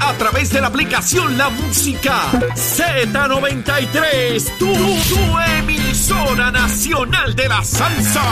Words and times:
A 0.00 0.12
través 0.14 0.50
de 0.50 0.60
la 0.60 0.66
aplicación 0.66 1.38
La 1.38 1.48
Música 1.50 2.20
Z93. 2.54 4.58
Tu, 4.58 4.66
tu 4.66 5.38
emisora 5.58 6.50
nacional 6.50 7.36
de 7.36 7.48
la 7.48 7.62
salsa. 7.62 8.22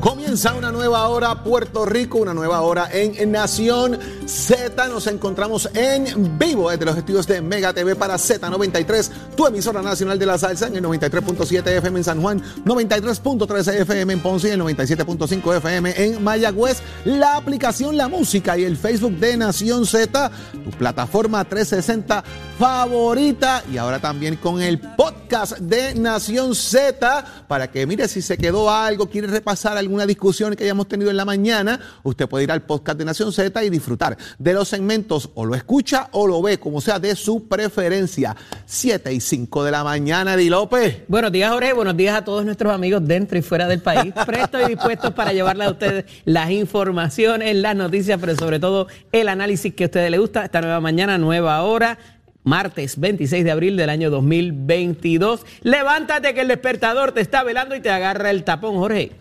Comienza 0.00 0.54
una 0.54 0.72
nueva 0.72 1.06
hora 1.08 1.44
Puerto 1.44 1.86
Rico, 1.86 2.18
una 2.18 2.34
nueva 2.34 2.62
hora 2.62 2.88
en 2.92 3.30
Nación 3.30 3.96
Z. 4.32 4.88
Nos 4.88 5.06
encontramos 5.08 5.68
en 5.74 6.38
vivo 6.38 6.70
desde 6.70 6.86
los 6.86 6.96
estudios 6.96 7.26
de 7.26 7.42
Mega 7.42 7.74
TV 7.74 7.94
para 7.94 8.14
Z93, 8.14 9.10
tu 9.36 9.46
emisora 9.46 9.82
nacional 9.82 10.18
de 10.18 10.24
la 10.24 10.38
salsa 10.38 10.68
en 10.68 10.76
el 10.76 10.84
93.7 10.84 11.66
FM 11.66 11.98
en 11.98 12.04
San 12.04 12.22
Juan, 12.22 12.42
93.3 12.64 13.80
FM 13.82 14.14
en 14.14 14.20
Ponce 14.20 14.48
y 14.48 14.52
el 14.52 14.60
97.5 14.62 15.56
FM 15.58 16.04
en 16.04 16.24
Mayagüez. 16.24 16.82
La 17.04 17.36
aplicación 17.36 17.96
La 17.96 18.08
Música 18.08 18.56
y 18.56 18.64
el 18.64 18.78
Facebook 18.78 19.18
de 19.18 19.36
Nación 19.36 19.84
Z, 19.84 20.30
tu 20.64 20.70
plataforma 20.70 21.44
360 21.44 22.24
favorita 22.58 23.62
y 23.70 23.76
ahora 23.76 23.98
también 23.98 24.36
con 24.36 24.62
el 24.62 24.78
podcast 24.78 25.58
de 25.58 25.94
Nación 25.94 26.54
Z 26.54 27.44
para 27.48 27.70
que 27.70 27.86
mire 27.86 28.08
si 28.08 28.22
se 28.22 28.38
quedó 28.38 28.70
algo, 28.70 29.10
quiere 29.10 29.26
repasar 29.26 29.76
alguna 29.76 30.06
discusión 30.06 30.56
que 30.56 30.64
hayamos 30.64 30.88
tenido 30.88 31.10
en 31.10 31.16
la 31.18 31.24
mañana, 31.24 31.78
usted 32.02 32.28
puede 32.28 32.44
ir 32.44 32.52
al 32.52 32.62
podcast 32.62 32.98
de 32.98 33.04
Nación 33.04 33.32
Z 33.32 33.62
y 33.62 33.70
disfrutar 33.70 34.16
de 34.38 34.52
los 34.52 34.68
segmentos 34.68 35.30
o 35.34 35.44
lo 35.44 35.54
escucha 35.54 36.08
o 36.12 36.26
lo 36.26 36.42
ve, 36.42 36.58
como 36.58 36.80
sea 36.80 36.98
de 36.98 37.14
su 37.16 37.48
preferencia. 37.48 38.36
7 38.66 39.12
y 39.12 39.20
5 39.20 39.64
de 39.64 39.70
la 39.70 39.84
mañana, 39.84 40.36
Di 40.36 40.48
López. 40.48 41.02
Buenos 41.08 41.32
días, 41.32 41.52
Jorge. 41.52 41.72
Buenos 41.72 41.96
días 41.96 42.16
a 42.16 42.24
todos 42.24 42.44
nuestros 42.44 42.72
amigos 42.72 43.06
dentro 43.06 43.38
y 43.38 43.42
fuera 43.42 43.66
del 43.66 43.80
país. 43.80 44.12
Prestos 44.26 44.62
y 44.64 44.70
dispuestos 44.70 45.12
para 45.12 45.32
llevarle 45.32 45.64
a 45.64 45.70
ustedes 45.70 46.04
las 46.24 46.50
informaciones, 46.50 47.54
las 47.56 47.76
noticias, 47.76 48.18
pero 48.20 48.36
sobre 48.36 48.58
todo 48.58 48.86
el 49.12 49.28
análisis 49.28 49.74
que 49.74 49.84
a 49.84 49.86
ustedes 49.86 50.10
les 50.10 50.20
gusta. 50.20 50.44
Esta 50.44 50.60
nueva 50.60 50.80
mañana, 50.80 51.18
nueva 51.18 51.62
hora 51.62 51.98
martes 52.44 52.98
26 52.98 53.44
de 53.44 53.50
abril 53.50 53.76
del 53.76 53.90
año 53.90 54.10
2022. 54.10 55.46
Levántate 55.62 56.34
que 56.34 56.40
el 56.40 56.48
despertador 56.48 57.12
te 57.12 57.20
está 57.20 57.42
velando 57.42 57.74
y 57.76 57.80
te 57.80 57.90
agarra 57.90 58.30
el 58.30 58.44
tapón, 58.44 58.76
Jorge. 58.76 59.12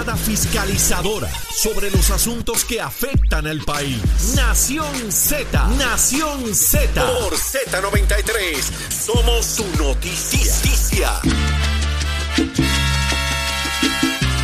Mirada 0.00 0.16
fiscalizadora 0.16 1.28
sobre 1.54 1.90
los 1.90 2.10
asuntos 2.10 2.64
que 2.64 2.80
afectan 2.80 3.46
al 3.46 3.60
país. 3.60 4.00
Nación 4.34 5.12
Z, 5.12 5.68
Nación 5.76 6.54
Z. 6.54 6.88
Por 6.94 7.34
Z93, 7.34 8.62
somos 8.88 9.44
su 9.44 9.66
noticia. 9.76 11.20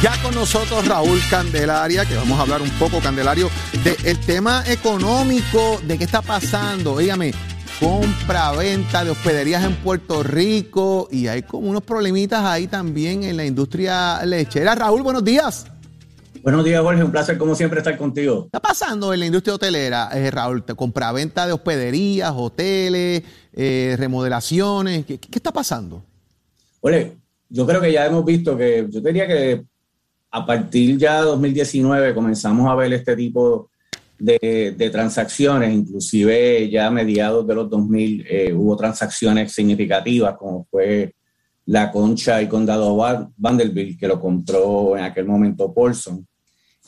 Ya 0.02 0.22
con 0.22 0.34
nosotros 0.34 0.86
Raúl 0.86 1.22
Candelaria, 1.30 2.04
que 2.04 2.16
vamos 2.16 2.38
a 2.38 2.42
hablar 2.42 2.60
un 2.60 2.70
poco, 2.72 3.00
Candelario, 3.00 3.50
del 3.82 4.20
tema 4.26 4.62
económico, 4.66 5.80
de 5.84 5.96
qué 5.96 6.04
está 6.04 6.20
pasando. 6.20 6.98
Dígame, 6.98 7.32
compra, 7.80 8.52
venta 8.52 9.04
de 9.04 9.10
hospederías 9.10 9.62
en 9.64 9.74
Puerto 9.76 10.22
Rico 10.22 11.08
y 11.10 11.26
hay 11.26 11.42
como 11.42 11.68
unos 11.68 11.82
problemitas 11.82 12.44
ahí 12.44 12.66
también 12.66 13.22
en 13.24 13.36
la 13.36 13.44
industria 13.44 14.24
lechera. 14.24 14.74
Raúl, 14.74 15.02
buenos 15.02 15.24
días. 15.24 15.66
Buenos 16.42 16.64
días, 16.64 16.80
Jorge. 16.80 17.02
Un 17.02 17.10
placer, 17.10 17.36
como 17.36 17.54
siempre, 17.54 17.80
estar 17.80 17.96
contigo. 17.98 18.42
¿Qué 18.42 18.46
está 18.46 18.60
pasando 18.60 19.12
en 19.12 19.20
la 19.20 19.26
industria 19.26 19.54
hotelera, 19.56 20.10
eh, 20.14 20.30
Raúl? 20.30 20.64
Compra-venta 20.64 21.46
de 21.46 21.52
hospederías, 21.52 22.32
hoteles, 22.34 23.22
eh, 23.52 23.96
remodelaciones. 23.98 25.04
¿Qué, 25.04 25.18
¿Qué 25.18 25.38
está 25.38 25.52
pasando? 25.52 26.02
Oye, 26.80 27.16
yo 27.48 27.66
creo 27.66 27.80
que 27.80 27.92
ya 27.92 28.06
hemos 28.06 28.24
visto 28.24 28.56
que, 28.56 28.86
yo 28.88 29.00
diría 29.00 29.26
que 29.26 29.64
a 30.30 30.46
partir 30.46 30.96
ya 30.96 31.20
de 31.20 31.26
2019 31.26 32.14
comenzamos 32.14 32.70
a 32.70 32.74
ver 32.74 32.92
este 32.92 33.16
tipo 33.16 33.70
de, 34.18 34.90
transacciones, 34.90 35.74
inclusive 35.74 36.68
ya 36.70 36.86
a 36.86 36.90
mediados 36.90 37.46
de 37.46 37.54
los 37.54 37.70
2000 37.70 38.26
eh, 38.28 38.52
hubo 38.52 38.76
transacciones 38.76 39.52
significativas, 39.52 40.36
como 40.36 40.66
fue 40.70 41.14
la 41.66 41.90
Concha 41.90 42.40
y 42.40 42.48
Condado 42.48 42.96
Vanderbilt, 43.36 43.98
que 43.98 44.08
lo 44.08 44.20
compró 44.20 44.96
en 44.96 45.04
aquel 45.04 45.26
momento 45.26 45.72
Paulson. 45.72 46.26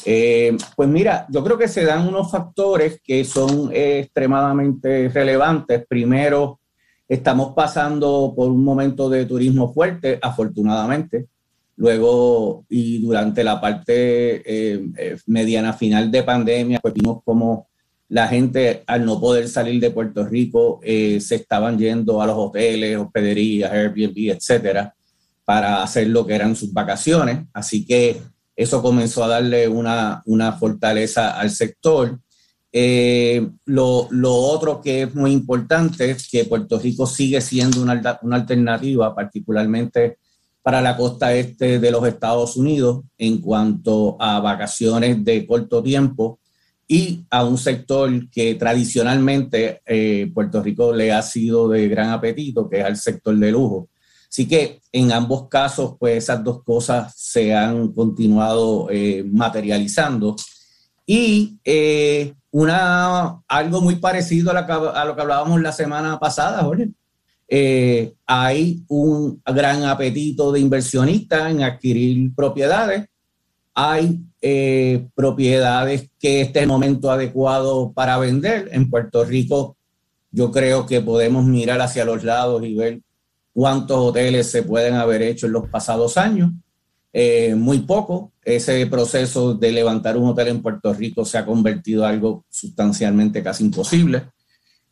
Eh, 0.04 0.56
pues 0.76 0.88
mira, 0.88 1.26
yo 1.28 1.42
creo 1.42 1.58
que 1.58 1.66
se 1.66 1.84
dan 1.84 2.06
unos 2.06 2.30
factores 2.30 3.00
que 3.02 3.24
son 3.24 3.70
eh, 3.72 4.00
extremadamente 4.00 5.08
relevantes. 5.08 5.84
Primero, 5.88 6.60
estamos 7.08 7.52
pasando 7.54 8.32
por 8.36 8.50
un 8.50 8.62
momento 8.62 9.08
de 9.10 9.26
turismo 9.26 9.72
fuerte, 9.72 10.18
afortunadamente. 10.22 11.26
Luego, 11.78 12.66
y 12.68 12.98
durante 12.98 13.44
la 13.44 13.60
parte 13.60 14.42
eh, 14.44 14.90
eh, 14.96 15.16
mediana 15.26 15.72
final 15.72 16.10
de 16.10 16.24
pandemia, 16.24 16.80
pues 16.80 16.92
vimos 16.92 17.22
como 17.24 17.68
la 18.08 18.26
gente, 18.26 18.82
al 18.84 19.04
no 19.06 19.20
poder 19.20 19.48
salir 19.48 19.80
de 19.80 19.92
Puerto 19.92 20.26
Rico, 20.26 20.80
eh, 20.82 21.20
se 21.20 21.36
estaban 21.36 21.78
yendo 21.78 22.20
a 22.20 22.26
los 22.26 22.36
hoteles, 22.36 22.98
hospederías, 22.98 23.70
Airbnb, 23.70 24.32
etcétera, 24.32 24.92
para 25.44 25.80
hacer 25.80 26.08
lo 26.08 26.26
que 26.26 26.34
eran 26.34 26.56
sus 26.56 26.72
vacaciones. 26.72 27.46
Así 27.52 27.86
que 27.86 28.22
eso 28.56 28.82
comenzó 28.82 29.22
a 29.22 29.28
darle 29.28 29.68
una, 29.68 30.20
una 30.26 30.54
fortaleza 30.54 31.38
al 31.38 31.50
sector. 31.50 32.18
lo, 32.72 34.08
lo, 34.10 34.34
otro 34.34 34.80
que 34.80 35.02
es 35.02 35.14
muy 35.14 35.30
importante 35.30 36.10
es 36.10 36.28
que 36.28 36.44
Puerto 36.44 36.76
Rico 36.80 37.06
sigue 37.06 37.40
siendo 37.40 37.80
una, 37.82 38.18
una 38.22 38.34
alternativa, 38.36 39.14
particularmente 39.14 40.18
para 40.68 40.82
la 40.82 40.98
costa 40.98 41.32
este 41.32 41.78
de 41.78 41.90
los 41.90 42.06
Estados 42.06 42.54
Unidos 42.58 43.00
en 43.16 43.40
cuanto 43.40 44.18
a 44.20 44.38
vacaciones 44.38 45.24
de 45.24 45.46
corto 45.46 45.82
tiempo 45.82 46.40
y 46.86 47.24
a 47.30 47.42
un 47.42 47.56
sector 47.56 48.28
que 48.28 48.54
tradicionalmente 48.56 49.80
eh, 49.86 50.30
Puerto 50.34 50.62
Rico 50.62 50.92
le 50.92 51.10
ha 51.10 51.22
sido 51.22 51.70
de 51.70 51.88
gran 51.88 52.10
apetito, 52.10 52.68
que 52.68 52.80
es 52.80 52.86
el 52.86 52.98
sector 52.98 53.34
de 53.38 53.50
lujo. 53.50 53.88
Así 54.30 54.46
que 54.46 54.82
en 54.92 55.10
ambos 55.10 55.48
casos, 55.48 55.94
pues 55.98 56.24
esas 56.24 56.44
dos 56.44 56.62
cosas 56.62 57.14
se 57.16 57.54
han 57.54 57.90
continuado 57.94 58.88
eh, 58.90 59.24
materializando. 59.24 60.36
Y 61.06 61.58
eh, 61.64 62.34
una, 62.50 63.40
algo 63.48 63.80
muy 63.80 63.96
parecido 63.96 64.50
a, 64.50 64.52
la, 64.52 64.66
a, 64.66 65.04
lo 65.06 65.16
que 65.16 65.22
hablábamos 65.22 65.62
la 65.62 65.72
semana 65.72 66.18
pasada, 66.20 66.62
Jorge, 66.62 66.90
eh, 67.48 68.12
hay 68.26 68.84
un 68.88 69.42
gran 69.44 69.82
apetito 69.84 70.52
de 70.52 70.60
inversionistas 70.60 71.50
en 71.50 71.62
adquirir 71.62 72.34
propiedades. 72.34 73.06
Hay 73.74 74.20
eh, 74.42 75.08
propiedades 75.14 76.10
que 76.18 76.42
este 76.42 76.58
es 76.58 76.62
el 76.64 76.68
momento 76.68 77.10
adecuado 77.10 77.92
para 77.92 78.18
vender. 78.18 78.68
En 78.72 78.90
Puerto 78.90 79.24
Rico, 79.24 79.76
yo 80.30 80.50
creo 80.52 80.84
que 80.84 81.00
podemos 81.00 81.44
mirar 81.46 81.80
hacia 81.80 82.04
los 82.04 82.22
lados 82.22 82.62
y 82.64 82.74
ver 82.74 83.00
cuántos 83.54 83.98
hoteles 83.98 84.50
se 84.50 84.62
pueden 84.62 84.94
haber 84.94 85.22
hecho 85.22 85.46
en 85.46 85.52
los 85.52 85.68
pasados 85.68 86.18
años. 86.18 86.50
Eh, 87.12 87.54
muy 87.54 87.80
poco. 87.80 88.32
Ese 88.44 88.86
proceso 88.86 89.54
de 89.54 89.72
levantar 89.72 90.18
un 90.18 90.28
hotel 90.28 90.48
en 90.48 90.62
Puerto 90.62 90.92
Rico 90.92 91.24
se 91.24 91.38
ha 91.38 91.46
convertido 91.46 92.04
en 92.04 92.10
algo 92.10 92.44
sustancialmente 92.50 93.42
casi 93.42 93.64
imposible. 93.64 94.28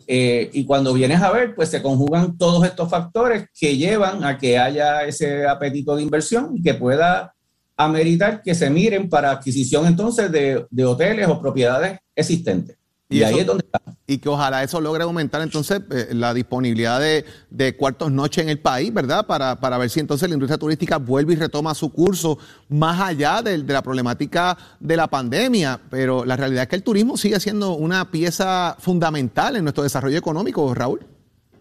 Eh, 0.07 0.51
y 0.53 0.65
cuando 0.65 0.93
vienes 0.93 1.21
a 1.21 1.33
ver, 1.33 1.55
pues 1.55 1.69
se 1.69 1.83
conjugan 1.83 2.39
todos 2.39 2.65
estos 2.65 2.89
factores 2.89 3.47
que 3.59 3.77
llevan 3.77 4.25
a 4.25 4.39
que 4.39 4.59
haya 4.59 5.03
ese 5.05 5.47
apetito 5.47 5.97
de 5.97 6.03
inversión 6.03 6.57
y 6.57 6.63
que 6.63 6.75
pueda 6.75 7.35
ameritar 7.77 8.43
que 8.43 8.55
se 8.55 8.71
miren 8.71 9.09
para 9.09 9.33
adquisición 9.33 9.87
entonces 9.87 10.31
de, 10.31 10.67
de 10.71 10.85
hoteles 10.85 11.29
o 11.29 11.41
propiedades 11.41 11.99
existentes. 12.15 12.77
Y, 13.09 13.23
ahí 13.23 13.39
es 13.39 13.47
donde 13.47 13.65
está. 13.65 13.81
Y 14.07 14.19
que 14.19 14.29
ojalá 14.29 14.65
eso 14.65 14.81
logre 14.81 15.05
aumentar 15.05 15.41
entonces 15.41 15.81
eh, 15.91 16.09
la 16.13 16.35
disponibilidad 16.35 17.01
de, 17.01 17.25
de, 17.51 17.77
cuartos 17.77 18.11
noche 18.11 18.43
en 18.43 18.49
el 18.49 18.59
país, 18.59 18.93
¿verdad? 18.93 19.27
Para, 19.27 19.61
para, 19.61 19.79
ver 19.79 19.91
si 19.91 20.01
entonces 20.01 20.29
la 20.29 20.35
industria 20.35 20.59
turística 20.59 20.99
vuelve 20.99 21.35
y 21.35 21.37
retoma 21.37 21.75
su 21.75 21.93
curso 21.93 22.39
más 22.69 23.01
allá 23.01 23.43
de, 23.43 23.63
de, 23.63 23.73
la 23.73 23.83
problemática 23.83 24.59
de 24.81 24.97
la 24.97 25.07
pandemia. 25.07 25.81
Pero 25.89 26.25
la 26.25 26.37
realidad 26.37 26.63
es 26.63 26.69
que 26.69 26.77
el 26.77 26.83
turismo 26.83 27.17
sigue 27.17 27.39
siendo 27.39 27.75
una 27.75 28.11
pieza 28.11 28.77
fundamental 28.81 29.55
en 29.55 29.63
nuestro 29.63 29.85
desarrollo 29.85 30.19
económico, 30.19 30.75
Raúl. 30.75 31.07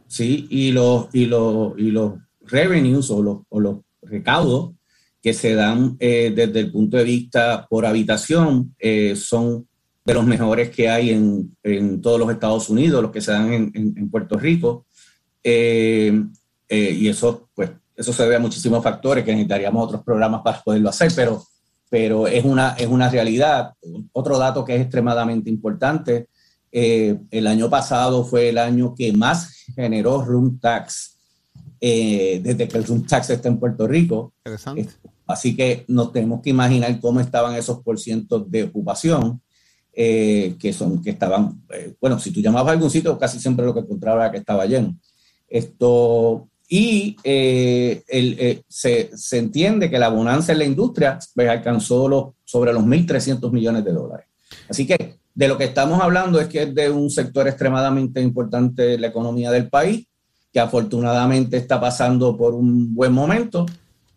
Sí, 0.07 0.47
y 0.49 0.71
los, 0.71 1.07
y 1.13 1.25
los, 1.25 1.77
y 1.77 1.91
los 1.91 2.13
revenues 2.41 3.09
o 3.11 3.21
los, 3.21 3.37
o 3.49 3.59
los 3.59 3.77
recaudos 4.01 4.71
que 5.21 5.33
se 5.33 5.55
dan 5.55 5.97
eh, 5.99 6.31
desde 6.35 6.59
el 6.59 6.71
punto 6.71 6.97
de 6.97 7.03
vista 7.03 7.65
por 7.67 7.85
habitación 7.85 8.75
eh, 8.77 9.15
son 9.15 9.67
de 10.05 10.13
los 10.13 10.25
mejores 10.25 10.69
que 10.69 10.87
hay 10.87 11.09
en, 11.09 11.57
en, 11.63 11.99
todos 11.99 12.19
los 12.19 12.29
Estados 12.29 12.69
Unidos, 12.69 13.01
los 13.01 13.11
que 13.11 13.21
se 13.21 13.31
dan 13.31 13.51
en, 13.51 13.71
en, 13.73 14.09
Puerto 14.09 14.37
Rico. 14.37 14.85
Eh, 15.43 16.23
y 16.69 17.07
eso, 17.07 17.49
pues, 17.55 17.71
eso 17.95 18.13
se 18.13 18.23
debe 18.23 18.35
a 18.35 18.39
muchísimos 18.39 18.83
factores 18.83 19.23
que 19.23 19.31
necesitaríamos 19.31 19.83
otros 19.83 20.03
programas 20.03 20.41
para 20.43 20.61
poderlo 20.61 20.89
hacer, 20.89 21.11
pero, 21.15 21.43
pero 21.89 22.27
es, 22.27 22.45
una, 22.45 22.75
es 22.77 22.87
una 22.87 23.09
realidad. 23.09 23.73
Otro 24.13 24.37
dato 24.37 24.63
que 24.63 24.75
es 24.75 24.81
extremadamente 24.81 25.49
importante, 25.49 26.27
el 26.71 27.47
año 27.47 27.69
pasado 27.69 28.25
fue 28.25 28.49
el 28.49 28.57
año 28.57 28.93
que 28.93 29.13
más 29.13 29.63
generó 29.75 30.21
room 30.21 30.59
tax 30.59 31.17
desde 31.79 32.67
que 32.67 32.77
el 32.77 32.83
room 32.83 33.05
tax 33.05 33.29
está 33.29 33.47
en 33.47 33.59
Puerto 33.59 33.87
Rico. 33.87 34.33
Interesante. 34.39 34.89
Así 35.27 35.55
que 35.55 35.85
nos 35.87 36.11
tenemos 36.11 36.41
que 36.41 36.51
imaginar 36.51 36.99
cómo 36.99 37.19
estaban 37.19 37.55
esos 37.55 37.81
porcientos 37.81 38.49
de 38.49 38.63
ocupación, 38.63 39.41
eh, 39.95 40.55
que, 40.59 40.73
son, 40.73 41.01
que 41.01 41.11
estaban, 41.11 41.63
eh, 41.73 41.93
bueno, 42.01 42.19
si 42.19 42.31
tú 42.31 42.41
llamabas 42.41 42.71
a 42.71 42.73
algún 42.73 42.89
sitio, 42.89 43.17
casi 43.17 43.39
siempre 43.39 43.65
lo 43.65 43.73
que 43.73 43.79
encontraba 43.79 44.23
era 44.23 44.31
que 44.31 44.39
estaba 44.39 44.65
lleno. 44.65 44.97
Esto, 45.47 46.49
y 46.67 47.15
eh, 47.23 48.03
el, 48.07 48.63
se, 48.67 49.11
se, 49.15 49.37
entiende 49.37 49.89
que 49.89 49.97
la 49.97 50.09
bonanza 50.09 50.51
en 50.51 50.59
la 50.59 50.65
industria 50.65 51.17
pues, 51.33 51.47
alcanzó 51.47 52.09
los, 52.09 52.25
sobre 52.43 52.73
los 52.73 52.83
1.300 52.83 53.51
millones 53.51 53.85
de 53.85 53.93
dólares. 53.93 54.27
Así 54.67 54.85
que 54.85 55.15
de 55.33 55.47
lo 55.47 55.57
que 55.57 55.65
estamos 55.65 56.01
hablando 56.01 56.39
es 56.39 56.47
que 56.47 56.63
es 56.63 56.75
de 56.75 56.89
un 56.89 57.09
sector 57.09 57.47
extremadamente 57.47 58.21
importante 58.21 58.83
de 58.83 58.97
la 58.97 59.07
economía 59.07 59.51
del 59.51 59.69
país, 59.69 60.07
que 60.51 60.59
afortunadamente 60.59 61.57
está 61.57 61.79
pasando 61.79 62.35
por 62.37 62.53
un 62.53 62.95
buen 62.95 63.11
momento 63.11 63.65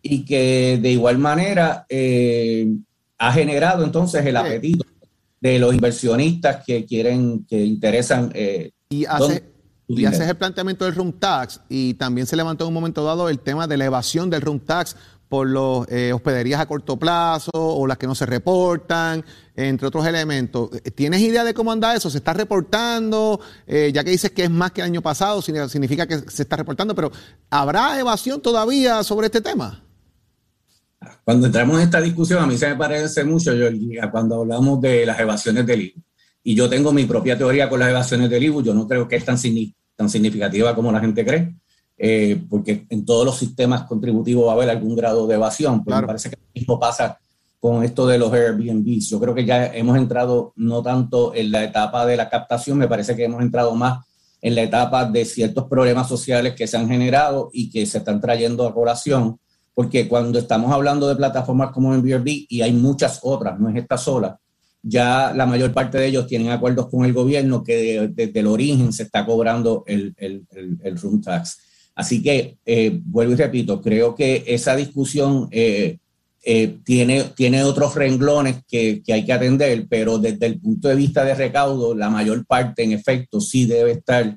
y 0.01 0.23
que 0.23 0.79
de 0.81 0.91
igual 0.91 1.17
manera 1.17 1.85
eh, 1.89 2.67
ha 3.17 3.33
generado 3.33 3.83
entonces 3.83 4.25
el 4.25 4.37
apetito 4.37 4.85
de 5.41 5.59
los 5.59 5.73
inversionistas 5.73 6.63
que 6.65 6.85
quieren, 6.85 7.45
que 7.45 7.63
interesan. 7.63 8.31
Eh, 8.33 8.71
y 8.89 9.05
hace, 9.05 9.43
y 9.87 10.05
haces 10.05 10.27
el 10.27 10.35
planteamiento 10.35 10.85
del 10.85 10.95
room 10.95 11.13
tax 11.13 11.61
y 11.69 11.93
también 11.95 12.27
se 12.27 12.35
levantó 12.35 12.65
en 12.65 12.69
un 12.69 12.73
momento 12.73 13.03
dado 13.03 13.29
el 13.29 13.39
tema 13.39 13.67
de 13.67 13.77
la 13.77 13.85
evasión 13.85 14.29
del 14.29 14.41
room 14.41 14.59
tax 14.59 14.95
por 15.29 15.47
las 15.47 15.87
eh, 15.91 16.11
hospederías 16.11 16.59
a 16.59 16.65
corto 16.65 16.97
plazo 16.97 17.51
o 17.53 17.85
las 17.85 17.99
que 17.99 18.07
no 18.07 18.15
se 18.15 18.25
reportan, 18.25 19.23
entre 19.55 19.87
otros 19.87 20.05
elementos. 20.07 20.71
¿Tienes 20.95 21.21
idea 21.21 21.43
de 21.43 21.53
cómo 21.53 21.71
anda 21.71 21.93
eso? 21.93 22.09
¿Se 22.09 22.17
está 22.17 22.33
reportando? 22.33 23.39
ya 23.67 24.03
que 24.03 24.09
dices 24.09 24.31
que 24.31 24.45
es 24.45 24.49
más 24.49 24.71
que 24.71 24.81
el 24.81 24.85
año 24.85 25.03
pasado, 25.03 25.41
significa 25.41 26.07
que 26.07 26.17
se 26.17 26.41
está 26.41 26.55
reportando, 26.55 26.95
pero 26.95 27.11
¿habrá 27.51 27.99
evasión 27.99 28.41
todavía 28.41 29.03
sobre 29.03 29.27
este 29.27 29.41
tema? 29.41 29.83
Cuando 31.23 31.47
entramos 31.47 31.77
en 31.77 31.83
esta 31.83 32.01
discusión, 32.01 32.41
a 32.41 32.47
mí 32.47 32.57
se 32.57 32.69
me 32.69 32.75
parece 32.75 33.23
mucho, 33.23 33.53
yo, 33.53 33.67
cuando 34.11 34.41
hablamos 34.41 34.81
de 34.81 35.05
las 35.05 35.19
evasiones 35.19 35.65
del 35.65 35.81
IBU. 35.81 36.01
Y 36.43 36.55
yo 36.55 36.69
tengo 36.69 36.91
mi 36.91 37.05
propia 37.05 37.37
teoría 37.37 37.69
con 37.69 37.79
las 37.79 37.89
evasiones 37.89 38.29
del 38.29 38.43
IBU. 38.43 38.63
Yo 38.63 38.73
no 38.73 38.87
creo 38.87 39.07
que 39.07 39.17
es 39.17 39.25
tan, 39.25 39.37
tan 39.95 40.09
significativa 40.09 40.73
como 40.73 40.91
la 40.91 40.99
gente 40.99 41.25
cree, 41.25 41.53
eh, 41.97 42.41
porque 42.49 42.85
en 42.89 43.05
todos 43.05 43.25
los 43.25 43.37
sistemas 43.37 43.83
contributivos 43.83 44.47
va 44.47 44.51
a 44.51 44.55
haber 44.55 44.69
algún 44.69 44.95
grado 44.95 45.27
de 45.27 45.35
evasión. 45.35 45.83
Pero 45.83 46.01
me 46.01 46.07
parece 46.07 46.29
que 46.29 46.37
lo 46.37 46.51
mismo 46.53 46.79
pasa 46.79 47.19
con 47.59 47.83
esto 47.83 48.07
de 48.07 48.17
los 48.17 48.31
Airbnbs. 48.31 49.09
Yo 49.09 49.19
creo 49.19 49.35
que 49.35 49.45
ya 49.45 49.67
hemos 49.67 49.97
entrado 49.97 50.53
no 50.55 50.81
tanto 50.81 51.35
en 51.35 51.51
la 51.51 51.63
etapa 51.63 52.05
de 52.05 52.17
la 52.17 52.29
captación, 52.29 52.77
me 52.77 52.87
parece 52.87 53.15
que 53.15 53.25
hemos 53.25 53.41
entrado 53.41 53.75
más 53.75 54.05
en 54.41 54.55
la 54.55 54.61
etapa 54.61 55.05
de 55.05 55.25
ciertos 55.25 55.65
problemas 55.65 56.07
sociales 56.07 56.55
que 56.55 56.67
se 56.67 56.77
han 56.77 56.87
generado 56.87 57.49
y 57.51 57.69
que 57.69 57.85
se 57.85 57.97
están 57.97 58.21
trayendo 58.21 58.65
a 58.65 58.73
colación 58.73 59.39
porque 59.79 60.09
cuando 60.09 60.39
estamos 60.39 60.73
hablando 60.73 61.07
de 61.07 61.15
plataformas 61.15 61.71
como 61.71 61.93
Airbnb, 61.93 62.27
y 62.49 62.59
hay 62.59 62.73
muchas 62.73 63.21
otras, 63.23 63.57
no 63.61 63.69
es 63.69 63.77
esta 63.77 63.97
sola, 63.97 64.37
ya 64.83 65.31
la 65.33 65.45
mayor 65.45 65.71
parte 65.71 65.97
de 65.97 66.07
ellos 66.07 66.27
tienen 66.27 66.49
acuerdos 66.49 66.89
con 66.89 67.05
el 67.05 67.13
gobierno 67.13 67.63
que 67.63 68.09
desde 68.13 68.39
el 68.41 68.47
origen 68.47 68.91
se 68.91 69.03
está 69.03 69.25
cobrando 69.25 69.85
el, 69.87 70.13
el, 70.17 70.45
el, 70.83 70.97
room 70.97 71.21
tax. 71.21 71.59
Así 71.95 72.21
que, 72.21 72.57
eh, 72.65 72.99
vuelvo 73.05 73.31
y 73.31 73.35
repito, 73.37 73.81
creo 73.81 74.15
que 74.15 74.43
esa 74.47 74.75
discusión 74.75 75.47
eh, 75.49 75.99
eh, 76.43 76.79
tiene, 76.83 77.31
tiene 77.33 77.63
otros 77.63 77.95
renglones 77.95 78.57
que, 78.67 79.01
que, 79.01 79.13
hay 79.13 79.23
que 79.23 79.31
atender, 79.31 79.87
pero 79.89 80.19
desde 80.19 80.45
el 80.45 80.59
punto 80.59 80.89
de 80.89 80.95
vista 80.95 81.23
de 81.23 81.35
recaudo, 81.35 81.95
la 81.95 82.09
mayor 82.09 82.45
parte, 82.45 82.83
en 82.83 82.91
efecto, 82.91 83.39
sí 83.39 83.65
debe 83.65 83.91
estar 83.91 84.35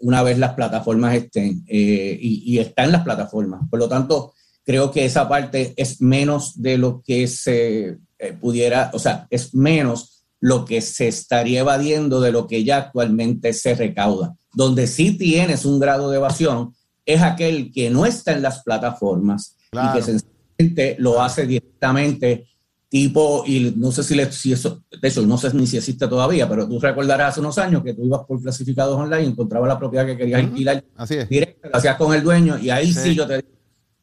una 0.00 0.22
vez 0.22 0.38
las 0.38 0.54
plataformas 0.54 1.14
estén 1.14 1.64
eh, 1.66 2.18
y, 2.20 2.58
está 2.58 2.84
en 2.84 2.92
las 2.92 3.02
plataformas. 3.02 3.62
Por 3.70 3.78
lo 3.78 3.88
tanto, 3.88 4.32
creo 4.64 4.90
que 4.90 5.04
esa 5.04 5.28
parte 5.28 5.74
es 5.76 6.00
menos 6.00 6.60
de 6.60 6.78
lo 6.78 7.02
que 7.04 7.26
se 7.26 7.98
eh, 8.18 8.32
pudiera, 8.40 8.90
o 8.92 8.98
sea, 8.98 9.26
es 9.30 9.54
menos 9.54 10.24
lo 10.40 10.64
que 10.64 10.80
se 10.80 11.08
estaría 11.08 11.60
evadiendo 11.60 12.20
de 12.20 12.32
lo 12.32 12.46
que 12.46 12.64
ya 12.64 12.76
actualmente 12.78 13.52
se 13.52 13.74
recauda. 13.74 14.36
Donde 14.52 14.86
sí 14.86 15.16
tienes 15.16 15.64
un 15.64 15.80
grado 15.80 16.10
de 16.10 16.18
evasión 16.18 16.74
es 17.04 17.22
aquel 17.22 17.72
que 17.72 17.90
no 17.90 18.06
está 18.06 18.32
en 18.32 18.42
las 18.42 18.62
plataformas 18.62 19.56
y 19.72 19.92
que 19.94 20.02
sencillamente 20.02 20.96
lo 20.98 21.22
hace 21.22 21.46
directamente 21.46 22.46
tipo, 22.88 23.44
y 23.46 23.74
no 23.76 23.92
sé 23.92 24.02
si, 24.02 24.14
le, 24.14 24.30
si 24.32 24.52
eso, 24.52 24.82
de 24.90 25.08
hecho, 25.08 25.22
no 25.26 25.36
sé 25.36 25.52
ni 25.52 25.66
si 25.66 25.76
existe 25.76 26.08
todavía, 26.08 26.48
pero 26.48 26.66
tú 26.66 26.80
recordarás 26.80 27.30
hace 27.30 27.40
unos 27.40 27.58
años 27.58 27.82
que 27.82 27.94
tú 27.94 28.04
ibas 28.04 28.22
por 28.26 28.40
clasificados 28.40 28.96
online 28.96 29.24
y 29.24 29.26
encontrabas 29.26 29.68
la 29.68 29.78
propiedad 29.78 30.06
que 30.06 30.16
querías 30.16 30.40
alquilar 30.40 30.82
Así 30.96 31.14
es. 31.14 31.28
directo, 31.28 31.68
lo 31.68 31.76
hacías 31.76 31.96
con 31.96 32.14
el 32.14 32.22
dueño 32.22 32.58
y 32.58 32.70
ahí 32.70 32.92
sí, 32.92 33.14
yo 33.14 33.26
te 33.26 33.36
digo 33.36 33.48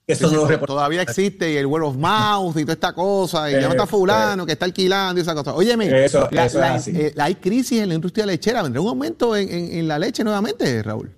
que 0.06 0.14
eso 0.14 0.30
no 0.30 0.48
lo 0.48 0.60
Todavía 0.60 1.02
existe 1.02 1.52
y 1.52 1.58
el 1.58 1.66
word 1.66 1.84
of 1.84 1.96
mouth 1.98 2.56
y 2.58 2.62
toda 2.62 2.74
esta 2.74 2.94
cosa, 2.94 3.50
y 3.50 3.56
eh, 3.56 3.68
está 3.68 3.88
fulano 3.88 4.44
eh. 4.44 4.46
que 4.46 4.52
está 4.52 4.66
alquilando 4.66 5.20
y 5.20 5.24
esa 5.24 5.34
cosa. 5.34 5.56
Óyeme, 5.56 6.06
eso, 6.06 6.30
la, 6.32 6.78
eh, 6.86 7.14
hay 7.18 7.36
crisis 7.36 7.82
en 7.82 7.90
la 7.90 7.96
industria 7.96 8.28
lechera, 8.28 8.62
¿vendrá 8.62 8.82
un 8.82 8.90
aumento 8.90 9.36
en, 9.36 9.50
en 9.50 9.88
la 9.88 9.98
leche 9.98 10.24
nuevamente, 10.24 10.84
Raúl? 10.84 11.12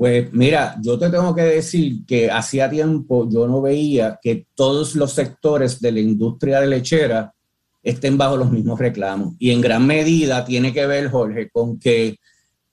Pues 0.00 0.32
mira, 0.32 0.78
yo 0.80 0.98
te 0.98 1.10
tengo 1.10 1.34
que 1.34 1.42
decir 1.42 2.06
que 2.06 2.30
hacía 2.30 2.70
tiempo 2.70 3.28
yo 3.28 3.46
no 3.46 3.60
veía 3.60 4.18
que 4.22 4.46
todos 4.54 4.94
los 4.94 5.12
sectores 5.12 5.78
de 5.78 5.92
la 5.92 6.00
industria 6.00 6.58
de 6.58 6.68
lechera 6.68 7.34
estén 7.82 8.16
bajo 8.16 8.38
los 8.38 8.50
mismos 8.50 8.78
reclamos. 8.78 9.34
Y 9.38 9.50
en 9.50 9.60
gran 9.60 9.86
medida 9.86 10.42
tiene 10.42 10.72
que 10.72 10.86
ver, 10.86 11.10
Jorge, 11.10 11.50
con 11.50 11.78
que 11.78 12.16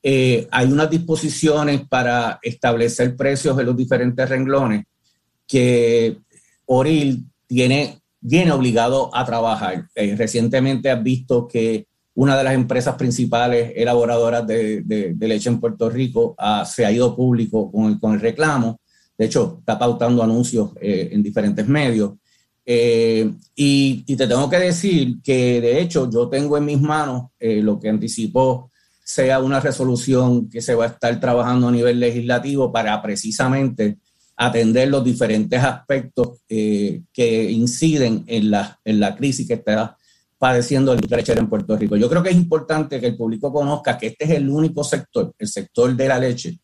eh, 0.01 0.47
hay 0.49 0.71
unas 0.71 0.89
disposiciones 0.89 1.85
para 1.89 2.39
establecer 2.41 3.13
precios 3.17 3.59
en 3.59 3.65
los 3.65 3.75
diferentes 3.75 4.29
renglones 4.29 4.85
que 5.45 6.19
Oril 6.65 7.25
tiene, 7.45 7.99
viene 8.21 8.53
obligado 8.53 9.13
a 9.13 9.25
trabajar. 9.25 9.89
Eh, 9.95 10.15
recientemente 10.17 10.89
has 10.89 11.03
visto 11.03 11.45
que 11.45 11.87
una 12.17 12.35
de 12.35 12.43
las 12.43 12.55
empresas 12.55 12.95
principales 12.95 13.73
elaboradoras 13.75 14.45
de, 14.47 15.15
leche 15.19 15.49
en 15.49 15.59
Puerto 15.59 15.87
Rico 15.87 16.35
se 16.65 16.83
ha 16.83 16.91
ido 16.91 17.15
público 17.15 17.71
con 17.71 17.85
el, 17.85 17.99
con 17.99 18.15
el, 18.15 18.19
reclamo. 18.19 18.81
De 19.15 19.25
hecho, 19.25 19.57
está 19.59 19.77
pautando 19.77 20.23
anuncios 20.23 20.71
eh, 20.81 21.09
en 21.11 21.21
diferentes 21.21 21.67
medios. 21.67 22.13
Eh, 22.65 23.31
y, 23.53 24.15
te 24.15 24.25
tengo 24.27 24.49
que 24.49 24.57
decir 24.57 25.21
que, 25.23 25.61
de 25.61 25.79
hecho, 25.79 26.09
yo 26.09 26.27
tengo 26.27 26.57
en 26.57 26.65
mis 26.65 26.81
manos 26.81 27.27
eh, 27.39 27.61
lo 27.61 27.79
que 27.79 27.89
anticipó 27.89 28.71
sea 29.03 29.39
una 29.39 29.59
resolución 29.59 30.49
que 30.49 30.59
se 30.59 30.73
va 30.73 30.85
a 30.85 30.87
estar 30.87 31.19
trabajando 31.19 31.67
a 31.67 31.71
nivel 31.71 31.99
legislativo 31.99 32.71
para 32.73 32.99
precisamente 32.99 33.99
atender 34.35 34.87
los 34.87 35.03
diferentes 35.03 35.63
aspectos 35.63 36.39
que 36.47 37.51
inciden 37.51 38.23
en 38.25 38.49
la, 38.49 38.79
en 38.83 38.99
la 38.99 39.15
crisis 39.15 39.47
que 39.47 39.53
está 39.53 39.95
padeciendo 40.37 40.93
el 40.93 41.01
lechera 41.09 41.39
en 41.39 41.49
Puerto 41.49 41.75
Rico. 41.75 41.95
Yo 41.95 42.09
creo 42.09 42.21
que 42.21 42.29
es 42.29 42.35
importante 42.35 42.99
que 42.99 43.07
el 43.07 43.17
público 43.17 43.51
conozca 43.51 43.97
que 43.97 44.07
este 44.07 44.25
es 44.25 44.31
el 44.31 44.49
único 44.49 44.83
sector, 44.83 45.33
el 45.37 45.47
sector 45.47 45.95
de 45.95 46.07
la 46.07 46.19
leche, 46.19 46.59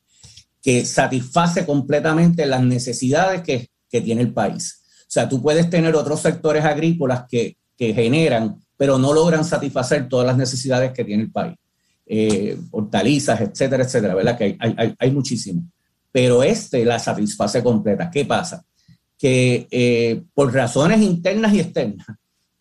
que 0.62 0.86
satisface 0.86 1.66
completamente 1.66 2.46
las 2.46 2.64
necesidades 2.64 3.42
que, 3.42 3.70
que 3.90 4.02
tiene 4.02 4.22
el 4.22 4.34
país. 4.34 4.82
O 5.02 5.12
sea, 5.14 5.28
tú 5.28 5.42
puedes 5.42 5.70
tener 5.70 5.96
otros 5.96 6.22
sectores 6.22 6.64
agrícolas 6.64 7.26
que, 7.30 7.58
que 7.78 7.94
generan, 7.94 8.56
pero 8.78 8.98
no 8.98 9.14
logran 9.14 9.44
satisfacer 9.44 10.08
todas 10.08 10.26
las 10.26 10.38
necesidades 10.38 10.92
que 10.92 11.04
tiene 11.04 11.24
el 11.24 11.32
país. 11.32 11.56
Eh, 12.06 12.58
hortalizas, 12.72 13.42
etcétera, 13.42 13.84
etcétera, 13.84 14.16
¿verdad? 14.16 14.38
Que 14.38 14.58
hay, 14.60 14.74
hay, 14.78 14.96
hay 14.98 15.12
muchísimo. 15.12 15.64
Pero 16.12 16.44
este 16.44 16.86
la 16.86 17.00
satisface 17.00 17.64
completa. 17.64 18.10
¿Qué 18.12 18.26
pasa? 18.26 18.64
Que 19.18 19.68
eh, 19.72 20.24
por 20.34 20.54
razones 20.54 21.02
internas 21.02 21.54
y 21.54 21.60
externas, 21.60 22.08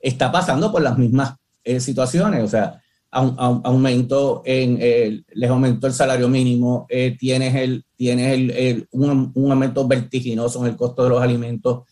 está 0.02 0.30
pasando 0.30 0.70
por 0.70 0.82
las 0.82 0.98
mismas 0.98 1.36
eh, 1.64 1.80
situaciones, 1.80 2.42
o 2.44 2.48
sea, 2.48 2.82
aumento 3.12 4.42
en, 4.44 5.24
les 5.34 5.50
aumentó 5.50 5.86
el 5.86 5.92
salario 5.92 6.28
mínimo, 6.28 6.86
eh, 6.88 7.14
tienes, 7.18 7.54
el, 7.54 7.84
tienes 7.94 8.32
el, 8.32 8.88
un, 8.90 9.30
un, 9.34 9.52
aumento 9.52 9.86
vertiginoso 9.86 10.60
en 10.60 10.72
el 10.72 10.76
costo 10.76 11.04
de 11.04 11.10
los 11.10 11.22
alimentos, 11.22 11.82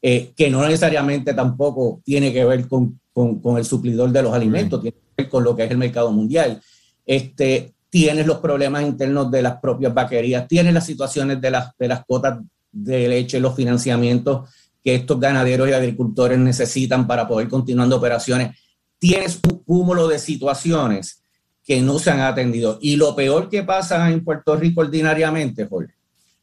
eh, 0.00 0.32
que 0.34 0.48
no 0.48 0.62
necesariamente 0.62 1.34
tampoco 1.34 2.00
tiene 2.02 2.32
que 2.32 2.44
ver 2.46 2.66
con, 2.66 2.98
con, 3.12 3.40
con 3.40 3.58
el 3.58 3.66
suplidor 3.66 4.10
de 4.10 4.22
los 4.22 4.32
alimentos, 4.32 4.80
tiene 4.80 4.96
que 4.96 5.22
ver 5.22 5.28
con 5.28 5.44
lo 5.44 5.54
que 5.54 5.64
es 5.64 5.70
el 5.70 5.76
mercado 5.76 6.10
mundial. 6.10 6.60
Este, 7.04 7.74
tienes 7.90 8.26
los 8.26 8.38
problemas 8.38 8.82
internos 8.82 9.30
de 9.30 9.42
las 9.42 9.60
propias 9.60 9.92
vaquerías, 9.92 10.48
tienes 10.48 10.72
las 10.72 10.86
situaciones 10.86 11.40
de 11.42 11.50
las, 11.50 11.76
de 11.78 11.88
las 11.88 12.04
cuotas 12.06 12.38
de 12.72 13.08
leche, 13.08 13.38
los 13.38 13.54
financiamientos 13.54 14.48
que 14.82 14.94
estos 14.94 15.20
ganaderos 15.20 15.68
y 15.68 15.72
agricultores 15.72 16.38
necesitan 16.38 17.06
para 17.06 17.28
poder 17.28 17.48
continuar 17.48 17.92
operaciones. 17.92 18.58
Tienes 18.98 19.38
un 19.44 19.58
cúmulo 19.58 20.08
de 20.08 20.18
situaciones 20.18 21.22
que 21.64 21.80
no 21.80 21.98
se 21.98 22.10
han 22.10 22.20
atendido. 22.20 22.78
Y 22.80 22.96
lo 22.96 23.14
peor 23.14 23.48
que 23.48 23.62
pasa 23.62 24.10
en 24.10 24.24
Puerto 24.24 24.56
Rico 24.56 24.80
ordinariamente, 24.80 25.66
Jorge, 25.66 25.94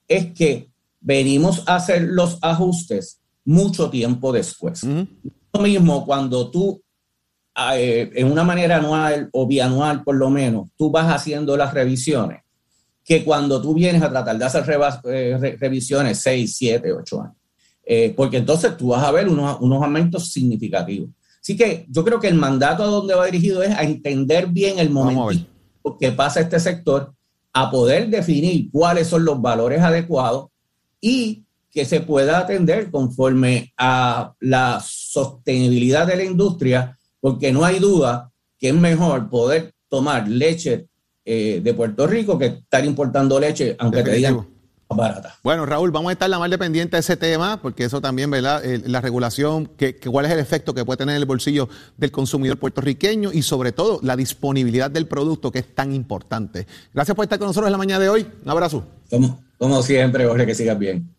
es 0.07 0.33
que 0.33 0.69
venimos 0.99 1.63
a 1.67 1.75
hacer 1.75 2.03
los 2.03 2.37
ajustes 2.41 3.19
mucho 3.43 3.89
tiempo 3.89 4.31
después. 4.31 4.83
Lo 4.83 5.61
mismo 5.61 6.05
cuando 6.05 6.51
tú, 6.51 6.81
eh, 7.73 8.11
en 8.13 8.31
una 8.31 8.43
manera 8.43 8.77
anual 8.77 9.29
o 9.31 9.47
bianual 9.47 10.03
por 10.03 10.15
lo 10.15 10.29
menos, 10.29 10.69
tú 10.77 10.91
vas 10.91 11.13
haciendo 11.13 11.57
las 11.57 11.73
revisiones, 11.73 12.41
que 13.03 13.23
cuando 13.23 13.61
tú 13.61 13.73
vienes 13.73 14.01
a 14.01 14.09
tratar 14.09 14.37
de 14.37 14.45
hacer 14.45 14.79
eh, 15.05 15.57
revisiones 15.59 16.19
6, 16.19 16.55
7, 16.55 16.93
8 16.93 17.21
años. 17.21 17.35
Eh, 17.89 18.13
porque 18.17 18.37
entonces 18.37 18.75
tú 18.75 18.89
vas 18.89 19.01
a 19.01 19.11
ver 19.11 19.29
unos, 19.29 19.57
unos 19.61 19.81
aumentos 19.81 20.29
significativos. 20.29 21.09
Así 21.41 21.55
que 21.55 21.85
yo 21.89 22.03
creo 22.03 22.19
que 22.19 22.27
el 22.27 22.35
mandato 22.35 22.83
a 22.83 22.87
donde 22.87 23.15
va 23.15 23.25
dirigido 23.25 23.63
es 23.63 23.69
a 23.69 23.83
entender 23.83 24.47
bien 24.47 24.77
el 24.79 24.89
momento 24.89 25.47
que 25.97 26.11
pasa 26.11 26.41
este 26.41 26.59
sector, 26.59 27.13
a 27.53 27.71
poder 27.71 28.09
definir 28.09 28.69
cuáles 28.69 29.07
son 29.07 29.23
los 29.23 29.41
valores 29.41 29.81
adecuados 29.81 30.47
y 30.99 31.45
que 31.71 31.85
se 31.85 32.01
pueda 32.01 32.39
atender 32.39 32.91
conforme 32.91 33.71
a 33.77 34.33
la 34.41 34.83
sostenibilidad 34.85 36.05
de 36.05 36.17
la 36.17 36.25
industria, 36.25 36.97
porque 37.21 37.53
no 37.53 37.63
hay 37.63 37.79
duda 37.79 38.29
que 38.59 38.67
es 38.67 38.75
mejor 38.75 39.29
poder 39.29 39.73
tomar 39.87 40.27
leche 40.27 40.87
eh, 41.23 41.61
de 41.63 41.73
Puerto 41.73 42.05
Rico 42.05 42.37
que 42.37 42.47
estar 42.47 42.83
importando 42.83 43.39
leche, 43.39 43.77
aunque 43.79 44.03
te 44.03 44.11
digan 44.11 44.45
barata. 44.95 45.35
Bueno, 45.43 45.65
Raúl, 45.65 45.91
vamos 45.91 46.09
a 46.09 46.13
estar 46.13 46.29
la 46.29 46.39
más 46.39 46.49
dependiente 46.49 46.95
de 46.95 47.01
ese 47.01 47.17
tema, 47.17 47.61
porque 47.61 47.83
eso 47.83 47.99
también, 47.99 48.31
¿verdad? 48.31 48.63
la 48.85 49.01
regulación, 49.01 49.65
que, 49.65 49.95
cuál 49.99 50.25
es 50.25 50.31
el 50.31 50.39
efecto 50.39 50.73
que 50.73 50.85
puede 50.85 50.97
tener 50.97 51.15
en 51.15 51.21
el 51.21 51.25
bolsillo 51.25 51.67
del 51.97 52.11
consumidor 52.11 52.57
puertorriqueño 52.57 53.31
y 53.33 53.41
sobre 53.41 53.71
todo 53.71 53.99
la 54.03 54.15
disponibilidad 54.15 54.89
del 54.89 55.07
producto, 55.07 55.51
que 55.51 55.59
es 55.59 55.75
tan 55.75 55.93
importante. 55.93 56.67
Gracias 56.93 57.15
por 57.15 57.23
estar 57.23 57.39
con 57.39 57.47
nosotros 57.47 57.67
en 57.67 57.73
la 57.73 57.77
mañana 57.77 57.99
de 57.99 58.09
hoy. 58.09 58.27
Un 58.43 58.49
abrazo. 58.49 58.85
Como, 59.09 59.41
como 59.57 59.81
siempre, 59.81 60.25
Jorge, 60.25 60.45
que 60.45 60.55
sigas 60.55 60.79
bien. 60.79 61.16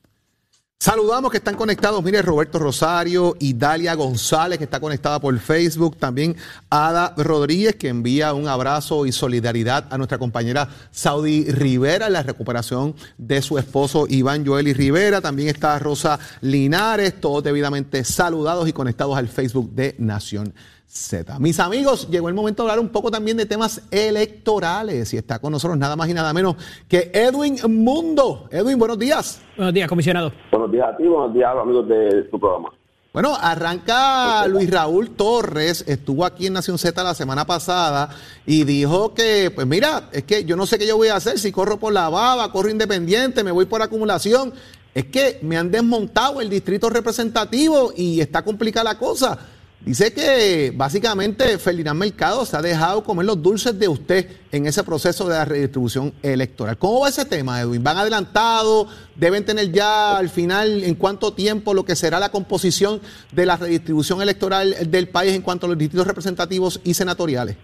Saludamos 0.80 1.32
que 1.32 1.38
están 1.38 1.56
conectados, 1.56 2.04
mire, 2.04 2.22
Roberto 2.22 2.60
Rosario 2.60 3.36
y 3.40 3.54
Dalia 3.54 3.94
González, 3.94 4.58
que 4.58 4.64
está 4.64 4.78
conectada 4.78 5.18
por 5.18 5.36
Facebook. 5.40 5.96
También 5.96 6.36
Ada 6.70 7.14
Rodríguez, 7.16 7.74
que 7.74 7.88
envía 7.88 8.32
un 8.32 8.46
abrazo 8.46 9.04
y 9.04 9.10
solidaridad 9.10 9.88
a 9.90 9.98
nuestra 9.98 10.18
compañera 10.18 10.68
Saudi 10.92 11.50
Rivera 11.50 12.06
en 12.06 12.12
la 12.12 12.22
recuperación 12.22 12.94
de 13.16 13.42
su 13.42 13.58
esposo 13.58 14.06
Iván 14.08 14.46
Joel 14.46 14.68
y 14.68 14.72
Rivera. 14.72 15.20
También 15.20 15.48
está 15.48 15.76
Rosa 15.80 16.20
Linares, 16.42 17.20
todos 17.20 17.42
debidamente 17.42 18.04
saludados 18.04 18.68
y 18.68 18.72
conectados 18.72 19.18
al 19.18 19.26
Facebook 19.26 19.72
de 19.72 19.96
Nación 19.98 20.54
Z. 20.88 21.38
Mis 21.38 21.60
amigos, 21.60 22.08
llegó 22.08 22.28
el 22.28 22.34
momento 22.34 22.62
de 22.62 22.70
hablar 22.70 22.82
un 22.82 22.88
poco 22.88 23.10
también 23.10 23.36
de 23.36 23.44
temas 23.44 23.82
electorales 23.90 25.12
y 25.12 25.18
está 25.18 25.38
con 25.38 25.52
nosotros 25.52 25.76
nada 25.76 25.96
más 25.96 26.08
y 26.08 26.14
nada 26.14 26.32
menos 26.32 26.56
que 26.88 27.10
Edwin 27.12 27.58
Mundo. 27.68 28.48
Edwin, 28.50 28.78
buenos 28.78 28.98
días. 28.98 29.42
Buenos 29.54 29.74
días, 29.74 29.86
comisionado. 29.86 30.32
Buenos 30.50 30.72
días 30.72 30.88
a 30.88 30.96
ti, 30.96 31.06
buenos 31.06 31.34
días 31.34 31.50
a 31.50 31.54
los 31.54 31.62
amigos 31.64 31.88
de 31.88 32.22
tu 32.30 32.40
programa. 32.40 32.70
Bueno, 33.12 33.36
arranca 33.38 34.46
Luis 34.46 34.70
Raúl 34.70 35.10
Torres, 35.10 35.84
estuvo 35.86 36.24
aquí 36.24 36.46
en 36.46 36.54
Nación 36.54 36.78
Z 36.78 37.02
la 37.02 37.14
semana 37.14 37.46
pasada 37.46 38.08
y 38.46 38.64
dijo 38.64 39.12
que, 39.12 39.50
pues 39.54 39.66
mira, 39.66 40.08
es 40.12 40.24
que 40.24 40.44
yo 40.44 40.56
no 40.56 40.64
sé 40.64 40.78
qué 40.78 40.86
yo 40.86 40.96
voy 40.96 41.08
a 41.08 41.16
hacer, 41.16 41.38
si 41.38 41.52
corro 41.52 41.78
por 41.78 41.92
la 41.92 42.08
baba, 42.08 42.50
corro 42.50 42.70
independiente, 42.70 43.44
me 43.44 43.50
voy 43.50 43.66
por 43.66 43.82
acumulación, 43.82 44.54
es 44.94 45.06
que 45.06 45.38
me 45.42 45.58
han 45.58 45.70
desmontado 45.70 46.40
el 46.40 46.48
distrito 46.48 46.88
representativo 46.88 47.92
y 47.94 48.20
está 48.20 48.42
complicada 48.42 48.92
la 48.92 48.98
cosa. 48.98 49.38
Dice 49.80 50.12
que 50.12 50.72
básicamente 50.74 51.56
Ferdinand 51.56 51.98
Mercado 51.98 52.44
se 52.44 52.56
ha 52.56 52.60
dejado 52.60 53.04
comer 53.04 53.24
los 53.24 53.40
dulces 53.40 53.78
de 53.78 53.86
usted 53.86 54.26
en 54.50 54.66
ese 54.66 54.82
proceso 54.82 55.28
de 55.28 55.34
la 55.34 55.44
redistribución 55.44 56.12
electoral. 56.20 56.76
¿Cómo 56.76 57.00
va 57.00 57.08
ese 57.08 57.24
tema, 57.24 57.60
Edwin? 57.60 57.82
¿Van 57.82 57.96
adelantados? 57.96 58.88
¿Deben 59.14 59.46
tener 59.46 59.70
ya 59.70 60.18
al 60.18 60.30
final 60.30 60.82
en 60.82 60.96
cuánto 60.96 61.32
tiempo 61.32 61.74
lo 61.74 61.84
que 61.84 61.94
será 61.94 62.18
la 62.18 62.30
composición 62.30 63.00
de 63.30 63.46
la 63.46 63.56
redistribución 63.56 64.20
electoral 64.20 64.74
del 64.90 65.08
país 65.08 65.34
en 65.34 65.42
cuanto 65.42 65.66
a 65.66 65.68
los 65.68 65.78
distritos 65.78 66.08
representativos 66.08 66.80
y 66.84 66.94
senatoriales? 66.94 67.56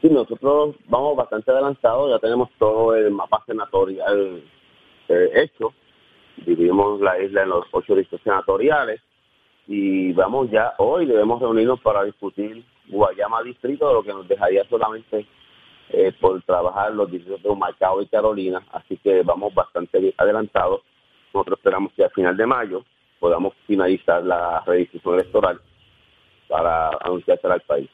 Sí, 0.00 0.08
nosotros 0.08 0.76
vamos 0.88 1.16
bastante 1.16 1.50
adelantados, 1.50 2.10
ya 2.10 2.20
tenemos 2.20 2.48
todo 2.58 2.94
el 2.94 3.10
mapa 3.10 3.42
senatorial 3.46 4.42
eh, 5.08 5.30
hecho. 5.34 5.74
Dividimos 6.46 7.00
la 7.00 7.20
isla 7.20 7.42
en 7.42 7.48
los 7.48 7.66
ocho 7.72 7.96
distritos 7.96 8.22
senatoriales 8.22 9.00
y 9.66 10.12
vamos 10.12 10.50
ya 10.50 10.74
hoy 10.78 11.06
debemos 11.06 11.40
reunirnos 11.40 11.80
para 11.80 12.04
discutir 12.04 12.64
Guayama 12.88 13.42
Distrito, 13.42 13.92
lo 13.92 14.02
que 14.02 14.12
nos 14.12 14.26
dejaría 14.28 14.64
solamente 14.68 15.26
eh, 15.90 16.12
por 16.20 16.42
trabajar 16.42 16.92
los 16.92 17.10
distritos 17.10 17.42
de 17.42 17.48
Humacao 17.48 18.02
y 18.02 18.06
Carolina, 18.06 18.62
así 18.72 18.96
que 18.98 19.22
vamos 19.22 19.54
bastante 19.54 20.14
adelantados. 20.16 20.82
Nosotros 21.32 21.58
esperamos 21.58 21.92
que 21.94 22.04
al 22.04 22.10
final 22.10 22.36
de 22.36 22.46
mayo 22.46 22.84
podamos 23.20 23.54
finalizar 23.66 24.24
la 24.24 24.62
redistribución 24.66 25.14
electoral 25.14 25.60
para 26.48 26.90
anunciársela 27.02 27.54
al 27.54 27.60
país. 27.62 27.88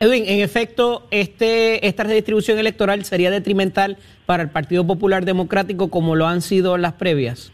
Edwin, 0.00 0.24
en 0.26 0.40
efecto, 0.40 1.06
este, 1.10 1.86
esta 1.86 2.02
redistribución 2.02 2.58
electoral 2.58 3.04
sería 3.04 3.30
detrimental 3.30 3.96
para 4.26 4.42
el 4.42 4.50
Partido 4.50 4.86
Popular 4.86 5.24
Democrático 5.24 5.90
como 5.90 6.16
lo 6.16 6.26
han 6.26 6.40
sido 6.40 6.76
las 6.78 6.94
previas. 6.94 7.52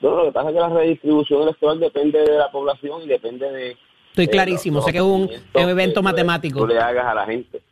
No, 0.00 0.16
lo 0.16 0.24
que 0.24 0.32
pasa 0.32 0.48
es 0.48 0.54
que 0.54 0.60
la 0.60 0.68
redistribución 0.68 1.42
electoral 1.42 1.78
depende 1.78 2.20
de 2.20 2.38
la 2.38 2.50
población 2.50 3.02
y 3.02 3.08
depende 3.08 3.50
de... 3.50 3.76
Estoy 4.08 4.28
clarísimo, 4.28 4.80
sé 4.82 4.92
que 4.92 4.98
es 4.98 5.04
un, 5.04 5.30
evento 5.54 6.02
matemático. 6.02 6.60
Tú 6.60 6.66
le 6.66 6.78
hagas 6.78 7.06
a 7.06 7.14
la 7.14 7.26
gente. 7.26 7.62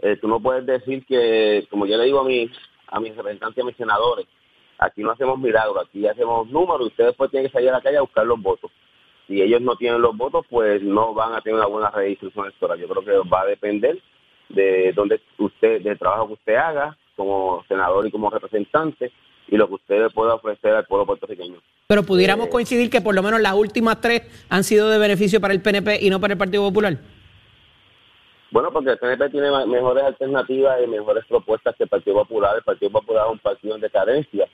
Eh, 0.00 0.16
tú 0.20 0.28
no 0.28 0.40
puedes 0.40 0.64
decir 0.64 1.04
que, 1.04 1.66
como 1.70 1.84
yo 1.86 1.96
le 1.96 2.04
digo 2.04 2.20
a 2.20 2.24
mis, 2.24 2.50
a 2.86 3.00
mis 3.00 3.14
representantes 3.14 3.58
y 3.58 3.60
a 3.60 3.64
mis 3.64 3.76
senadores, 3.76 4.26
aquí 4.78 5.02
no 5.02 5.10
hacemos 5.10 5.38
milagros, 5.38 5.84
aquí 5.84 6.06
hacemos 6.06 6.48
números 6.48 6.82
y 6.82 6.86
ustedes 6.86 7.08
después 7.08 7.30
tienen 7.30 7.48
que 7.48 7.52
salir 7.52 7.70
a 7.70 7.72
la 7.72 7.80
calle 7.80 7.98
a 7.98 8.02
buscar 8.02 8.24
los 8.24 8.40
votos. 8.40 8.70
Si 9.26 9.42
ellos 9.42 9.60
no 9.60 9.76
tienen 9.76 10.00
los 10.00 10.16
votos, 10.16 10.46
pues 10.48 10.82
no 10.82 11.12
van 11.12 11.34
a 11.34 11.40
tener 11.42 11.58
una 11.58 11.66
buena 11.66 11.90
redistribución 11.90 12.46
electoral. 12.46 12.78
Yo 12.78 12.88
creo 12.88 13.04
que 13.04 13.28
va 13.28 13.42
a 13.42 13.46
depender 13.46 14.00
de 14.48 14.92
dónde 14.94 15.20
usted, 15.36 15.82
del 15.82 15.98
trabajo 15.98 16.28
que 16.28 16.32
usted 16.34 16.54
haga 16.54 16.96
como 17.16 17.62
senador 17.68 18.06
y 18.06 18.10
como 18.10 18.30
representante 18.30 19.12
y 19.50 19.56
lo 19.56 19.68
que 19.68 19.74
usted 19.74 20.10
pueda 20.12 20.34
ofrecer 20.34 20.74
al 20.74 20.86
pueblo 20.86 21.06
puertorriqueño. 21.06 21.60
Pero 21.86 22.02
pudiéramos 22.02 22.48
eh, 22.48 22.50
coincidir 22.50 22.90
que 22.90 23.00
por 23.00 23.14
lo 23.14 23.22
menos 23.22 23.40
las 23.40 23.54
últimas 23.54 24.00
tres 24.00 24.22
han 24.48 24.62
sido 24.62 24.88
de 24.90 24.98
beneficio 24.98 25.40
para 25.40 25.54
el 25.54 25.62
PNP 25.62 25.98
y 26.02 26.10
no 26.10 26.20
para 26.20 26.34
el 26.34 26.38
Partido 26.38 26.64
Popular. 26.64 26.98
Bueno, 28.50 28.70
porque 28.72 28.90
el 28.90 28.98
PNP 28.98 29.30
tiene 29.30 29.50
mejores 29.66 30.04
alternativas 30.04 30.78
y 30.82 30.86
mejores 30.86 31.24
propuestas 31.26 31.74
que 31.76 31.84
el 31.84 31.88
Partido 31.88 32.16
Popular. 32.16 32.56
El 32.56 32.62
Partido 32.62 32.90
Popular 32.90 33.26
es 33.26 33.32
un 33.32 33.38
partido 33.38 33.74
en 33.74 33.80
decadencia, 33.80 34.48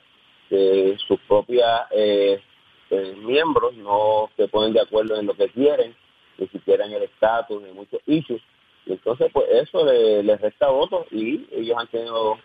que 0.49 0.97
sus 1.07 1.19
propios 1.21 1.65
eh, 1.91 2.41
eh, 2.89 3.15
miembros 3.25 3.73
no 3.75 4.29
se 4.35 4.47
ponen 4.47 4.73
de 4.73 4.81
acuerdo 4.81 5.17
en 5.17 5.25
lo 5.25 5.33
que 5.33 5.49
quieren, 5.49 5.95
ni 6.37 6.47
siquiera 6.47 6.85
en 6.85 6.93
el 6.93 7.03
estatus, 7.03 7.63
en 7.63 7.75
muchos 7.75 8.01
issues. 8.05 8.41
Y 8.85 8.93
entonces, 8.93 9.29
pues 9.33 9.47
eso 9.49 9.85
les 9.85 10.39
resta 10.41 10.67
votos 10.67 11.07
y 11.11 11.47
ellos 11.51 11.75
han 11.77 11.87
tenido 11.87 12.37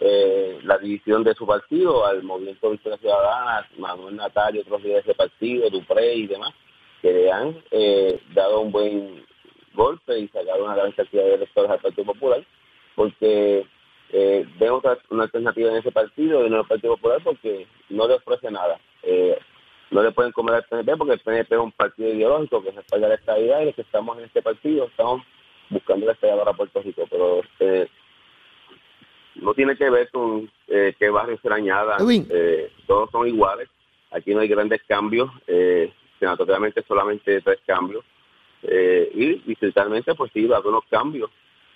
eh, 0.00 0.58
la 0.62 0.78
división 0.78 1.24
de 1.24 1.34
su 1.34 1.46
partido 1.46 2.06
al 2.06 2.22
Movimiento 2.22 2.70
Victoria 2.70 2.98
Ciudadana, 2.98 3.66
Manuel 3.78 4.16
Natal 4.16 4.54
y 4.54 4.60
otros 4.60 4.82
líderes 4.82 5.06
de 5.06 5.14
partido, 5.14 5.70
Dupré 5.70 6.14
y 6.14 6.26
demás, 6.26 6.52
que 7.02 7.12
le 7.12 7.32
han 7.32 7.62
eh, 7.70 8.20
dado 8.34 8.60
un 8.60 8.72
buen 8.72 9.24
golpe 9.74 10.18
y 10.18 10.28
sacado 10.28 10.64
una 10.64 10.74
gran 10.74 10.92
cantidad 10.92 11.24
de 11.24 11.34
electores 11.34 11.70
al 11.70 11.80
Partido 11.80 12.04
Popular, 12.06 12.44
porque 12.94 13.66
eh, 14.12 14.46
otra, 14.70 14.98
una 15.10 15.24
alternativa 15.24 15.70
en 15.70 15.76
ese 15.76 15.92
partido 15.92 16.42
y 16.42 16.46
en 16.46 16.54
el 16.54 16.64
Partido 16.64 16.96
Popular 16.96 17.20
porque 17.22 17.66
no 17.90 18.06
le 18.06 18.14
ofrece 18.14 18.50
nada. 18.50 18.78
Eh, 19.02 19.38
no 19.90 20.02
le 20.02 20.12
pueden 20.12 20.32
comer 20.32 20.56
al 20.56 20.64
PNP 20.64 20.96
porque 20.96 21.14
el 21.14 21.20
PNP 21.20 21.54
es 21.54 21.60
un 21.60 21.72
partido 21.72 22.12
ideológico 22.12 22.62
que 22.62 22.72
respalda 22.72 23.08
la 23.08 23.14
estabilidad 23.14 23.60
y 23.60 23.64
los 23.66 23.74
que 23.74 23.82
estamos 23.82 24.18
en 24.18 24.24
este 24.24 24.42
partido 24.42 24.86
estamos 24.86 25.22
buscando 25.70 26.06
la 26.06 26.12
estabilidad 26.12 26.44
para 26.44 26.56
Puerto 26.56 26.82
Rico, 26.82 27.04
pero 27.08 27.40
eh, 27.60 27.88
no 29.40 29.54
tiene 29.54 29.76
que 29.76 29.88
ver 29.90 30.10
con 30.10 30.50
eh, 30.68 30.94
qué 30.98 31.10
barrio 31.10 31.38
se 31.40 31.52
añada. 31.52 31.96
Eh, 32.08 32.70
todos 32.86 33.10
son 33.10 33.26
iguales. 33.26 33.68
Aquí 34.10 34.34
no 34.34 34.40
hay 34.40 34.48
grandes 34.48 34.80
cambios. 34.86 35.30
Eh, 35.46 35.92
senatorialmente 36.18 36.82
solamente 36.86 37.40
tres 37.42 37.58
cambios. 37.66 38.04
Eh, 38.62 39.10
y 39.14 39.48
distritalmente, 39.48 40.14
pues 40.14 40.30
sí, 40.32 40.44
va 40.46 40.56
a 40.56 40.58
haber 40.58 40.70
unos 40.70 40.84
cambios, 40.90 41.30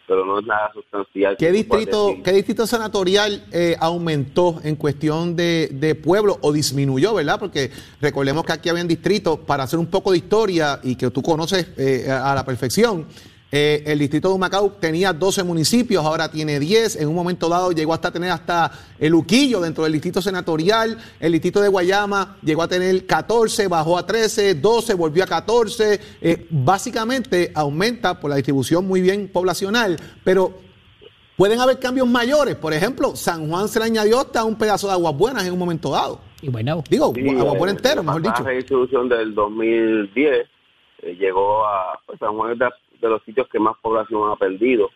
pero 0.08 0.24
no 0.24 0.38
es 0.38 0.46
nada 0.46 0.72
sustancial. 0.72 1.36
¿Qué 1.38 1.52
distrito, 1.52 2.16
¿qué 2.24 2.32
distrito 2.32 2.66
senatorial 2.66 3.44
aumentó 3.78 4.60
en 4.64 4.76
cuestión 4.76 5.36
de, 5.36 5.68
de, 5.72 5.94
pueblo 5.94 6.38
o 6.40 6.52
disminuyó, 6.52 7.14
verdad? 7.14 7.38
Porque 7.38 7.70
recordemos 8.00 8.44
que 8.44 8.52
aquí 8.52 8.68
habían 8.70 8.88
distritos, 8.88 9.40
para 9.40 9.64
hacer 9.64 9.78
un 9.78 9.90
poco 9.90 10.10
de 10.12 10.18
historia 10.18 10.80
y 10.82 10.96
que 10.96 11.10
tú 11.10 11.22
conoces 11.22 11.78
a 12.08 12.34
la 12.34 12.44
perfección, 12.44 13.06
Eh, 13.52 13.82
el 13.86 13.98
distrito 13.98 14.28
de 14.28 14.34
Humacao 14.34 14.70
tenía 14.72 15.12
12 15.12 15.42
municipios, 15.42 16.04
ahora 16.04 16.30
tiene 16.30 16.60
10. 16.60 16.96
En 16.96 17.08
un 17.08 17.14
momento 17.14 17.48
dado 17.48 17.72
llegó 17.72 17.92
hasta 17.92 18.12
tener 18.12 18.30
hasta 18.30 18.70
el 18.98 19.14
Uquillo 19.14 19.60
dentro 19.60 19.84
del 19.84 19.92
distrito 19.92 20.22
senatorial. 20.22 20.96
El 21.18 21.32
distrito 21.32 21.60
de 21.60 21.68
Guayama 21.68 22.36
llegó 22.42 22.62
a 22.62 22.68
tener 22.68 23.06
14, 23.06 23.66
bajó 23.66 23.98
a 23.98 24.06
13, 24.06 24.54
12, 24.54 24.94
volvió 24.94 25.24
a 25.24 25.26
14. 25.26 26.00
Eh, 26.20 26.46
básicamente 26.50 27.50
aumenta 27.54 28.20
por 28.20 28.30
la 28.30 28.36
distribución 28.36 28.86
muy 28.86 29.00
bien 29.00 29.28
poblacional, 29.28 29.96
pero 30.22 30.52
pueden 31.36 31.58
haber 31.58 31.80
cambios 31.80 32.06
mayores. 32.06 32.54
Por 32.54 32.72
ejemplo, 32.72 33.16
San 33.16 33.48
Juan 33.48 33.66
se 33.66 33.80
le 33.80 33.86
añadió 33.86 34.20
hasta 34.20 34.44
un 34.44 34.56
pedazo 34.56 34.86
de 34.86 34.92
aguas 34.92 35.16
buenas 35.16 35.44
en 35.44 35.52
un 35.52 35.58
momento 35.58 35.90
dado. 35.90 36.20
Y 36.40 36.48
bueno, 36.48 36.84
Digo, 36.88 37.12
Sí, 37.14 37.28
agua 37.30 37.54
eh, 37.54 37.58
buena 37.58 37.72
entero, 37.72 38.02
mejor 38.02 38.24
La 38.24 38.30
dicho. 38.30 38.44
redistribución 38.44 39.08
del 39.08 39.34
2010 39.34 40.46
eh, 41.02 41.16
llegó 41.18 41.66
a 41.66 42.00
pues, 42.06 42.18
San 42.18 42.36
Juan 42.36 42.56
de, 42.56 42.66
de 43.00 43.08
los 43.08 43.22
sitios 43.22 43.48
que 43.48 43.58
más 43.58 43.76
población 43.78 44.30
ha 44.30 44.36
perdido 44.36 44.90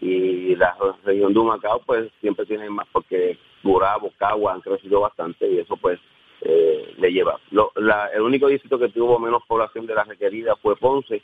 y 0.00 0.54
la 0.54 0.76
región 1.04 1.32
de 1.32 1.40
Humacao 1.40 1.82
pues 1.84 2.10
siempre 2.20 2.46
tiene 2.46 2.70
más 2.70 2.86
porque 2.92 3.36
Gurabo, 3.62 4.12
Cagua 4.16 4.54
han 4.54 4.60
crecido 4.60 5.00
bastante 5.00 5.50
y 5.50 5.58
eso 5.58 5.76
pues 5.76 5.98
eh, 6.42 6.94
le 6.98 7.12
lleva. 7.12 7.40
El 7.50 8.22
único 8.22 8.46
distrito 8.46 8.78
que 8.78 8.88
tuvo 8.90 9.18
menos 9.18 9.42
población 9.46 9.86
de 9.86 9.94
la 9.94 10.04
requerida 10.04 10.54
fue 10.56 10.76
Ponce, 10.76 11.22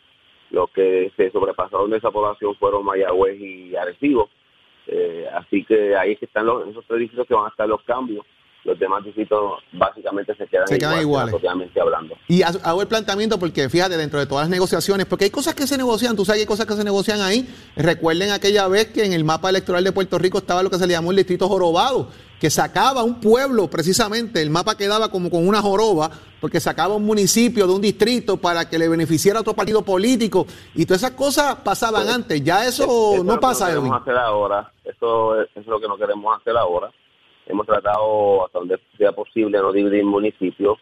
los 0.51 0.71
que 0.71 1.13
se 1.17 1.31
sobrepasaron 1.31 1.91
de 1.91 1.99
esa 1.99 2.11
población 2.11 2.55
fueron 2.57 2.85
Mayagüez 2.85 3.41
y 3.41 3.77
Arecibo. 3.77 4.29
Eh, 4.87 5.27
así 5.33 5.65
que 5.65 5.97
ahí 5.97 6.13
es 6.13 6.19
que 6.19 6.27
están 6.27 6.47
los, 6.47 6.69
esos 6.69 6.85
tres 6.87 7.01
distritos 7.01 7.27
que 7.27 7.35
van 7.35 7.47
a 7.47 7.51
estar 7.51 7.69
los 7.69 7.83
cambios. 7.83 8.27
Los 8.65 8.79
demás 8.79 9.05
distritos 9.05 9.61
básicamente 9.75 10.35
se 10.37 10.47
quedan, 10.47 10.67
Se 10.67 10.79
quedan 10.79 10.99
iguales. 11.01 11.35
hablando. 11.81 12.15
Y 12.29 12.43
ha- 12.43 12.49
hago 12.63 12.81
el 12.81 12.89
planteamiento 12.89 13.39
porque, 13.39 13.69
fíjate, 13.69 13.97
dentro 13.99 14.19
de 14.19 14.25
todas 14.27 14.45
las 14.45 14.51
negociaciones, 14.51 15.05
porque 15.07 15.27
hay 15.27 15.31
cosas 15.31 15.55
que 15.55 15.67
se 15.67 15.77
negocian, 15.77 16.17
tú 16.17 16.25
sabes 16.25 16.39
que 16.39 16.43
hay 16.45 16.47
cosas 16.47 16.65
que 16.67 16.73
se 16.75 16.83
negocian 16.85 17.21
ahí. 17.21 17.47
Recuerden 17.77 18.31
aquella 18.31 18.67
vez 18.69 18.87
que 18.87 19.05
en 19.05 19.13
el 19.13 19.23
mapa 19.23 19.51
electoral 19.51 19.85
de 19.85 19.93
Puerto 19.93 20.19
Rico 20.19 20.39
estaba 20.39 20.63
lo 20.63 20.71
que 20.71 20.79
se 20.79 20.87
le 20.87 20.95
llamó 20.95 21.11
el 21.11 21.19
distrito 21.19 21.47
jorobado, 21.47 22.09
que 22.41 22.49
sacaba 22.49 23.03
un 23.03 23.21
pueblo 23.21 23.69
precisamente, 23.69 24.41
el 24.41 24.49
mapa 24.51 24.77
quedaba 24.77 25.11
como 25.11 25.29
con 25.31 25.47
una 25.47 25.61
joroba, 25.61 26.11
porque 26.41 26.59
sacaba 26.61 26.95
un 26.95 27.05
municipio 27.05 27.67
de 27.67 27.73
un 27.75 27.81
distrito 27.83 28.39
para 28.39 28.69
que 28.69 28.79
le 28.79 28.89
beneficiara 28.89 29.39
a 29.39 29.43
otro 29.43 29.53
partido 29.55 29.83
político. 29.83 30.47
Y 30.75 30.87
todas 30.87 31.03
esas 31.03 31.13
cosas 31.17 31.57
pasaban 31.57 32.09
antes, 32.09 32.43
ya 32.43 32.67
eso, 32.67 32.85
Eso 32.85 33.15
es 33.17 33.25
no 33.25 33.35
lo 33.35 33.41
pasa, 33.41 33.67
que 33.67 33.73
no 33.75 33.81
Edwin. 33.81 33.91
queremos 33.93 34.03
hacer 34.03 34.17
ahora. 34.17 34.73
Eso 34.85 35.41
es, 35.41 35.51
eso 35.51 35.61
es 35.61 35.67
lo 35.67 35.81
que 35.81 35.89
no 35.89 35.97
queremos 35.99 36.35
hacer 36.41 36.57
ahora. 36.57 36.91
Hemos 37.47 37.67
tratado 37.67 38.47
hasta 38.47 38.59
donde 38.59 38.79
sea 38.97 39.13
posible 39.13 39.59
no 39.59 39.73
dividir 39.73 40.05
municipios 40.05 40.79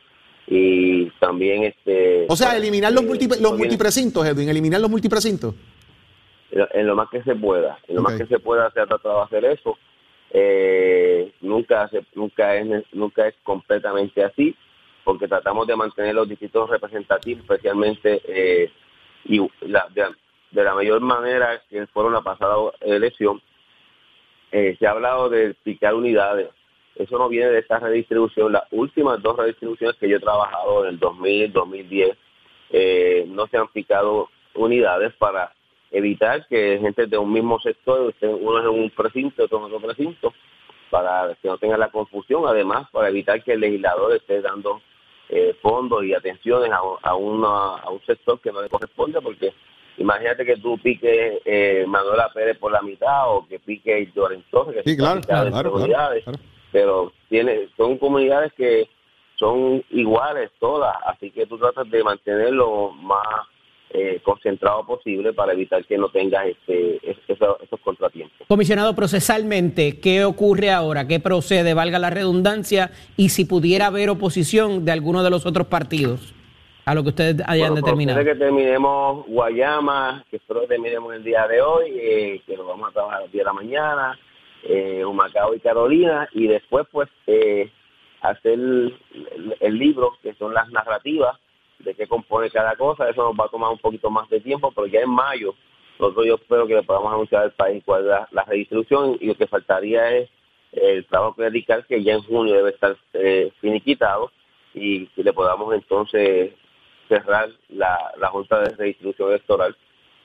y 0.47 1.09
también 1.21 1.65
este 1.65 2.27
O 2.29 2.37
sea, 2.37 2.57
eliminar 2.57 2.93
los, 2.93 3.05
eh, 3.05 3.07
multi- 3.07 3.41
los 3.41 3.57
multiprecintos, 3.57 4.27
Edwin, 4.27 4.49
eliminar 4.49 4.81
los 4.81 4.91
multiprecintos. 4.91 5.55
en- 6.51 6.87
lo 6.87 6.95
más 6.95 7.09
que 7.09 7.23
se 7.23 7.35
pueda 7.35 7.79
en 7.89 7.97
lo 7.97 8.03
más 8.03 8.15
que 8.19 8.27
se 8.27 8.39
pueda 8.39 8.71
se 8.73 8.81
ha 8.81 8.87
tratado 8.87 9.19
de 9.19 9.25
hacer 9.25 9.45
eso 9.47 9.79
Eh, 10.35 11.31
nunca 11.43 11.89
se, 11.89 12.03
nunca 12.15 12.55
es 12.57 12.67
nunca 12.93 13.29
es 13.29 13.35
completamente 13.43 14.25
así 14.25 14.55
porque 15.05 15.29
tratamos 15.29 15.67
de 15.67 15.77
mantener 15.77 16.15
los 16.15 16.27
distritos 16.29 16.71
representativos 16.71 17.43
especialmente 17.43 18.21
eh, 18.27 18.71
y 19.27 19.41
la, 19.63 19.87
de, 19.95 20.05
de 20.53 20.65
la 20.65 20.75
mayor 20.75 21.01
manera 21.01 21.61
que 21.69 21.87
fueron 21.89 22.13
la 22.15 22.23
pasada 22.23 22.57
elección 22.81 23.41
eh, 24.53 24.77
se 24.79 24.87
ha 24.87 24.91
hablado 24.91 25.31
de 25.31 25.55
picar 25.65 25.95
unidades. 25.95 26.49
Eso 26.95 27.17
no 27.17 27.29
viene 27.29 27.51
de 27.51 27.61
esta 27.61 27.79
redistribución. 27.79 28.53
Las 28.53 28.65
últimas 28.71 29.21
dos 29.23 29.37
redistribuciones 29.37 29.97
que 29.97 30.09
yo 30.09 30.19
he 30.19 30.21
trabajado 30.21 30.85
en 30.85 30.91
el 30.91 30.99
2000, 30.99 31.53
2010, 31.53 32.17
eh, 32.71 33.25
no 33.29 33.47
se 33.47 33.57
han 33.57 33.69
picado 33.69 34.29
unidades 34.55 35.15
para 35.15 35.53
evitar 35.91 36.47
que 36.49 36.79
gente 36.81 37.07
de 37.07 37.17
un 37.17 37.33
mismo 37.33 37.59
sector, 37.61 38.15
uno 38.21 38.61
en 38.61 38.69
un 38.69 38.91
precinto, 38.91 39.45
otro 39.45 39.59
en 39.59 39.65
otro 39.65 39.81
precinto, 39.81 40.35
para 40.91 41.35
que 41.41 41.49
no 41.49 41.57
tenga 41.57 41.79
la 41.79 41.91
confusión. 41.91 42.45
Además, 42.47 42.89
para 42.93 43.09
evitar 43.09 43.43
que 43.43 43.55
el 43.55 43.61
legislador 43.61 44.15
esté 44.15 44.43
dando 44.43 44.83
eh, 45.31 45.57
fondos 45.63 46.05
y 46.05 46.13
atenciones 46.13 46.71
a, 46.71 46.77
a, 46.77 47.11
a 47.11 47.15
un 47.15 48.01
sector 48.05 48.39
que 48.41 48.53
no 48.53 48.61
le 48.61 48.69
corresponde, 48.69 49.19
porque 49.23 49.55
imagínate 49.99 50.45
que 50.45 50.57
tú 50.57 50.79
piques 50.79 51.39
eh, 51.45 51.85
Manuela 51.87 52.31
Pérez 52.33 52.59
por 52.59 52.73
la 52.73 52.83
mitad 52.83 53.31
o 53.35 53.47
que 53.47 53.59
pique 53.59 54.11
Lloren 54.15 54.45
Torres, 54.51 54.83
Sí, 54.85 54.97
claro, 54.97 55.21
claro, 55.21 55.51
claro, 55.51 55.51
claro, 55.51 55.71
comunidades, 55.73 56.25
claro. 56.25 56.39
pero 56.71 57.13
tiene, 57.29 57.69
son 57.77 57.99
comunidades 57.99 58.53
que 58.55 58.89
son 59.39 59.83
iguales 59.91 60.51
todas, 60.61 60.95
así 61.07 61.31
que 61.31 61.47
tú 61.47 61.59
tratas 61.59 61.91
de 61.91 62.03
mantenerlo 62.05 62.91
más 62.93 63.27
eh, 63.95 64.21
concentrado 64.25 64.87
posible 64.87 65.35
para 65.35 65.53
evitar 65.53 65.85
que 65.85 65.99
no 65.99 66.09
tengas 66.09 66.47
este, 66.47 66.97
es- 67.11 67.19
esos, 67.29 67.57
esos 67.63 67.79
contratiempos. 67.81 68.47
Comisionado, 68.49 68.95
procesalmente, 68.95 70.01
¿qué 70.01 70.25
ocurre 70.25 70.71
ahora? 70.71 71.07
¿Qué 71.07 71.21
procede, 71.21 71.75
valga 71.75 71.99
la 71.99 72.09
redundancia? 72.09 72.91
Y 73.19 73.29
si 73.29 73.45
pudiera 73.45 73.87
haber 73.89 74.09
oposición 74.09 74.85
de 74.87 74.93
alguno 74.93 75.23
de 75.23 75.29
los 75.31 75.45
otros 75.45 75.67
partidos 75.67 76.35
a 76.85 76.95
lo 76.95 77.03
que 77.03 77.11
ustedes 77.11 77.37
hayan 77.47 77.71
Bueno, 77.71 77.87
determinado. 77.87 78.17
procede 78.19 78.35
que 78.35 78.45
terminemos 78.45 79.27
Guayama, 79.27 80.25
que 80.31 80.37
espero 80.37 80.63
que 80.63 80.67
terminemos 80.69 81.15
el 81.15 81.23
día 81.23 81.47
de 81.47 81.61
hoy, 81.63 81.93
eh, 81.97 82.43
que 82.47 82.57
lo 82.57 82.67
vamos 82.67 82.91
a 82.91 82.93
trabajar 82.93 83.23
el 83.23 83.31
día 83.31 83.43
de 83.43 83.47
la 83.47 83.53
mañana, 83.53 84.19
eh, 84.65 85.05
Humacao 85.05 85.55
y 85.55 85.61
Carolina, 85.61 86.29
y 86.33 86.47
después 86.49 86.87
pues 86.91 87.09
eh, 87.27 87.71
hacer 88.21 88.53
el, 88.55 88.97
el- 89.15 89.57
el 89.61 89.79
libro, 89.79 90.17
que 90.23 90.35
son 90.35 90.55
las 90.55 90.69
narrativas 90.71 91.39
de 91.81 91.95
qué 91.95 92.07
compone 92.07 92.51
cada 92.51 92.75
cosa, 92.77 93.09
eso 93.09 93.23
nos 93.25 93.35
va 93.39 93.47
a 93.47 93.51
tomar 93.51 93.71
un 93.71 93.79
poquito 93.79 94.09
más 94.11 94.29
de 94.31 94.41
tiempo, 94.41 94.71
pero 94.75 94.87
ya 94.87 95.01
en 95.01 95.11
mayo, 95.11 95.55
nosotros 95.99 96.27
yo 96.27 96.35
espero 96.37 96.67
que 96.67 96.75
le 96.75 96.83
podamos 96.85 97.13
anunciar 97.13 97.43
al 97.43 97.53
país 97.53 97.83
cuál 97.85 98.03
es 98.03 98.07
la, 98.09 98.29
la 98.31 98.45
redistribución 98.45 99.17
y 99.21 99.27
lo 99.27 99.35
que 99.35 99.47
faltaría 99.47 100.17
es 100.17 100.29
el 100.73 101.05
trabajo 101.07 101.35
clerical 101.35 101.85
que 101.87 102.03
ya 102.03 102.15
en 102.15 102.23
junio 102.23 102.55
debe 102.55 102.71
estar 102.71 102.97
eh, 103.15 103.53
finiquitado 103.61 104.31
y 104.75 105.07
que 105.09 105.23
le 105.23 105.33
podamos 105.33 105.75
entonces 105.75 106.53
cerrar 107.17 107.51
la, 107.69 107.99
la 108.19 108.29
Junta 108.29 108.61
de 108.61 108.71
Redistribución 108.77 109.29
Electoral 109.31 109.77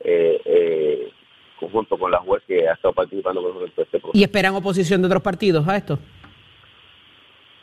eh, 0.01 0.41
eh, 0.45 1.11
conjunto 1.59 1.97
con 1.97 2.11
la 2.11 2.19
juez 2.19 2.41
que 2.47 2.67
ha 2.67 2.73
estado 2.73 2.93
participando 2.93 3.41
con 3.41 3.49
nosotros 3.49 3.69
en 3.69 3.75
todo 3.75 3.85
este 3.85 3.99
proceso. 3.99 4.17
¿Y 4.17 4.23
esperan 4.23 4.55
oposición 4.55 5.01
de 5.01 5.07
otros 5.07 5.21
partidos 5.23 5.67
a 5.67 5.75
esto? 5.75 5.97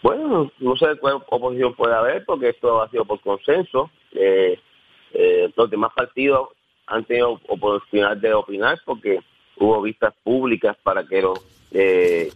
Bueno, 0.02 0.50
no 0.58 0.76
sé 0.76 0.96
cuál 1.00 1.22
oposición 1.28 1.74
puede 1.74 1.94
haber 1.94 2.24
porque 2.24 2.50
esto 2.50 2.82
ha 2.82 2.90
sido 2.90 3.04
por 3.04 3.20
consenso. 3.20 3.90
Eh, 4.12 4.58
eh, 5.14 5.50
los 5.56 5.70
demás 5.70 5.92
partidos 5.94 6.48
han 6.86 7.04
tenido 7.04 7.40
oportunidad 7.48 8.16
de 8.16 8.34
opinar 8.34 8.78
porque 8.84 9.20
hubo 9.56 9.80
vistas 9.80 10.12
públicas 10.22 10.76
para 10.82 11.04
que 11.04 11.22
los, 11.22 11.38
eh, 11.72 12.30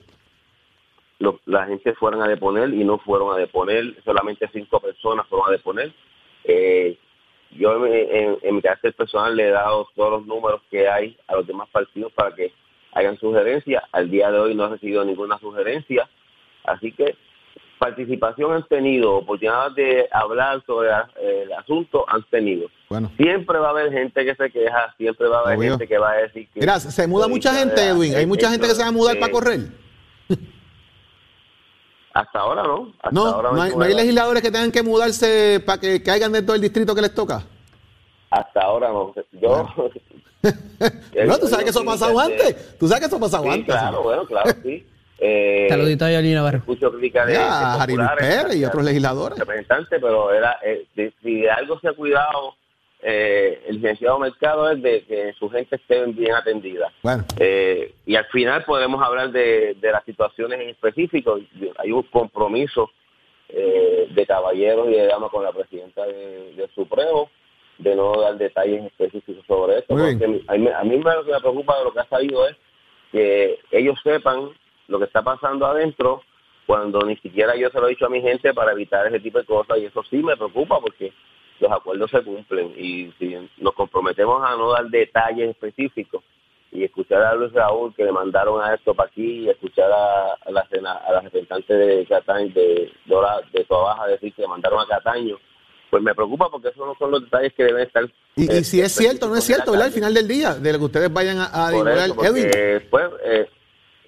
los- 1.18 1.34
la 1.44 1.66
gente 1.66 1.92
fueran 1.94 2.22
a 2.22 2.28
deponer 2.28 2.72
y 2.72 2.84
no 2.84 2.98
fueron 2.98 3.34
a 3.34 3.36
deponer. 3.36 3.94
Solamente 4.04 4.48
cinco 4.52 4.80
personas 4.80 5.26
fueron 5.26 5.48
a 5.48 5.52
deponer. 5.52 5.92
Eh, 6.48 6.98
yo 7.52 7.86
en, 7.86 7.92
en- 7.94 8.38
en 8.42 8.54
mi 8.56 8.60
carácter 8.62 8.92
personal 8.94 9.36
le 9.36 9.48
he 9.48 9.50
dado 9.50 9.86
todos 9.94 10.10
los 10.12 10.26
números 10.26 10.60
que 10.70 10.88
hay 10.88 11.16
a 11.28 11.36
los 11.36 11.46
demás 11.46 11.68
partidos 11.70 12.12
para 12.12 12.34
que 12.34 12.52
hagan 12.92 13.18
sugerencias. 13.18 13.82
Al 13.92 14.10
día 14.10 14.30
de 14.30 14.38
hoy 14.38 14.54
no 14.54 14.66
he 14.66 14.70
recibido 14.70 15.04
ninguna 15.04 15.38
sugerencia. 15.38 16.08
Así 16.64 16.92
que 16.92 17.14
participación 17.78 18.52
han 18.52 18.64
tenido, 18.66 19.14
oportunidad 19.16 19.70
de 19.72 20.08
hablar 20.10 20.62
sobre 20.66 20.88
eh, 20.90 21.42
el 21.44 21.52
asunto 21.52 22.04
han 22.08 22.22
tenido. 22.24 22.68
Bueno. 22.88 23.10
Siempre 23.16 23.58
va 23.58 23.68
a 23.68 23.70
haber 23.70 23.92
gente 23.92 24.24
que 24.24 24.34
se 24.34 24.50
queja, 24.50 24.94
siempre 24.96 25.28
va 25.28 25.38
a 25.38 25.42
haber 25.42 25.58
Obvio. 25.58 25.70
gente 25.72 25.86
que 25.86 25.98
va 25.98 26.10
a 26.12 26.16
decir 26.16 26.48
que... 26.52 26.60
Mira, 26.60 26.80
se 26.80 27.06
muda 27.06 27.28
mucha 27.28 27.54
gente, 27.54 27.80
Edwin. 27.86 28.14
Hay 28.16 28.26
mucha 28.26 28.50
gente 28.50 28.66
que 28.66 28.74
se 28.74 28.82
va 28.82 28.88
a 28.88 28.92
mudar 28.92 29.18
para 29.18 29.30
correr. 29.32 29.60
Hasta 32.14 32.38
ahora 32.40 32.62
no. 32.62 32.92
Hasta 33.02 33.10
No, 33.12 33.26
ahora 33.26 33.50
no 33.52 33.62
hay, 33.62 33.74
no 33.76 33.82
hay 33.82 33.94
legisladores 33.94 34.42
que 34.42 34.50
tengan 34.50 34.72
que 34.72 34.82
mudarse 34.82 35.62
para 35.64 35.78
que 35.80 36.02
caigan 36.02 36.32
dentro 36.32 36.52
del 36.54 36.62
distrito 36.62 36.94
que 36.94 37.02
les 37.02 37.14
toca. 37.14 37.42
Hasta 38.30 38.60
ahora 38.60 38.88
no. 38.88 39.14
Yo... 39.32 39.66
No, 41.26 41.38
tú 41.38 41.48
sabes 41.48 41.64
que 41.64 41.70
eso 41.70 41.80
ha 41.80 41.84
pasado 41.84 42.18
antes. 42.20 42.78
Tú 42.78 42.86
sabes 42.86 43.00
que 43.00 43.06
eso 43.06 43.16
ha 43.16 43.20
pasado 43.20 43.42
Sí, 43.44 43.48
antes. 43.50 43.66
claro, 43.66 44.02
bueno, 44.02 44.24
claro, 44.26 44.50
sí. 44.62 44.86
Eh, 45.20 45.66
Saludito 45.68 46.04
a 46.04 46.12
Yolina 46.12 46.36
Navarro. 46.36 46.58
escucho 46.58 46.92
críticas 46.92 47.26
de, 47.26 47.32
Ya, 47.32 47.40
de 47.40 47.82
Harry 47.82 47.94
Luis 47.96 48.08
populares, 48.08 48.36
Pérez 48.44 48.56
y 48.56 48.64
otros 48.64 48.84
legisladores. 48.84 49.36
representantes, 49.36 49.98
pero 50.00 50.32
era 50.32 50.56
eh, 50.64 50.86
de- 50.94 51.12
si 51.20 51.40
de 51.40 51.50
algo 51.50 51.76
se 51.80 51.88
ha 51.88 51.92
cuidado 51.92 52.54
eh, 53.00 53.62
el 53.68 53.76
licenciado 53.76 54.18
Mercado 54.18 54.70
es 54.70 54.82
de 54.82 55.04
que 55.04 55.32
su 55.34 55.48
gente 55.50 55.76
esté 55.76 56.04
bien 56.06 56.34
atendida. 56.34 56.92
Bueno, 57.02 57.24
Eh, 57.38 57.94
y 58.06 58.16
al 58.16 58.24
final 58.26 58.64
podremos 58.64 59.00
hablar 59.02 59.30
de, 59.30 59.74
de 59.80 59.92
las 59.92 60.04
situaciones 60.04 60.60
en 60.60 60.68
específico. 60.70 61.38
Hay 61.78 61.92
un 61.92 62.02
compromiso 62.04 62.90
eh, 63.50 64.08
de 64.10 64.26
caballeros 64.26 64.88
y 64.88 64.92
de 64.92 65.06
damas 65.06 65.30
con 65.30 65.42
la 65.42 65.52
presidenta 65.52 66.04
de- 66.06 66.52
del 66.54 66.68
Supremo 66.74 67.30
de 67.78 67.94
no 67.94 68.12
dar 68.20 68.36
detalles 68.36 68.84
específicos 68.84 69.44
sobre 69.46 69.78
esto. 69.78 69.94
Porque 70.18 70.42
a 70.48 70.54
mí, 70.56 70.68
a 70.68 70.84
mí 70.84 70.96
me- 70.98 71.14
lo 71.14 71.24
que 71.24 71.32
me 71.32 71.40
preocupa 71.40 71.78
de 71.78 71.84
lo 71.84 71.92
que 71.92 72.00
ha 72.00 72.08
salido 72.08 72.46
es 72.48 72.56
que 73.12 73.58
ellos 73.70 73.98
sepan 74.02 74.50
lo 74.88 74.98
que 74.98 75.04
está 75.06 75.22
pasando 75.22 75.64
adentro 75.66 76.22
cuando 76.66 77.00
ni 77.02 77.16
siquiera 77.18 77.56
yo 77.56 77.70
se 77.70 77.80
lo 77.80 77.86
he 77.86 77.90
dicho 77.90 78.04
a 78.06 78.10
mi 78.10 78.20
gente 78.20 78.52
para 78.52 78.72
evitar 78.72 79.06
ese 79.06 79.20
tipo 79.20 79.38
de 79.38 79.44
cosas 79.46 79.78
y 79.78 79.86
eso 79.86 80.02
sí 80.10 80.16
me 80.16 80.36
preocupa 80.36 80.78
porque 80.80 81.12
los 81.60 81.72
acuerdos 81.72 82.10
se 82.10 82.22
cumplen 82.22 82.72
y 82.76 83.12
si 83.18 83.36
nos 83.58 83.74
comprometemos 83.74 84.42
a 84.44 84.56
no 84.56 84.72
dar 84.72 84.86
detalles 84.88 85.50
específicos 85.50 86.22
y 86.70 86.84
escuchar 86.84 87.22
a 87.22 87.34
Luis 87.34 87.52
Raúl 87.52 87.94
que 87.94 88.04
le 88.04 88.12
mandaron 88.12 88.62
a 88.62 88.74
esto 88.74 88.94
para 88.94 89.08
aquí 89.08 89.44
y 89.44 89.48
escuchar 89.48 89.90
a, 89.90 90.50
la, 90.50 90.60
a 90.60 91.12
la 91.12 91.20
representante 91.20 91.74
de 91.74 92.06
Cataño, 92.06 92.52
de 92.54 92.92
Dora, 93.06 93.40
de 93.52 93.66
Baja 93.68 94.06
decir 94.06 94.32
que 94.34 94.42
le 94.42 94.48
mandaron 94.48 94.80
a 94.80 94.86
Cataño, 94.86 95.38
pues 95.90 96.02
me 96.02 96.14
preocupa 96.14 96.50
porque 96.50 96.68
esos 96.68 96.86
no 96.86 96.94
son 96.98 97.10
los 97.10 97.22
detalles 97.22 97.54
que 97.54 97.64
deben 97.64 97.86
estar. 97.86 98.04
Y, 98.36 98.52
y 98.52 98.64
si 98.64 98.80
es 98.80 98.92
cierto 98.92 99.28
no 99.28 99.36
es 99.36 99.44
cierto, 99.44 99.72
¿verdad? 99.72 99.86
Al 99.86 99.92
final 99.92 100.12
del 100.12 100.28
día, 100.28 100.54
de 100.54 100.72
lo 100.72 100.78
que 100.78 100.84
ustedes 100.84 101.12
vayan 101.12 101.38
a, 101.38 101.44
a 101.46 101.70
pues, 102.90 103.10
eh, 103.24 103.48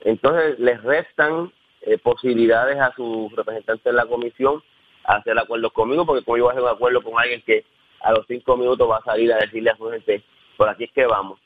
entonces 0.04 0.58
les 0.58 0.82
restan 0.82 1.50
eh, 1.82 1.96
posibilidades 1.98 2.78
a 2.78 2.92
sus 2.94 3.34
representantes 3.34 3.86
en 3.86 3.96
la 3.96 4.06
comisión 4.06 4.56
a 4.56 4.62
hacer 5.04 5.38
acuerdos 5.38 5.72
conmigo, 5.72 6.06
porque 6.06 6.24
yo 6.26 6.44
voy 6.44 6.48
a 6.48 6.50
hacer 6.52 6.62
un 6.62 6.68
acuerdo 6.68 7.02
con 7.02 7.18
alguien 7.18 7.42
que 7.42 7.64
a 8.00 8.12
los 8.12 8.26
cinco 8.26 8.56
minutos 8.56 8.88
va 8.88 8.98
a 8.98 9.04
salir 9.04 9.32
a 9.32 9.38
decirle 9.38 9.70
a 9.70 9.76
su 9.76 9.88
gente, 9.90 10.22
por 10.56 10.68
aquí 10.68 10.84
es 10.84 10.92
que 10.92 11.06
vamos. 11.06 11.38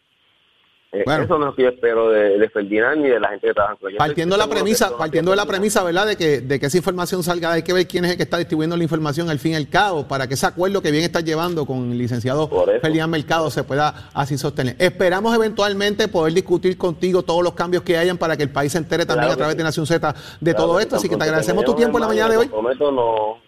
Eh, 0.94 1.02
eso 1.06 1.38
no 1.38 1.46
es 1.46 1.50
lo 1.50 1.54
que 1.54 1.62
yo 1.62 1.68
espero 1.70 2.08
de, 2.10 2.38
de, 2.38 2.48
Ferdinand 2.48 3.02
ni 3.02 3.08
de 3.08 3.18
la 3.18 3.30
gente 3.30 3.48
que 3.48 3.54
trabaja 3.54 3.76
con 3.76 3.90
ellos. 3.90 3.98
Partiendo 3.98 4.36
la 4.36 4.46
premisa, 4.46 4.96
partiendo 4.96 5.32
de 5.32 5.36
la 5.36 5.46
premisa, 5.46 5.82
¿verdad? 5.82 6.06
De 6.06 6.16
que, 6.16 6.40
de 6.40 6.60
que 6.60 6.66
esa 6.66 6.76
información 6.76 7.22
salga, 7.22 7.52
hay 7.52 7.62
que 7.62 7.72
ver 7.72 7.88
quién 7.88 8.04
es 8.04 8.12
el 8.12 8.16
que 8.16 8.22
está 8.22 8.38
distribuyendo 8.38 8.76
la 8.76 8.84
información 8.84 9.28
al 9.28 9.40
fin 9.40 9.52
y 9.52 9.54
al 9.56 9.68
cabo, 9.68 10.06
para 10.06 10.28
que 10.28 10.34
ese 10.34 10.46
acuerdo 10.46 10.82
que 10.82 10.92
bien 10.92 11.02
está 11.02 11.20
llevando 11.20 11.66
con 11.66 11.90
el 11.90 11.98
licenciado 11.98 12.48
Ferdinand 12.80 13.10
Mercado 13.10 13.50
se 13.50 13.64
pueda 13.64 14.10
así 14.14 14.38
sostener. 14.38 14.76
Esperamos 14.78 15.34
eventualmente 15.34 16.06
poder 16.06 16.32
discutir 16.32 16.78
contigo 16.78 17.22
todos 17.22 17.42
los 17.42 17.54
cambios 17.54 17.82
que 17.82 17.98
hayan 17.98 18.16
para 18.16 18.36
que 18.36 18.44
el 18.44 18.50
país 18.50 18.72
se 18.72 18.78
entere 18.78 19.04
también 19.04 19.32
a 19.32 19.36
través 19.36 19.56
de 19.56 19.64
Nación 19.64 19.86
Z 19.86 20.14
de 20.40 20.54
todo 20.54 20.78
esto. 20.78 20.96
Así 20.96 21.08
que 21.08 21.16
te 21.16 21.24
agradecemos 21.24 21.64
tu 21.64 21.74
tiempo 21.74 21.98
en 21.98 22.02
la 22.02 22.08
mañana 22.08 22.30
de 22.30 22.36
hoy. 22.36 22.48
Prometo, 22.48 22.92
no 22.92 23.38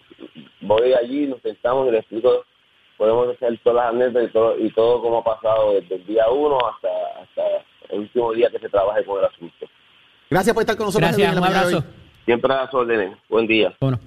voy 0.61 0.93
allí, 0.93 1.27
nos 1.27 1.41
sentamos 1.41 1.87
y 1.87 1.91
le 1.91 1.99
explico 1.99 2.43
podemos 2.97 3.35
hacer 3.35 3.59
todas 3.63 3.85
las 3.85 3.93
anécdotas 3.93 4.29
y 4.29 4.33
todo, 4.33 4.59
y 4.59 4.71
todo 4.71 5.01
como 5.01 5.19
ha 5.19 5.23
pasado 5.23 5.73
desde 5.73 5.95
el 5.95 6.05
día 6.05 6.29
uno 6.29 6.57
hasta, 6.67 6.87
hasta 7.21 7.41
el 7.89 7.99
último 7.99 8.33
día 8.33 8.49
que 8.49 8.59
se 8.59 8.69
trabaje 8.69 9.05
con 9.05 9.19
el 9.19 9.25
asunto. 9.25 9.67
Gracias 10.29 10.53
por 10.53 10.61
estar 10.61 10.75
con 10.75 10.87
nosotros. 10.87 11.09
Gracias, 11.09 11.37
un 11.37 11.43
abrazo. 11.43 11.83
Siempre 12.25 12.53
a 12.53 12.63
las 12.63 12.73
órdenes. 12.73 13.17
Buen 13.29 13.47
día. 13.47 13.73
Bueno. 13.79 13.99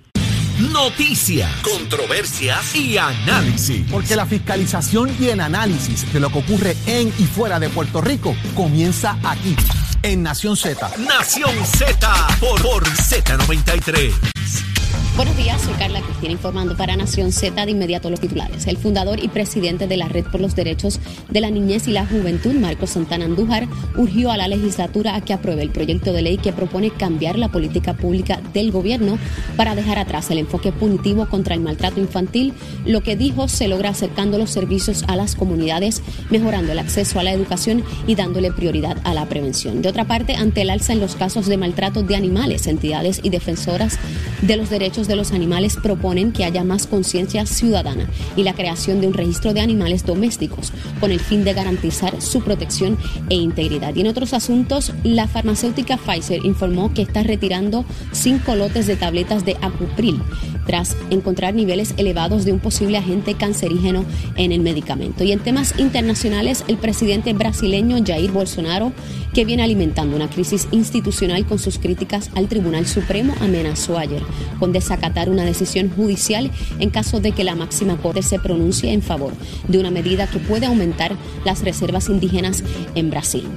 Noticias, 0.72 1.50
controversias 1.62 2.76
y 2.76 2.98
análisis. 2.98 3.90
Porque 3.90 4.14
la 4.14 4.26
fiscalización 4.26 5.08
y 5.18 5.28
el 5.28 5.40
análisis 5.40 6.12
de 6.12 6.20
lo 6.20 6.28
que 6.28 6.38
ocurre 6.40 6.74
en 6.86 7.08
y 7.08 7.24
fuera 7.24 7.58
de 7.58 7.70
Puerto 7.70 8.02
Rico 8.02 8.34
comienza 8.54 9.16
aquí, 9.24 9.56
en 10.02 10.22
Nación 10.22 10.56
Z. 10.56 10.90
Nación 10.98 11.52
Z 11.64 12.08
por, 12.40 12.60
por 12.60 12.84
Z93. 12.84 14.69
Buenos 15.16 15.36
días, 15.36 15.60
soy 15.60 15.74
Carla 15.74 16.00
Cristina 16.00 16.32
informando 16.32 16.76
para 16.76 16.96
Nación 16.96 17.32
Z 17.32 17.66
de 17.66 17.70
inmediato 17.70 18.08
los 18.08 18.20
titulares. 18.20 18.66
El 18.66 18.78
fundador 18.78 19.22
y 19.22 19.28
presidente 19.28 19.86
de 19.86 19.96
la 19.96 20.08
Red 20.08 20.26
por 20.26 20.40
los 20.40 20.54
Derechos 20.54 20.98
de 21.28 21.40
la 21.40 21.50
Niñez 21.50 21.88
y 21.88 21.92
la 21.92 22.06
Juventud, 22.06 22.54
Marcos 22.54 22.90
Santana 22.90 23.26
Andújar, 23.26 23.66
urgió 23.96 24.30
a 24.30 24.36
la 24.36 24.48
legislatura 24.48 25.16
a 25.16 25.20
que 25.20 25.34
apruebe 25.34 25.62
el 25.62 25.70
proyecto 25.70 26.12
de 26.12 26.22
ley 26.22 26.38
que 26.38 26.52
propone 26.52 26.90
cambiar 26.90 27.38
la 27.38 27.48
política 27.48 27.94
pública 27.94 28.40
del 28.54 28.70
gobierno 28.70 29.18
para 29.56 29.74
dejar 29.74 29.98
atrás 29.98 30.30
el 30.30 30.38
enfoque 30.38 30.72
punitivo 30.72 31.26
contra 31.28 31.54
el 31.54 31.60
maltrato 31.60 32.00
infantil, 32.00 32.54
lo 32.86 33.02
que 33.02 33.16
dijo 33.16 33.48
se 33.48 33.68
logra 33.68 33.90
acercando 33.90 34.38
los 34.38 34.50
servicios 34.50 35.04
a 35.06 35.16
las 35.16 35.34
comunidades, 35.34 36.02
mejorando 36.30 36.72
el 36.72 36.78
acceso 36.78 37.18
a 37.18 37.24
la 37.24 37.32
educación 37.32 37.84
y 38.06 38.14
dándole 38.14 38.52
prioridad 38.52 38.96
a 39.04 39.12
la 39.12 39.26
prevención. 39.26 39.82
De 39.82 39.88
otra 39.88 40.06
parte, 40.06 40.36
ante 40.36 40.62
el 40.62 40.70
alza 40.70 40.92
en 40.92 41.00
los 41.00 41.16
casos 41.16 41.46
de 41.46 41.58
maltrato 41.58 42.02
de 42.02 42.16
animales, 42.16 42.66
entidades 42.66 43.20
y 43.22 43.28
defensoras 43.30 43.98
de 44.42 44.56
los 44.56 44.70
derechos 44.70 44.99
de 45.06 45.16
los 45.16 45.32
animales 45.32 45.76
proponen 45.82 46.32
que 46.32 46.44
haya 46.44 46.64
más 46.64 46.86
conciencia 46.86 47.46
ciudadana 47.46 48.08
y 48.36 48.42
la 48.42 48.54
creación 48.54 49.00
de 49.00 49.06
un 49.06 49.14
registro 49.14 49.54
de 49.54 49.60
animales 49.60 50.04
domésticos 50.04 50.72
con 51.00 51.10
el 51.10 51.20
fin 51.20 51.44
de 51.44 51.54
garantizar 51.54 52.20
su 52.20 52.42
protección 52.42 52.98
e 53.28 53.36
integridad. 53.36 53.94
Y 53.94 54.00
en 54.00 54.06
otros 54.06 54.32
asuntos, 54.32 54.92
la 55.04 55.28
farmacéutica 55.28 55.96
Pfizer 55.96 56.44
informó 56.44 56.92
que 56.94 57.02
está 57.02 57.22
retirando 57.22 57.84
cinco 58.12 58.54
lotes 58.54 58.86
de 58.86 58.96
tabletas 58.96 59.44
de 59.44 59.56
Acupril 59.60 60.20
tras 60.66 60.96
encontrar 61.10 61.54
niveles 61.54 61.94
elevados 61.96 62.44
de 62.44 62.52
un 62.52 62.60
posible 62.60 62.98
agente 62.98 63.34
cancerígeno 63.34 64.04
en 64.36 64.52
el 64.52 64.60
medicamento. 64.60 65.24
Y 65.24 65.32
en 65.32 65.40
temas 65.40 65.74
internacionales, 65.78 66.64
el 66.68 66.76
presidente 66.76 67.32
brasileño 67.32 67.96
Jair 68.04 68.30
Bolsonaro, 68.30 68.92
que 69.34 69.44
viene 69.44 69.62
alimentando 69.62 70.16
una 70.16 70.30
crisis 70.30 70.68
institucional 70.70 71.46
con 71.46 71.58
sus 71.58 71.78
críticas 71.78 72.30
al 72.34 72.48
Tribunal 72.48 72.86
Supremo, 72.86 73.34
amenazó 73.40 73.98
ayer 73.98 74.22
con 74.58 74.72
desacatar 74.90 75.28
una 75.28 75.44
decisión 75.44 75.88
judicial 75.88 76.50
en 76.80 76.90
caso 76.90 77.20
de 77.20 77.30
que 77.30 77.44
la 77.44 77.54
máxima 77.54 77.96
corte 77.96 78.22
se 78.22 78.40
pronuncie 78.40 78.92
en 78.92 79.02
favor 79.02 79.32
de 79.68 79.78
una 79.78 79.90
medida 79.90 80.28
que 80.28 80.40
puede 80.40 80.66
aumentar 80.66 81.12
las 81.44 81.62
reservas 81.62 82.08
indígenas 82.08 82.64
en 82.96 83.10
Brasil. 83.10 83.48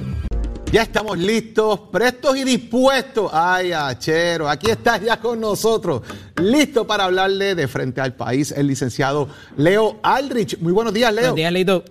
Ya 0.70 0.82
estamos 0.82 1.18
listos, 1.18 1.80
prestos 1.92 2.36
y 2.36 2.44
dispuestos. 2.44 3.30
Ay, 3.32 3.72
Achero, 3.72 4.48
aquí 4.48 4.70
está 4.70 4.98
ya 4.98 5.18
con 5.18 5.40
nosotros, 5.40 6.02
listo 6.40 6.86
para 6.86 7.04
hablarle 7.04 7.56
de 7.56 7.66
frente 7.66 8.00
al 8.00 8.14
país, 8.14 8.52
el 8.52 8.68
licenciado 8.68 9.28
Leo 9.56 9.98
Aldrich. 10.04 10.58
Muy 10.58 10.72
buenos 10.72 10.94
días, 10.94 11.12
Leo. 11.12 11.32
Buenos 11.32 11.36
días, 11.36 11.52
Leo. 11.52 11.84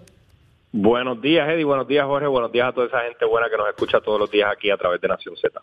Buenos 0.71 1.21
días, 1.21 1.49
Eddie. 1.49 1.65
Buenos 1.65 1.87
días, 1.87 2.05
Jorge. 2.05 2.27
Buenos 2.27 2.51
días 2.51 2.69
a 2.69 2.71
toda 2.71 2.87
esa 2.87 3.01
gente 3.01 3.25
buena 3.25 3.49
que 3.49 3.57
nos 3.57 3.67
escucha 3.67 3.99
todos 3.99 4.19
los 4.19 4.31
días 4.31 4.49
aquí 4.51 4.69
a 4.71 4.77
través 4.77 5.01
de 5.01 5.07
Nación 5.09 5.35
Z. 5.35 5.61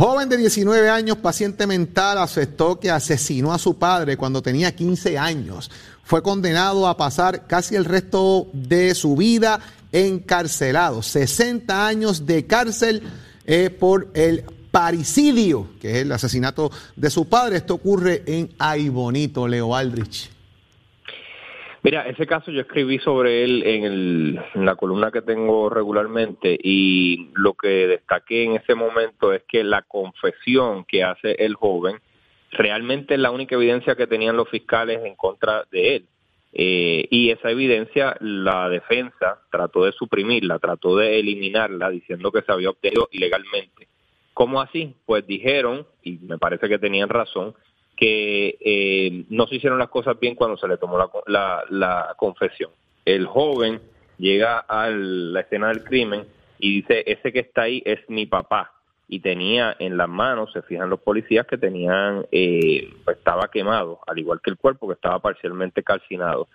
Joven 0.00 0.28
de 0.28 0.36
19 0.36 0.90
años, 0.90 1.16
paciente 1.16 1.66
mental, 1.66 2.18
aceptó 2.18 2.78
que 2.78 2.88
asesinó 2.88 3.52
a 3.52 3.58
su 3.58 3.78
padre 3.78 4.16
cuando 4.16 4.40
tenía 4.40 4.76
15 4.76 5.18
años. 5.18 5.72
Fue 6.04 6.22
condenado 6.22 6.86
a 6.86 6.96
pasar 6.96 7.48
casi 7.48 7.74
el 7.74 7.84
resto 7.84 8.46
de 8.52 8.94
su 8.94 9.16
vida 9.16 9.58
encarcelado. 9.90 11.02
60 11.02 11.84
años 11.84 12.26
de 12.26 12.46
cárcel 12.46 13.02
eh, 13.44 13.70
por 13.70 14.06
el 14.14 14.44
paricidio, 14.70 15.68
que 15.80 15.90
es 15.90 15.96
el 16.02 16.12
asesinato 16.12 16.70
de 16.94 17.10
su 17.10 17.28
padre. 17.28 17.56
Esto 17.56 17.74
ocurre 17.74 18.22
en 18.26 18.54
Aibonito, 18.56 19.48
Leo 19.48 19.74
Aldrich. 19.74 20.30
Mira, 21.82 22.08
ese 22.08 22.26
caso 22.26 22.50
yo 22.50 22.60
escribí 22.60 22.98
sobre 22.98 23.44
él 23.44 23.62
en, 23.64 23.84
el, 23.84 24.40
en, 24.54 24.66
la 24.66 24.74
columna 24.74 25.12
que 25.12 25.22
tengo 25.22 25.70
regularmente 25.70 26.58
y 26.60 27.30
lo 27.34 27.54
que 27.54 27.86
destaqué 27.86 28.44
en 28.44 28.56
ese 28.56 28.74
momento 28.74 29.32
es 29.32 29.44
que 29.44 29.62
la 29.62 29.82
confesión 29.82 30.84
que 30.84 31.04
hace 31.04 31.32
el 31.38 31.54
joven 31.54 32.00
realmente 32.50 33.14
es 33.14 33.20
la 33.20 33.30
única 33.30 33.54
evidencia 33.54 33.94
que 33.94 34.06
tenían 34.08 34.36
los 34.36 34.48
fiscales 34.48 35.04
en 35.04 35.14
contra 35.14 35.64
de 35.70 35.96
él. 35.96 36.06
Eh, 36.52 37.06
y 37.10 37.30
esa 37.30 37.50
evidencia 37.50 38.16
la 38.20 38.68
defensa 38.68 39.42
trató 39.50 39.84
de 39.84 39.92
suprimirla, 39.92 40.58
trató 40.58 40.96
de 40.96 41.20
eliminarla 41.20 41.90
diciendo 41.90 42.32
que 42.32 42.42
se 42.42 42.50
había 42.50 42.70
obtenido 42.70 43.08
ilegalmente. 43.12 43.86
¿Cómo 44.34 44.60
así? 44.60 44.94
Pues 45.04 45.26
dijeron, 45.26 45.86
y 46.02 46.18
me 46.18 46.38
parece 46.38 46.68
que 46.68 46.78
tenían 46.78 47.08
razón, 47.08 47.54
que 47.98 48.56
eh, 48.60 49.24
no 49.28 49.46
se 49.48 49.56
hicieron 49.56 49.78
las 49.78 49.88
cosas 49.88 50.18
bien 50.20 50.36
cuando 50.36 50.56
se 50.56 50.68
le 50.68 50.76
tomó 50.76 50.98
la, 51.26 51.64
la, 51.68 52.14
confesión. 52.16 52.70
El 53.04 53.26
joven 53.26 53.80
llega 54.18 54.58
a 54.58 54.88
la 54.88 55.40
escena 55.40 55.68
del 55.68 55.82
crimen 55.82 56.24
y 56.58 56.76
dice, 56.76 57.02
ese 57.06 57.32
que 57.32 57.40
está 57.40 57.62
ahí 57.62 57.82
es 57.84 57.98
mi 58.08 58.26
papá 58.26 58.72
y 59.08 59.20
tenía 59.20 59.74
en 59.78 59.96
las 59.96 60.08
manos, 60.08 60.52
se 60.52 60.62
fijan 60.62 60.90
los 60.90 61.00
policías 61.00 61.46
que 61.46 61.58
tenían, 61.58 62.24
eh, 62.30 62.88
pues, 63.04 63.16
estaba 63.16 63.50
quemado, 63.50 64.00
al 64.06 64.18
igual 64.18 64.40
que 64.42 64.50
el 64.50 64.58
cuerpo 64.58 64.86
que 64.86 64.94
estaba 64.94 65.18
parcialmente 65.18 65.82
calcinado. 65.82 66.46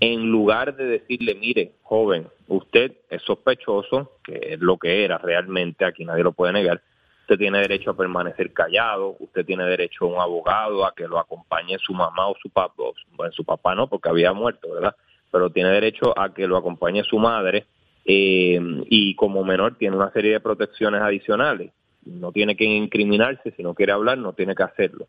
En 0.00 0.30
lugar 0.30 0.76
de 0.76 0.84
decirle, 0.84 1.34
mire, 1.36 1.72
joven, 1.82 2.26
usted 2.48 2.92
es 3.08 3.22
sospechoso, 3.22 4.12
que 4.24 4.54
es 4.54 4.60
lo 4.60 4.76
que 4.76 5.04
era 5.04 5.16
realmente, 5.16 5.84
aquí 5.84 6.04
nadie 6.04 6.24
lo 6.24 6.32
puede 6.32 6.52
negar, 6.52 6.82
usted 7.22 7.38
tiene 7.38 7.58
derecho 7.58 7.90
a 7.90 7.96
permanecer 7.96 8.52
callado, 8.52 9.16
usted 9.18 9.44
tiene 9.44 9.64
derecho 9.64 10.04
a 10.04 10.08
un 10.08 10.20
abogado, 10.20 10.86
a 10.86 10.94
que 10.94 11.08
lo 11.08 11.18
acompañe 11.18 11.78
su 11.78 11.94
mamá 11.94 12.28
o 12.28 12.36
su 12.40 12.50
papá, 12.50 12.74
bueno, 13.16 13.32
su 13.32 13.44
papá 13.44 13.74
no, 13.74 13.88
porque 13.88 14.08
había 14.08 14.32
muerto, 14.32 14.72
¿verdad? 14.74 14.94
Pero 15.30 15.50
tiene 15.50 15.70
derecho 15.70 16.16
a 16.18 16.32
que 16.32 16.46
lo 16.46 16.56
acompañe 16.56 17.02
su 17.04 17.18
madre 17.18 17.64
eh, 18.04 18.60
y 18.90 19.14
como 19.14 19.44
menor 19.44 19.76
tiene 19.76 19.96
una 19.96 20.12
serie 20.12 20.32
de 20.32 20.40
protecciones 20.40 21.00
adicionales 21.00 21.72
no 22.04 22.32
tiene 22.32 22.56
que 22.56 22.64
incriminarse, 22.64 23.52
si 23.56 23.62
no 23.62 23.74
quiere 23.74 23.92
hablar, 23.92 24.18
no 24.18 24.32
tiene 24.32 24.54
que 24.54 24.62
hacerlo. 24.62 25.06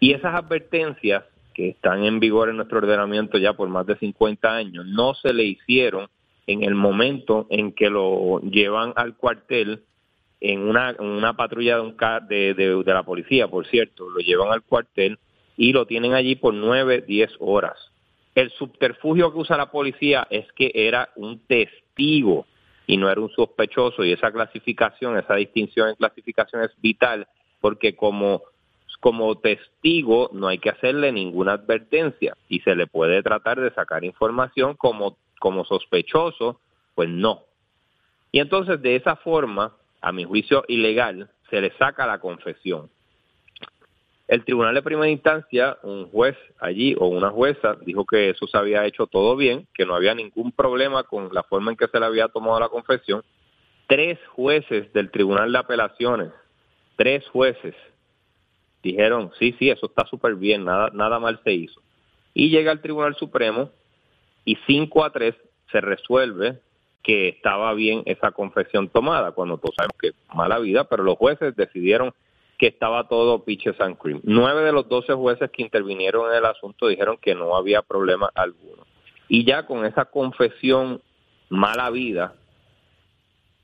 Y 0.00 0.12
esas 0.12 0.34
advertencias 0.34 1.24
que 1.54 1.70
están 1.70 2.04
en 2.04 2.20
vigor 2.20 2.48
en 2.48 2.56
nuestro 2.56 2.78
ordenamiento 2.78 3.38
ya 3.38 3.54
por 3.54 3.68
más 3.68 3.86
de 3.86 3.96
50 3.96 4.54
años, 4.54 4.86
no 4.86 5.14
se 5.14 5.32
le 5.32 5.44
hicieron 5.44 6.08
en 6.46 6.62
el 6.62 6.74
momento 6.74 7.46
en 7.50 7.72
que 7.72 7.90
lo 7.90 8.40
llevan 8.40 8.92
al 8.96 9.16
cuartel 9.16 9.82
en 10.40 10.60
una, 10.60 10.94
una 10.98 11.34
patrulla 11.34 11.78
de, 11.78 12.54
de, 12.54 12.82
de, 12.84 12.94
la 12.94 13.02
policía, 13.02 13.48
por 13.48 13.66
cierto, 13.66 14.08
lo 14.08 14.20
llevan 14.20 14.52
al 14.52 14.62
cuartel 14.62 15.18
y 15.56 15.72
lo 15.72 15.86
tienen 15.86 16.14
allí 16.14 16.36
por 16.36 16.54
9, 16.54 17.04
10 17.06 17.30
horas. 17.40 17.76
El 18.34 18.50
subterfugio 18.50 19.32
que 19.32 19.38
usa 19.38 19.56
la 19.56 19.70
policía 19.70 20.26
es 20.30 20.50
que 20.52 20.70
era 20.74 21.10
un 21.16 21.40
testigo 21.46 22.46
y 22.86 22.96
no 22.96 23.10
era 23.10 23.20
un 23.20 23.30
sospechoso 23.30 24.04
y 24.04 24.12
esa 24.12 24.30
clasificación, 24.30 25.18
esa 25.18 25.34
distinción 25.34 25.88
en 25.88 25.96
clasificación 25.96 26.62
es 26.62 26.70
vital 26.80 27.26
porque 27.60 27.96
como 27.96 28.42
como 29.00 29.38
testigo 29.38 30.30
no 30.32 30.48
hay 30.48 30.58
que 30.58 30.70
hacerle 30.70 31.12
ninguna 31.12 31.52
advertencia 31.52 32.36
y 32.48 32.60
se 32.60 32.74
le 32.74 32.86
puede 32.86 33.22
tratar 33.22 33.60
de 33.60 33.72
sacar 33.72 34.04
información 34.04 34.74
como, 34.74 35.16
como 35.38 35.64
sospechoso, 35.64 36.60
pues 36.94 37.08
no. 37.08 37.44
Y 38.32 38.40
entonces 38.40 38.82
de 38.82 38.96
esa 38.96 39.16
forma, 39.16 39.76
a 40.00 40.12
mi 40.12 40.24
juicio 40.24 40.64
ilegal, 40.68 41.30
se 41.50 41.60
le 41.60 41.70
saca 41.78 42.06
la 42.06 42.18
confesión. 42.18 42.90
El 44.26 44.44
tribunal 44.44 44.74
de 44.74 44.82
primera 44.82 45.08
instancia, 45.08 45.78
un 45.82 46.10
juez 46.10 46.36
allí 46.60 46.94
o 46.98 47.06
una 47.06 47.30
jueza 47.30 47.76
dijo 47.80 48.04
que 48.04 48.30
eso 48.30 48.46
se 48.46 48.58
había 48.58 48.84
hecho 48.84 49.06
todo 49.06 49.36
bien, 49.36 49.66
que 49.72 49.86
no 49.86 49.94
había 49.94 50.14
ningún 50.14 50.52
problema 50.52 51.04
con 51.04 51.30
la 51.32 51.42
forma 51.42 51.70
en 51.70 51.78
que 51.78 51.88
se 51.88 51.98
le 51.98 52.04
había 52.04 52.28
tomado 52.28 52.60
la 52.60 52.68
confesión. 52.68 53.22
Tres 53.86 54.18
jueces 54.34 54.92
del 54.92 55.10
tribunal 55.10 55.50
de 55.50 55.58
apelaciones, 55.58 56.30
tres 56.96 57.26
jueces 57.28 57.74
dijeron, 58.82 59.32
sí, 59.38 59.54
sí, 59.58 59.70
eso 59.70 59.86
está 59.86 60.06
súper 60.06 60.34
bien, 60.34 60.64
nada, 60.64 60.90
nada 60.92 61.18
mal 61.18 61.40
se 61.42 61.52
hizo. 61.52 61.80
Y 62.34 62.50
llega 62.50 62.70
al 62.70 62.82
Tribunal 62.82 63.16
Supremo 63.16 63.70
y 64.44 64.56
5 64.66 65.04
a 65.04 65.10
3 65.10 65.34
se 65.72 65.80
resuelve 65.80 66.60
que 67.08 67.28
estaba 67.30 67.72
bien 67.72 68.02
esa 68.04 68.32
confesión 68.32 68.90
tomada, 68.90 69.32
cuando 69.32 69.56
todos 69.56 69.74
sabemos 69.76 69.96
que 69.98 70.12
mala 70.34 70.58
vida, 70.58 70.84
pero 70.84 71.02
los 71.04 71.16
jueces 71.16 71.56
decidieron 71.56 72.12
que 72.58 72.66
estaba 72.66 73.08
todo 73.08 73.44
pitches 73.44 73.80
and. 73.80 73.96
Nueve 74.24 74.62
de 74.62 74.72
los 74.72 74.90
doce 74.90 75.14
jueces 75.14 75.50
que 75.50 75.62
intervinieron 75.62 76.30
en 76.30 76.36
el 76.36 76.44
asunto 76.44 76.86
dijeron 76.86 77.16
que 77.16 77.34
no 77.34 77.56
había 77.56 77.80
problema 77.80 78.30
alguno. 78.34 78.82
Y 79.26 79.46
ya 79.46 79.64
con 79.64 79.86
esa 79.86 80.04
confesión 80.04 81.00
mala 81.48 81.88
vida, 81.88 82.34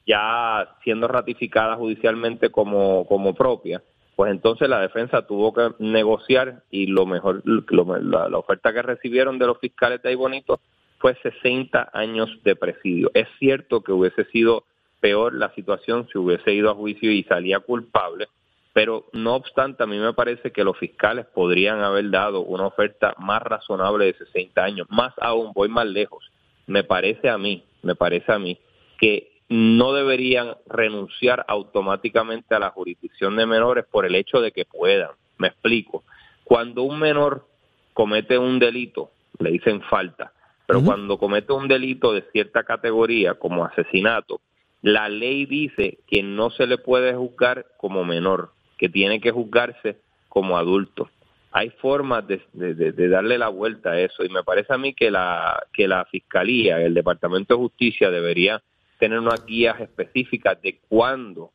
ya 0.07 0.77
siendo 0.83 1.07
ratificada 1.07 1.77
judicialmente 1.77 2.51
como, 2.51 3.07
como 3.07 3.35
propia, 3.35 3.83
pues 4.17 4.31
entonces 4.31 4.71
la 4.71 4.81
defensa 4.81 5.27
tuvo 5.27 5.53
que 5.53 5.69
negociar 5.81 6.63
y 6.71 6.87
lo 6.87 7.05
mejor, 7.05 7.43
la, 7.45 8.39
oferta 8.39 8.73
que 8.73 8.81
recibieron 8.81 9.39
de 9.39 9.49
los 9.49 9.59
fiscales 9.59 10.01
de 10.01 10.09
ahí 10.09 10.15
bonito 10.15 10.61
fue 11.05 11.15
60 11.17 11.91
años 11.93 12.31
de 12.45 12.57
presidio. 12.57 13.11
Es 13.13 13.29
cierto 13.39 13.83
que 13.83 13.93
hubiese 13.93 14.25
sido 14.31 14.65
peor 15.01 15.35
la 15.35 15.55
situación 15.55 16.09
si 16.11 16.17
hubiese 16.17 16.55
ido 16.55 16.71
a 16.71 16.75
juicio 16.75 17.13
y 17.13 17.25
salía 17.25 17.61
culpable, 17.61 18.29
pero 18.73 19.05
no 19.13 19.35
obstante, 19.35 19.83
a 19.83 19.87
mí 19.87 19.99
me 19.99 20.15
parece 20.15 20.51
que 20.51 20.65
los 20.65 20.79
fiscales 20.79 21.27
podrían 21.27 21.83
haber 21.83 22.09
dado 22.11 22.41
una 22.41 22.65
oferta 22.65 23.15
más 23.19 23.43
razonable 23.43 24.07
de 24.07 24.15
60 24.15 24.65
años. 24.65 24.87
Más 24.89 25.13
aún, 25.21 25.53
voy 25.53 25.69
más 25.69 25.85
lejos. 25.85 26.25
Me 26.67 26.85
parece 26.85 27.29
a 27.29 27.37
mí, 27.37 27.63
me 27.83 27.95
parece 27.95 28.33
a 28.33 28.39
mí 28.39 28.57
que 28.99 29.31
no 29.51 29.93
deberían 29.93 30.57
renunciar 30.65 31.45
automáticamente 31.49 32.55
a 32.55 32.61
la 32.61 32.71
jurisdicción 32.71 33.37
de 33.37 33.45
menores 33.45 33.85
por 33.85 34.07
el 34.07 34.15
hecho 34.15 34.41
de 34.41 34.53
que 34.53 34.65
puedan. 34.65 35.11
Me 35.37 35.49
explico. 35.49 36.03
Cuando 36.45 36.83
un 36.83 36.99
menor 36.99 37.47
comete 37.93 38.39
un 38.39 38.59
delito, 38.59 39.11
le 39.39 39.51
dicen 39.51 39.83
falta, 39.83 40.33
pero 40.67 40.83
cuando 40.83 41.19
comete 41.19 41.53
un 41.53 41.69
delito 41.69 42.13
de 42.13 42.23
cierta 42.33 42.65
categoría, 42.65 43.35
como 43.35 43.65
asesinato, 43.65 44.41
la 44.83 45.09
ley 45.09 45.47
dice 45.47 45.99
que 46.07 46.23
no 46.23 46.51
se 46.51 46.67
le 46.67 46.79
puede 46.79 47.15
juzgar 47.15 47.67
como 47.77 48.05
menor, 48.05 48.53
que 48.79 48.89
tiene 48.89 49.21
que 49.21 49.31
juzgarse 49.31 49.99
como 50.29 50.57
adulto. 50.57 51.11
Hay 51.53 51.71
formas 51.71 52.25
de, 52.27 53.09
darle 53.09 53.39
la 53.39 53.49
vuelta 53.49 53.93
a 53.93 54.01
eso 54.01 54.25
y 54.25 54.29
me 54.29 54.43
parece 54.43 54.75
a 54.75 54.79
mí 54.79 54.93
que 54.93 55.11
la, 55.11 55.63
que 55.73 55.87
la 55.87 56.05
Fiscalía, 56.07 56.81
el 56.81 56.95
Departamento 56.95 57.55
de 57.55 57.61
Justicia 57.61 58.11
debería 58.11 58.63
tener 58.99 59.21
unas 59.21 59.45
guías 59.47 59.81
específicas 59.81 60.61
de 60.63 60.79
cuándo, 60.89 61.51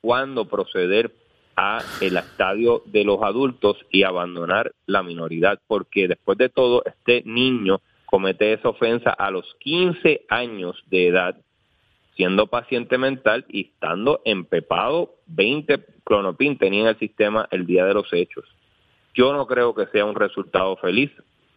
cuándo 0.00 0.46
proceder 0.46 1.12
a 1.56 1.80
el 2.00 2.16
estadio 2.16 2.82
de 2.86 3.04
los 3.04 3.22
adultos 3.22 3.76
y 3.90 4.02
abandonar 4.02 4.72
la 4.86 5.02
minoridad, 5.02 5.60
porque 5.66 6.08
después 6.08 6.36
de 6.38 6.48
todo 6.48 6.82
este 6.84 7.22
niño 7.24 7.80
comete 8.14 8.52
esa 8.52 8.68
ofensa 8.68 9.10
a 9.10 9.28
los 9.32 9.56
15 9.58 10.26
años 10.28 10.80
de 10.86 11.08
edad 11.08 11.34
siendo 12.14 12.46
paciente 12.46 12.96
mental 12.96 13.44
y 13.48 13.72
estando 13.72 14.22
empepado, 14.24 15.16
20 15.26 15.84
clonopin 16.04 16.56
tenía 16.56 16.82
en 16.82 16.86
el 16.86 16.98
sistema 17.00 17.48
el 17.50 17.66
día 17.66 17.84
de 17.84 17.92
los 17.92 18.12
hechos. 18.12 18.44
Yo 19.14 19.32
no 19.32 19.48
creo 19.48 19.74
que 19.74 19.86
sea 19.86 20.04
un 20.04 20.14
resultado 20.14 20.76
feliz. 20.76 21.10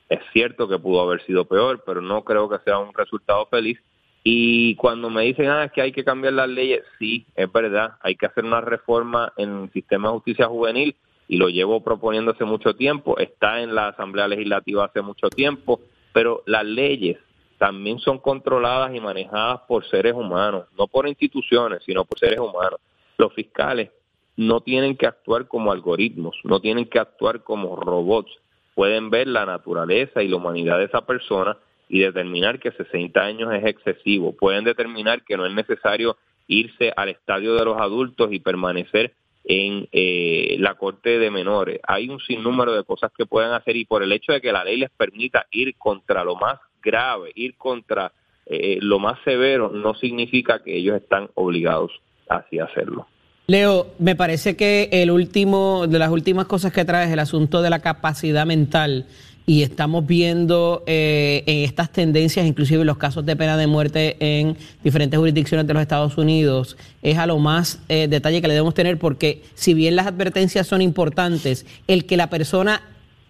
Es 0.10 0.17
cierto 0.34 0.67
que 0.67 0.80
pudo 0.80 1.02
haber 1.02 1.24
sido 1.28 1.46
peor, 1.46 1.84
pero 1.86 2.02
no 2.02 2.24
creo 2.24 2.50
que 2.50 2.58
sea 2.65 2.80
un 2.80 2.91
resultado 2.91 3.46
feliz. 3.52 3.78
Y 4.24 4.74
cuando 4.78 5.12
me 5.12 5.26
dicen, 5.26 5.50
ah, 5.50 5.70
que 5.70 5.84
hay 5.84 5.91
que 5.91 6.04
cambiar 6.04 6.34
las 6.34 6.50
leyes, 6.50 6.84
sí, 6.98 7.24
es 7.36 7.52
verdad, 7.52 8.00
hay 8.02 8.15
que 8.15 8.26
hacer 8.26 8.43
una 8.43 8.62
reforma 8.62 9.32
en 9.38 9.65
el 9.65 9.72
sistema 9.74 10.08
de 10.08 10.15
justicia 10.15 10.48
juvenil 10.48 10.96
y 11.28 11.38
lo 11.38 11.50
llevo 11.50 11.84
proponiendo 11.84 12.32
hace 12.32 12.46
mucho 12.46 12.74
tiempo, 12.76 13.20
está 13.20 13.62
en 13.62 13.76
la 13.76 13.89
Asamblea 13.89 14.28
Legislativa 14.28 14.86
hace 14.86 15.04
mucho 15.04 15.30
tiempo, 15.30 15.82
pero 16.17 16.41
las 16.47 16.65
leyes 16.65 17.19
también 17.60 17.99
son 17.99 18.17
controladas 18.17 18.91
y 18.95 18.99
manejadas 18.99 19.62
por 19.67 19.88
seres 19.88 20.15
humanos, 20.15 20.65
no 20.75 20.88
por 20.88 21.08
instituciones, 21.08 21.84
sino 21.86 22.06
por 22.06 22.17
seres 22.17 22.39
humanos. 22.39 22.80
Los 23.19 23.32
fiscales 23.36 23.91
no 24.36 24.62
tienen 24.62 24.97
que 24.97 25.06
actuar 25.06 25.47
como 25.47 25.71
algoritmos, 25.71 26.36
no 26.43 26.60
tienen 26.60 26.89
que 26.89 26.97
actuar 26.97 27.43
como 27.43 27.75
robots, 27.75 28.32
pueden 28.73 29.12
ver 29.12 29.27
la 29.27 29.45
naturaleza 29.45 30.23
y 30.23 30.27
la 30.27 30.38
humanidad 30.38 30.80
de 30.80 30.86
esa 30.86 31.06
persona 31.06 31.56
y 31.88 31.99
determinar 31.99 32.60
que 32.60 32.71
60 32.71 33.21
años 33.21 33.53
es 33.53 33.65
excesivo, 33.65 34.36
pueden 34.36 34.63
determinar 34.63 35.23
que 35.23 35.38
no 35.38 35.45
es 35.45 35.53
necesario 35.53 36.17
irse 36.47 36.91
al 36.97 37.10
estadio 37.10 37.53
de 37.53 37.63
los 37.63 37.80
adultos 37.80 38.30
y 38.32 38.39
permanecer 38.39 39.13
en 39.49 39.88
eh, 39.93 40.57
la 40.60 40.75
corte 40.75 41.17
de 41.17 41.31
menores. 41.31 41.79
Hay 41.88 42.10
un 42.10 42.19
sinnúmero 42.19 42.73
de 42.73 42.83
cosas 42.83 43.12
que 43.17 43.25
pueden 43.25 43.51
hacer 43.51 43.77
y 43.77 43.86
por 43.86 44.03
el 44.03 44.12
hecho 44.12 44.33
de 44.33 44.41
que 44.41 44.51
la 44.51 44.65
ley 44.65 44.77
les 44.77 44.89
permita 44.89 45.45
ir 45.51 45.75
contra 45.77 46.25
lo 46.25 46.36
más 46.36 46.60
grave, 46.83 47.31
ir 47.33 47.55
contra 47.55 48.12
eh, 48.45 48.77
lo 48.81 48.99
más 48.99 49.17
severo, 49.23 49.69
no 49.69 49.95
significa 49.95 50.62
que 50.62 50.75
ellos 50.75 50.97
están 50.97 51.29
obligados 51.36 51.91
a 52.29 52.43
hacerlo. 52.62 53.07
Leo, 53.47 53.93
me 53.99 54.17
parece 54.17 54.57
que 54.57 54.89
el 54.91 55.10
último, 55.10 55.88
de 55.88 55.99
las 55.99 56.10
últimas 56.10 56.47
cosas 56.47 56.73
que 56.73 56.83
traes, 56.83 57.10
el 57.10 57.19
asunto 57.19 57.62
de 57.62 57.69
la 57.69 57.79
capacidad 57.79 58.45
mental, 58.45 59.05
y 59.49 59.63
estamos 59.63 60.05
viendo 60.05 60.83
eh, 60.88 61.41
en 61.45 61.63
estas 61.63 61.89
tendencias, 61.89 62.45
inclusive 62.45 62.83
los 62.83 62.97
casos 62.97 63.25
de 63.25 63.38
pena 63.38 63.55
de 63.55 63.65
muerte 63.65 64.17
en 64.19 64.57
diferentes 64.83 65.17
jurisdicciones 65.17 65.65
de 65.65 65.73
los 65.73 65.81
Estados 65.81 66.17
Unidos, 66.17 66.75
es 67.01 67.17
a 67.17 67.25
lo 67.25 67.39
más 67.39 67.79
eh, 67.88 68.10
detalle 68.10 68.41
que 68.41 68.49
le 68.49 68.55
debemos 68.55 68.73
tener, 68.73 68.99
porque 68.99 69.41
si 69.55 69.73
bien 69.73 69.95
las 69.95 70.05
advertencias 70.05 70.67
son 70.67 70.81
importantes, 70.81 71.65
el 71.88 72.05
que 72.05 72.17
la 72.17 72.29
persona 72.29 72.81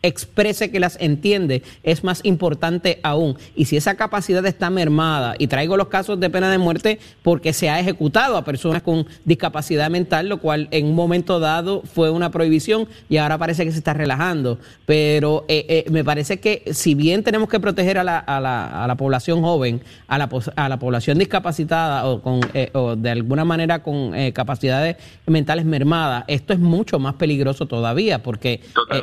exprese 0.07 0.71
que 0.71 0.79
las 0.79 0.97
entiende 0.99 1.63
es 1.83 2.03
más 2.03 2.21
importante 2.23 2.99
aún. 3.03 3.37
Y 3.55 3.65
si 3.65 3.77
esa 3.77 3.95
capacidad 3.95 4.45
está 4.45 4.69
mermada, 4.69 5.35
y 5.37 5.47
traigo 5.47 5.77
los 5.77 5.87
casos 5.87 6.19
de 6.19 6.29
pena 6.29 6.49
de 6.51 6.57
muerte 6.57 6.99
porque 7.23 7.53
se 7.53 7.69
ha 7.69 7.79
ejecutado 7.79 8.37
a 8.37 8.43
personas 8.43 8.81
con 8.81 9.05
discapacidad 9.25 9.89
mental, 9.89 10.29
lo 10.29 10.39
cual 10.39 10.67
en 10.71 10.87
un 10.87 10.95
momento 10.95 11.39
dado 11.39 11.81
fue 11.83 12.09
una 12.09 12.31
prohibición 12.31 12.87
y 13.09 13.17
ahora 13.17 13.37
parece 13.37 13.65
que 13.65 13.71
se 13.71 13.77
está 13.77 13.93
relajando. 13.93 14.59
Pero 14.85 15.45
eh, 15.47 15.65
eh, 15.69 15.85
me 15.91 16.03
parece 16.03 16.39
que 16.39 16.63
si 16.71 16.95
bien 16.95 17.23
tenemos 17.23 17.49
que 17.49 17.59
proteger 17.59 17.97
a 17.97 18.03
la, 18.03 18.19
a 18.19 18.39
la, 18.39 18.83
a 18.83 18.87
la 18.87 18.95
población 18.95 19.41
joven, 19.41 19.81
a 20.07 20.17
la, 20.17 20.29
a 20.55 20.69
la 20.69 20.79
población 20.79 21.17
discapacitada 21.17 22.05
o, 22.05 22.21
con, 22.21 22.41
eh, 22.53 22.69
o 22.73 22.95
de 22.95 23.09
alguna 23.09 23.45
manera 23.45 23.83
con 23.83 24.11
capacidades 24.33 24.97
mentales 25.25 25.65
mermadas, 25.65 26.23
esto 26.27 26.53
es 26.53 26.59
mucho 26.59 26.99
más 26.99 27.15
peligroso 27.15 27.65
todavía 27.65 28.23
porque 28.23 28.61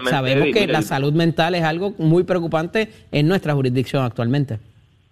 sabemos 0.09 0.49
que 0.53 0.67
la 0.67 0.83
salud 0.95 1.13
mental 1.13 1.55
es 1.55 1.65
algo 1.65 1.93
muy 1.99 2.23
preocupante 2.23 2.89
en 3.11 3.27
nuestra 3.27 3.53
jurisdicción 3.53 4.05
actualmente. 4.05 4.59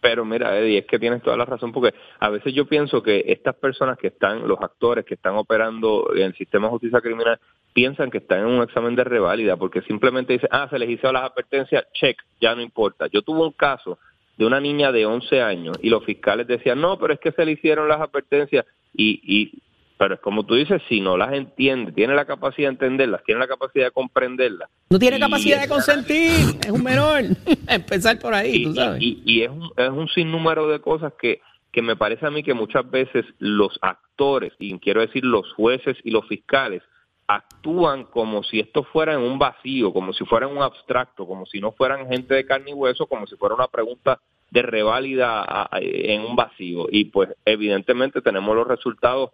Pero 0.00 0.24
mira, 0.24 0.58
Eddie, 0.58 0.78
es 0.78 0.86
que 0.86 0.98
tienes 0.98 1.22
toda 1.22 1.36
la 1.36 1.44
razón, 1.44 1.72
porque 1.72 1.94
a 2.18 2.28
veces 2.28 2.52
yo 2.54 2.66
pienso 2.66 3.02
que 3.02 3.24
estas 3.26 3.54
personas 3.54 3.98
que 3.98 4.08
están, 4.08 4.46
los 4.46 4.60
actores 4.60 5.04
que 5.04 5.14
están 5.14 5.36
operando 5.36 6.12
en 6.14 6.22
el 6.22 6.34
sistema 6.34 6.66
de 6.66 6.72
justicia 6.72 7.00
criminal, 7.00 7.38
piensan 7.72 8.10
que 8.10 8.18
están 8.18 8.40
en 8.40 8.46
un 8.46 8.62
examen 8.62 8.94
de 8.94 9.04
reválida, 9.04 9.56
porque 9.56 9.80
simplemente 9.82 10.32
dicen, 10.32 10.48
ah, 10.52 10.66
se 10.70 10.78
les 10.78 10.90
hizo 10.90 11.12
las 11.12 11.30
advertencias, 11.30 11.84
check, 11.92 12.16
ya 12.40 12.54
no 12.54 12.62
importa. 12.62 13.06
Yo 13.12 13.22
tuve 13.22 13.40
un 13.40 13.52
caso 13.52 13.98
de 14.36 14.46
una 14.46 14.60
niña 14.60 14.92
de 14.92 15.06
11 15.06 15.40
años 15.40 15.78
y 15.82 15.88
los 15.88 16.04
fiscales 16.04 16.46
decían, 16.46 16.80
no, 16.80 16.98
pero 16.98 17.14
es 17.14 17.20
que 17.20 17.32
se 17.32 17.44
le 17.44 17.52
hicieron 17.52 17.88
las 17.88 18.00
advertencias 18.00 18.66
y, 18.94 19.20
y 19.22 19.62
pero 20.02 20.16
es 20.16 20.20
como 20.20 20.44
tú 20.44 20.56
dices, 20.56 20.82
si 20.88 21.00
no 21.00 21.16
las 21.16 21.32
entiende, 21.32 21.92
tiene 21.92 22.16
la 22.16 22.24
capacidad 22.24 22.66
de 22.66 22.72
entenderlas, 22.72 23.22
tiene 23.22 23.38
la 23.38 23.46
capacidad 23.46 23.84
de 23.84 23.90
comprenderlas. 23.92 24.68
No 24.90 24.98
tiene 24.98 25.20
capacidad 25.20 25.60
de 25.60 25.68
consentir, 25.68 26.58
es 26.60 26.70
un 26.72 26.82
menor. 26.82 27.22
Empezar 27.68 28.18
por 28.18 28.34
ahí, 28.34 28.64
tú 28.64 28.74
sabes. 28.74 29.00
Y, 29.00 29.42
es, 29.42 29.48
un, 29.48 29.70
es 29.76 29.90
un 29.90 30.08
sinnúmero 30.08 30.66
de 30.66 30.80
cosas 30.80 31.12
que, 31.20 31.40
que 31.70 31.82
me 31.82 31.94
parece 31.94 32.26
a 32.26 32.32
mí 32.32 32.42
que 32.42 32.52
muchas 32.52 32.90
veces 32.90 33.24
los 33.38 33.78
actores, 33.80 34.52
y 34.58 34.76
quiero 34.80 35.02
decir 35.02 35.24
los 35.24 35.52
jueces 35.52 35.96
y 36.02 36.10
los 36.10 36.26
fiscales, 36.26 36.82
actúan 37.28 38.02
como 38.02 38.42
si 38.42 38.58
esto 38.58 38.82
fuera 38.82 39.14
en 39.14 39.20
un 39.20 39.38
vacío, 39.38 39.92
como 39.92 40.12
si 40.14 40.24
fuera 40.24 40.48
en 40.48 40.56
un 40.56 40.64
abstracto, 40.64 41.28
como 41.28 41.46
si 41.46 41.60
no 41.60 41.70
fueran 41.70 42.08
gente 42.08 42.34
de 42.34 42.44
carne 42.44 42.72
y 42.72 42.74
hueso, 42.74 43.06
como 43.06 43.28
si 43.28 43.36
fuera 43.36 43.54
una 43.54 43.68
pregunta 43.68 44.18
de 44.50 44.62
reválida 44.62 45.68
en 45.74 46.22
un 46.22 46.34
vacío. 46.34 46.88
Y 46.90 47.04
pues 47.04 47.28
evidentemente 47.44 48.20
tenemos 48.20 48.56
los 48.56 48.66
resultados 48.66 49.30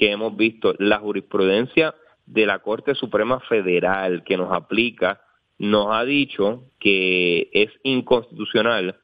que 0.00 0.10
hemos 0.10 0.34
visto, 0.34 0.74
la 0.78 0.98
jurisprudencia 0.98 1.94
de 2.24 2.46
la 2.46 2.60
Corte 2.60 2.94
Suprema 2.94 3.38
Federal 3.40 4.24
que 4.24 4.38
nos 4.38 4.50
aplica 4.50 5.20
nos 5.58 5.88
ha 5.90 6.06
dicho 6.06 6.64
que 6.78 7.50
es 7.52 7.68
inconstitucional 7.82 8.96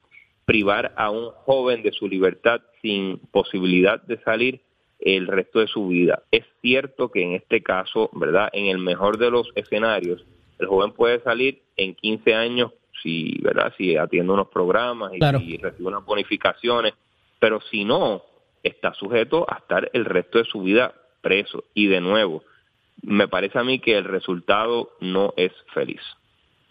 privar 0.47 0.95
a 0.97 1.11
un 1.11 1.33
joven 1.45 1.83
de 1.83 1.93
su 1.93 2.09
libertad 2.09 2.63
sin 2.81 3.19
posibilidad 3.31 4.01
de 4.05 4.19
salir 4.23 4.63
el 4.99 5.27
resto 5.27 5.61
de 5.61 5.67
su 5.67 5.89
vida. 5.89 6.23
Es 6.31 6.45
cierto 6.63 7.11
que 7.11 7.23
en 7.23 7.33
este 7.35 7.63
caso, 7.63 8.09
¿verdad? 8.15 8.49
En 8.55 8.65
el 8.65 8.79
mejor 8.79 9.19
de 9.19 9.31
los 9.31 9.51
escenarios, 9.55 10.25
el 10.59 10.67
joven 10.67 10.93
puede 10.93 11.21
salir 11.21 11.61
en 11.77 11.95
15 11.95 12.35
años 12.35 12.73
si, 13.03 13.39
¿verdad? 13.43 13.75
Si 13.77 13.99
atiende 13.99 14.33
unos 14.33 14.49
programas 14.49 15.13
y, 15.13 15.17
y 15.17 15.59
recibe 15.59 15.89
unas 15.89 16.07
bonificaciones, 16.07 16.95
pero 17.39 17.61
si 17.71 17.85
no, 17.85 18.23
está 18.67 18.95
sujeto 18.95 19.47
a 19.49 19.59
estar 19.59 19.91
el 19.93 20.05
resto 20.05 20.39
de 20.39 20.45
su 20.45 20.63
vida 20.63 20.95
preso. 21.21 21.65
Y 21.75 21.87
de 21.87 22.01
nuevo, 22.01 22.43
me 23.03 23.29
parece 23.29 23.59
a 23.59 23.65
mí 23.65 23.79
que 23.79 23.97
el 23.97 24.05
resultado 24.05 24.91
no 25.01 25.33
es 25.37 25.53
feliz. 25.73 26.01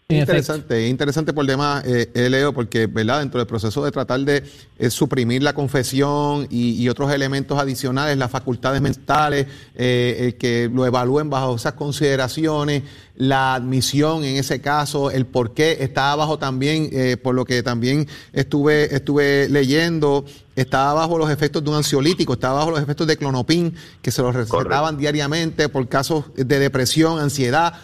Interesante, 0.08 0.86
interesante 0.86 1.32
por 1.32 1.44
demás, 1.46 1.84
eh, 1.84 2.12
eh, 2.14 2.30
Leo, 2.30 2.52
porque 2.52 2.86
¿verdad? 2.86 3.18
dentro 3.18 3.40
del 3.40 3.46
proceso 3.48 3.84
de 3.84 3.90
tratar 3.90 4.20
de 4.20 4.44
eh, 4.78 4.88
suprimir 4.88 5.42
la 5.42 5.52
confesión 5.52 6.46
y, 6.48 6.88
otros 6.88 7.12
elementos 7.12 7.58
adicionales, 7.58 8.16
las 8.16 8.30
facultades 8.30 8.80
mentales, 8.80 9.48
el 9.74 10.36
que 10.36 10.70
lo 10.72 10.86
evalúen 10.86 11.28
bajo 11.28 11.56
esas 11.56 11.72
consideraciones, 11.72 12.84
la 13.16 13.54
admisión 13.54 14.22
en 14.22 14.36
ese 14.36 14.60
caso, 14.60 15.10
el 15.10 15.26
por 15.26 15.52
qué 15.54 15.78
estaba 15.80 16.14
bajo 16.14 16.38
también, 16.38 16.88
por 17.20 17.34
lo 17.34 17.44
que 17.44 17.64
también 17.64 18.06
estuve, 18.32 18.94
estuve 18.94 19.48
leyendo, 19.48 20.24
estaba 20.54 20.94
bajo 20.94 21.18
los 21.18 21.30
efectos 21.30 21.64
de 21.64 21.70
un 21.70 21.76
ansiolítico, 21.76 22.34
estaba 22.34 22.60
bajo 22.60 22.70
los 22.70 22.80
efectos 22.80 23.08
de 23.08 23.16
clonopin, 23.16 23.74
que 24.00 24.12
se 24.12 24.22
los 24.22 24.32
recetaban 24.32 24.96
diariamente 24.96 25.68
por 25.68 25.88
casos 25.88 26.26
de 26.36 26.60
depresión, 26.60 27.18
ansiedad 27.18 27.74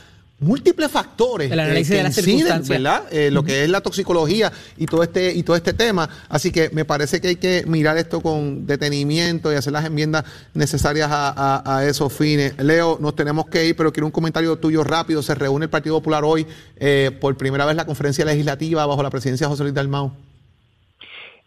múltiples 0.42 0.90
factores 0.90 1.50
el 1.50 1.58
análisis 1.58 1.90
de 1.90 2.02
inciden, 2.02 2.62
¿verdad? 2.66 3.04
Eh, 3.10 3.30
lo 3.30 3.42
que 3.42 3.64
es 3.64 3.70
la 3.70 3.80
toxicología 3.80 4.52
y 4.76 4.86
todo 4.86 5.02
este 5.02 5.32
y 5.32 5.42
todo 5.42 5.56
este 5.56 5.72
tema. 5.72 6.08
Así 6.28 6.50
que 6.50 6.70
me 6.70 6.84
parece 6.84 7.20
que 7.20 7.28
hay 7.28 7.36
que 7.36 7.64
mirar 7.66 7.96
esto 7.96 8.20
con 8.20 8.66
detenimiento 8.66 9.52
y 9.52 9.56
hacer 9.56 9.72
las 9.72 9.84
enmiendas 9.84 10.24
necesarias 10.54 11.08
a, 11.12 11.84
esos 11.86 12.12
fines. 12.12 12.54
Leo, 12.58 12.98
nos 13.00 13.14
tenemos 13.14 13.46
que 13.46 13.66
ir, 13.66 13.76
pero 13.76 13.92
quiero 13.92 14.06
un 14.06 14.12
comentario 14.12 14.56
tuyo 14.56 14.84
rápido. 14.84 15.22
Se 15.22 15.34
reúne 15.34 15.64
el 15.64 15.70
Partido 15.70 15.96
Popular 15.96 16.24
hoy 16.24 16.46
eh, 16.76 17.10
por 17.20 17.36
primera 17.36 17.64
vez 17.64 17.76
la 17.76 17.86
conferencia 17.86 18.24
legislativa 18.24 18.84
bajo 18.86 19.02
la 19.02 19.10
presidencia 19.10 19.46
de 19.46 19.50
José 19.50 19.62
Luis 19.62 19.74
Dalmau. 19.74 20.12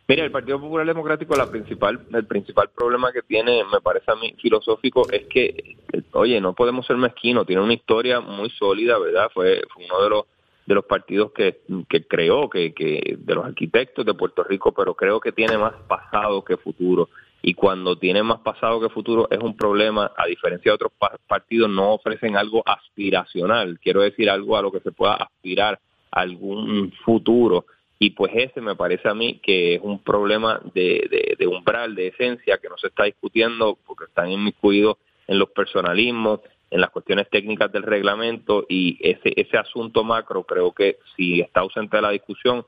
Mira, 0.07 0.23
el 0.23 0.31
Partido 0.31 0.59
Popular 0.59 0.85
Democrático, 0.85 1.35
la 1.35 1.49
principal, 1.49 1.99
el 2.13 2.25
principal 2.25 2.69
problema 2.69 3.11
que 3.11 3.23
tiene, 3.23 3.63
me 3.71 3.81
parece 3.81 4.11
a 4.11 4.15
mí 4.15 4.35
filosófico, 4.39 5.09
es 5.11 5.25
que, 5.25 5.77
oye, 6.11 6.39
no 6.39 6.53
podemos 6.53 6.85
ser 6.85 6.97
mezquinos, 6.97 7.47
tiene 7.47 7.63
una 7.63 7.73
historia 7.73 8.19
muy 8.19 8.51
sólida, 8.51 8.99
¿verdad? 8.99 9.31
Fue, 9.33 9.63
uno 9.77 10.03
de 10.03 10.09
los 10.09 10.25
de 10.65 10.73
los 10.73 10.85
partidos 10.85 11.31
que, 11.31 11.59
que 11.87 12.07
creó, 12.07 12.49
que, 12.49 12.73
que 12.73 13.17
de 13.19 13.35
los 13.35 13.45
arquitectos 13.45 14.03
de 14.03 14.15
Puerto 14.15 14.43
Rico, 14.43 14.71
pero 14.71 14.95
creo 14.95 15.19
que 15.19 15.31
tiene 15.31 15.59
más 15.59 15.75
pasado 15.87 16.43
que 16.43 16.57
futuro. 16.57 17.09
Y 17.43 17.53
cuando 17.53 17.95
tiene 17.97 18.23
más 18.23 18.39
pasado 18.39 18.81
que 18.81 18.89
futuro 18.89 19.27
es 19.29 19.37
un 19.37 19.55
problema, 19.55 20.11
a 20.17 20.25
diferencia 20.25 20.71
de 20.71 20.75
otros 20.75 20.91
partidos, 21.27 21.69
no 21.69 21.93
ofrecen 21.93 22.35
algo 22.35 22.63
aspiracional, 22.65 23.79
quiero 23.79 24.01
decir 24.01 24.27
algo 24.27 24.57
a 24.57 24.63
lo 24.63 24.71
que 24.71 24.79
se 24.79 24.91
pueda 24.91 25.13
aspirar, 25.13 25.79
algún 26.09 26.91
futuro 27.03 27.65
y 27.97 28.11
pues 28.11 28.31
ese 28.35 28.61
me 28.61 28.75
parece 28.75 29.07
a 29.07 29.13
mí 29.13 29.39
que 29.41 29.75
es 29.75 29.81
un 29.81 29.99
problema 29.99 30.61
de, 30.73 31.35
de, 31.37 31.47
umbral, 31.47 31.95
de 31.95 32.07
esencia, 32.07 32.57
que 32.57 32.69
no 32.69 32.77
se 32.77 32.87
está 32.87 33.05
discutiendo 33.05 33.77
porque 33.85 34.05
están 34.05 34.29
inmiscuidos 34.29 34.97
en 35.27 35.39
los 35.39 35.49
personalismos, 35.49 36.41
en 36.71 36.81
las 36.81 36.89
cuestiones 36.89 37.29
técnicas 37.29 37.71
del 37.71 37.83
reglamento 37.83 38.65
y 38.67 38.97
ese, 39.01 39.33
ese 39.35 39.57
asunto 39.57 40.03
macro 40.03 40.43
creo 40.43 40.73
que 40.73 40.99
si 41.15 41.39
está 41.39 41.61
ausente 41.61 41.95
de 41.95 42.01
la 42.01 42.09
discusión, 42.09 42.65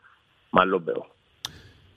más 0.52 0.66
los 0.66 0.84
veo. 0.84 1.08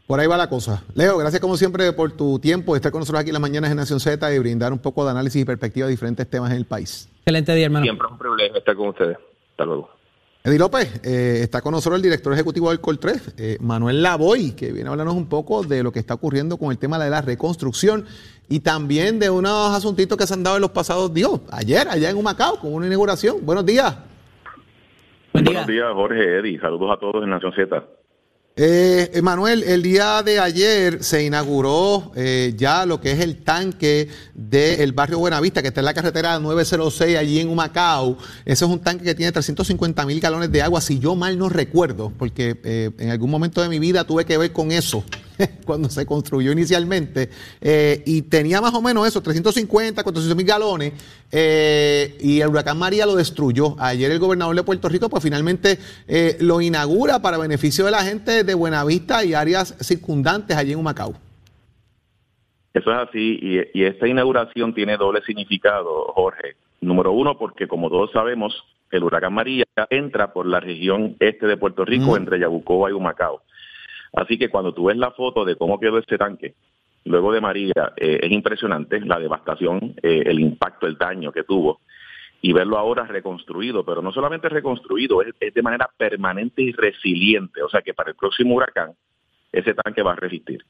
Por 0.09 0.19
ahí 0.19 0.27
va 0.27 0.37
la 0.37 0.49
cosa. 0.49 0.83
Leo, 0.97 1.19
gracias 1.19 1.41
como 1.41 1.57
siempre 1.57 1.93
por 1.93 2.17
tu 2.17 2.41
tiempo 2.41 2.73
de 2.73 2.79
estar 2.79 2.91
con 2.91 2.99
nosotros 2.99 3.21
aquí 3.21 3.29
en 3.31 3.35
las 3.35 3.43
mañanas 3.43 3.71
en 3.71 3.77
Nación 3.77 4.01
Z 4.01 4.35
y 4.35 4.39
brindar 4.41 4.73
un 4.73 4.81
poco 4.81 5.05
de 5.05 5.13
análisis 5.13 5.41
y 5.41 5.45
perspectiva 5.45 5.87
de 5.87 5.93
diferentes 5.93 6.29
temas 6.29 6.51
en 6.51 6.57
el 6.57 6.65
país. 6.65 7.09
Excelente 7.19 7.55
día, 7.55 7.67
hermano. 7.67 7.85
Siempre 7.85 8.07
es 8.09 8.13
un 8.13 8.19
privilegio 8.19 8.59
estar 8.59 8.75
con 8.75 8.89
ustedes. 8.89 9.19
Hasta 9.53 9.65
luego. 9.67 10.00
Eddie 10.43 10.59
López, 10.59 11.03
eh, 11.05 11.41
está 11.43 11.61
con 11.61 11.73
nosotros 11.73 11.97
el 11.97 12.03
director 12.03 12.33
ejecutivo 12.33 12.71
del 12.71 12.81
COL3, 12.81 13.35
eh, 13.37 13.59
Manuel 13.61 14.03
Lavoy, 14.03 14.53
que 14.53 14.73
viene 14.73 14.89
a 14.89 14.93
hablarnos 14.93 15.15
un 15.15 15.29
poco 15.29 15.63
de 15.63 15.83
lo 15.83 15.93
que 15.93 15.99
está 15.99 16.15
ocurriendo 16.15 16.57
con 16.57 16.71
el 16.71 16.79
tema 16.79 16.99
de 16.99 17.11
la 17.11 17.21
reconstrucción 17.21 18.07
y 18.49 18.61
también 18.61 19.19
de 19.19 19.29
unos 19.29 19.77
asuntitos 19.77 20.17
que 20.17 20.27
se 20.27 20.33
han 20.33 20.43
dado 20.43 20.57
en 20.57 20.63
los 20.63 20.71
pasados 20.71 21.13
días, 21.13 21.31
ayer, 21.53 21.87
allá 21.89 22.09
en 22.09 22.17
Humacao, 22.17 22.59
con 22.59 22.73
una 22.73 22.87
inauguración. 22.87 23.45
Buenos 23.45 23.67
días. 23.67 23.99
Buenos 25.35 25.67
días, 25.67 25.93
Jorge, 25.93 26.39
Eddie. 26.39 26.59
Saludos 26.59 26.91
a 26.91 26.99
todos 26.99 27.23
en 27.23 27.29
Nación 27.29 27.53
Z. 27.53 28.00
Eh, 28.63 29.23
el 29.65 29.83
día 29.83 30.23
de 30.23 30.39
ayer 30.39 31.03
se 31.03 31.25
inauguró 31.25 32.13
eh, 32.15 32.53
ya 32.59 32.85
lo 32.85 33.01
que 33.01 33.13
es 33.13 33.21
el 33.21 33.39
tanque 33.39 34.09
del 34.35 34.93
barrio 34.93 35.19
Buenavista, 35.19 35.63
que 35.63 35.69
está 35.69 35.81
en 35.81 35.87
la 35.87 35.95
carretera 35.95 36.39
906 36.39 37.17
allí 37.17 37.41
en 37.41 37.49
Humacao. 37.49 38.19
Ese 38.45 38.67
es 38.67 38.71
un 38.71 38.81
tanque 38.81 39.03
que 39.03 39.15
tiene 39.15 39.33
350 39.33 40.05
mil 40.05 40.21
galones 40.21 40.53
de 40.53 40.61
agua, 40.61 40.83
si 40.83 40.99
yo 40.99 41.17
mal 41.17 41.39
no 41.39 41.49
recuerdo, 41.49 42.13
porque 42.19 42.61
eh, 42.63 42.91
en 42.99 43.09
algún 43.09 43.31
momento 43.31 43.63
de 43.63 43.71
mi 43.71 43.79
vida 43.79 44.05
tuve 44.05 44.27
que 44.27 44.37
ver 44.37 44.53
con 44.53 44.73
eso. 44.73 45.05
cuando 45.65 45.89
se 45.89 46.07
construyó 46.07 46.53
inicialmente, 46.53 47.31
eh, 47.61 48.03
y 48.07 48.23
tenía 48.23 48.61
más 48.61 48.75
o 48.75 48.83
menos 48.83 49.07
eso, 49.07 49.23
350, 49.23 50.03
400 50.03 50.37
mil 50.37 50.47
galones, 50.47 50.93
eh, 51.33 52.17
y 52.21 52.41
el 52.41 52.49
huracán 52.49 52.79
María 52.79 53.07
lo 53.07 53.17
destruyó. 53.17 53.77
Ayer 53.79 54.11
el 54.11 54.19
gobernador 54.19 54.57
de 54.57 54.63
Puerto 54.63 54.89
Rico, 54.89 55.09
pues 55.09 55.23
finalmente 55.23 55.79
eh, 56.09 56.37
lo 56.41 56.61
inaugura 56.61 57.21
para 57.23 57.39
beneficio 57.39 57.85
de 57.85 57.91
la 57.91 58.03
gente 58.03 58.45
de 58.45 58.55
Buenavista 58.55 59.25
y 59.25 59.35
áreas 59.35 59.77
circundantes 59.81 60.57
allí 60.57 60.73
en 60.73 60.79
Humacao. 60.79 61.15
Eso 62.73 62.93
es 62.93 62.99
así, 63.09 63.39
y, 63.75 63.83
esta 63.83 64.07
inauguración 64.07 64.75
tiene 64.75 64.97
doble 64.97 65.23
significado, 65.23 66.13
Jorge. 66.15 66.55
Número 66.81 67.13
uno, 67.13 67.37
porque 67.37 67.67
como 67.67 67.91
todos 67.91 68.13
sabemos, 68.13 68.55
el 68.91 69.03
huracán 69.03 69.35
María 69.35 69.65
entra 69.91 70.33
por 70.33 70.47
la 70.47 70.61
región 70.61 71.17
este 71.19 71.47
de 71.47 71.57
Puerto 71.57 71.85
Rico, 71.85 72.17
entre 72.17 72.39
Yabucoa 72.39 72.91
y 72.91 72.93
Humacao. 72.93 73.43
Así 74.13 74.39
que 74.39 74.49
cuando 74.49 74.73
tú 74.73 74.85
ves 74.85 74.97
la 74.97 75.13
foto 75.13 75.45
de 75.45 75.57
cómo 75.57 75.79
quedó 75.79 75.99
ese 75.99 76.19
tanque, 76.19 76.55
luego 77.05 77.33
de 77.33 77.41
María, 77.41 77.93
eh, 77.97 78.21
es 78.23 78.31
impresionante 78.31 79.01
la 79.01 79.19
devastación, 79.19 79.95
eh, 80.03 80.23
el 80.27 80.41
impacto, 80.41 80.87
el 80.87 80.97
daño 80.97 81.33
que 81.33 81.45
tuvo. 81.45 81.81
Y 82.43 82.53
verlo 82.53 82.79
ahora 82.79 83.05
reconstruido, 83.05 83.85
pero 83.85 84.01
no 84.01 84.13
solamente 84.13 84.49
reconstruido, 84.49 85.23
es, 85.23 85.55
de 85.55 85.63
manera 85.63 85.89
permanente 85.97 86.63
y 86.63 86.73
resiliente. 86.73 87.63
O 87.63 87.69
sea 87.69 87.83
que 87.83 87.95
para 87.95 88.11
el 88.11 88.17
próximo 88.17 88.55
huracán, 88.55 88.93
ese 89.53 89.75
tanque 89.75 90.03
va 90.03 90.13
a 90.13 90.17
resistir. 90.17 90.65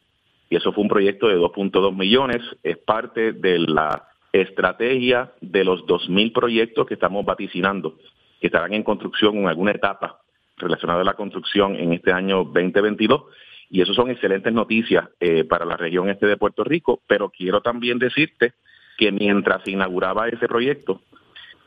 Y 0.49 0.57
eso 0.57 0.73
fue 0.73 0.83
un 0.83 0.89
proyecto 0.89 1.29
de 1.29 1.37
2.2 1.37 1.97
millones, 1.97 2.43
es 2.65 2.77
parte 2.79 3.33
de 3.33 3.61
la 3.61 4.09
estrategia 4.33 5.33
de 5.41 5.65
los 5.65 5.87
2.000 5.87 6.33
proyectos 6.33 6.87
que 6.87 6.95
estamos 6.95 7.25
vaticinando, 7.25 7.97
que 8.41 8.49
estarán 8.49 8.75
en 8.75 8.83
construcción 8.83 9.37
en 9.37 9.49
alguna 9.49 9.71
etapa 9.71 10.21
relacionado 10.61 11.01
a 11.01 11.05
la 11.05 11.15
construcción 11.15 11.77
en 11.77 11.93
este 11.93 12.13
año 12.13 12.45
2022 12.45 13.23
y 13.71 13.81
eso 13.81 13.95
son 13.95 14.11
excelentes 14.11 14.53
noticias 14.53 15.09
eh, 15.21 15.45
para 15.45 15.65
la 15.65 15.77
región 15.77 16.11
este 16.11 16.27
de 16.27 16.37
Puerto 16.37 16.65
Rico, 16.65 17.01
pero 17.07 17.31
quiero 17.31 17.61
también 17.61 17.99
decirte 17.99 18.55
que 18.99 19.13
mientras 19.13 19.63
se 19.63 19.71
inauguraba 19.71 20.29
ese 20.29 20.49
proyecto, 20.49 21.03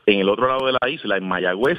en 0.06 0.20
el 0.20 0.28
otro 0.28 0.46
lado 0.46 0.66
de 0.66 0.72
la 0.72 0.90
isla, 0.90 1.16
en 1.16 1.26
Mayagüez, 1.26 1.78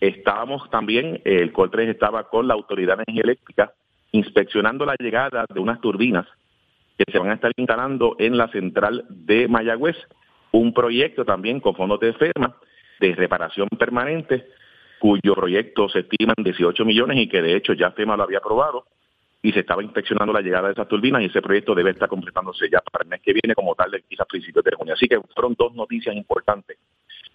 estábamos 0.00 0.70
también, 0.70 1.20
el 1.24 1.52
COL3 1.52 1.88
estaba 1.88 2.28
con 2.28 2.46
la 2.46 2.54
Autoridad 2.54 2.98
de 2.98 3.04
Energía 3.08 3.22
Eléctrica 3.24 3.72
inspeccionando 4.12 4.86
la 4.86 4.94
llegada 4.98 5.44
de 5.52 5.58
unas 5.58 5.80
turbinas 5.80 6.26
que 6.96 7.10
se 7.10 7.18
van 7.18 7.30
a 7.30 7.34
estar 7.34 7.50
instalando 7.56 8.14
en 8.20 8.36
la 8.38 8.46
central 8.48 9.04
de 9.08 9.48
Mayagüez, 9.48 9.96
un 10.52 10.72
proyecto 10.72 11.24
también 11.24 11.58
con 11.58 11.74
fondos 11.74 11.98
de 11.98 12.12
FEMA 12.12 12.54
de 13.00 13.14
reparación 13.16 13.68
permanente 13.76 14.46
cuyo 14.98 15.34
proyecto 15.34 15.88
se 15.88 16.00
estima 16.00 16.34
en 16.36 16.44
18 16.44 16.84
millones 16.84 17.18
y 17.18 17.28
que 17.28 17.42
de 17.42 17.56
hecho 17.56 17.72
ya 17.72 17.90
FEMA 17.90 18.16
lo 18.16 18.24
había 18.24 18.38
aprobado 18.38 18.86
y 19.42 19.52
se 19.52 19.60
estaba 19.60 19.82
inspeccionando 19.82 20.32
la 20.32 20.40
llegada 20.40 20.68
de 20.68 20.72
esas 20.72 20.88
turbinas 20.88 21.20
y 21.20 21.26
ese 21.26 21.42
proyecto 21.42 21.74
debe 21.74 21.90
estar 21.90 22.08
completándose 22.08 22.68
ya 22.70 22.80
para 22.80 23.04
el 23.04 23.10
mes 23.10 23.20
que 23.20 23.34
viene 23.34 23.54
como 23.54 23.74
tal, 23.74 23.90
quizás 24.08 24.26
principios 24.26 24.64
de 24.64 24.74
junio. 24.74 24.94
Así 24.94 25.06
que 25.06 25.20
fueron 25.34 25.54
dos 25.58 25.74
noticias 25.74 26.16
importantes. 26.16 26.78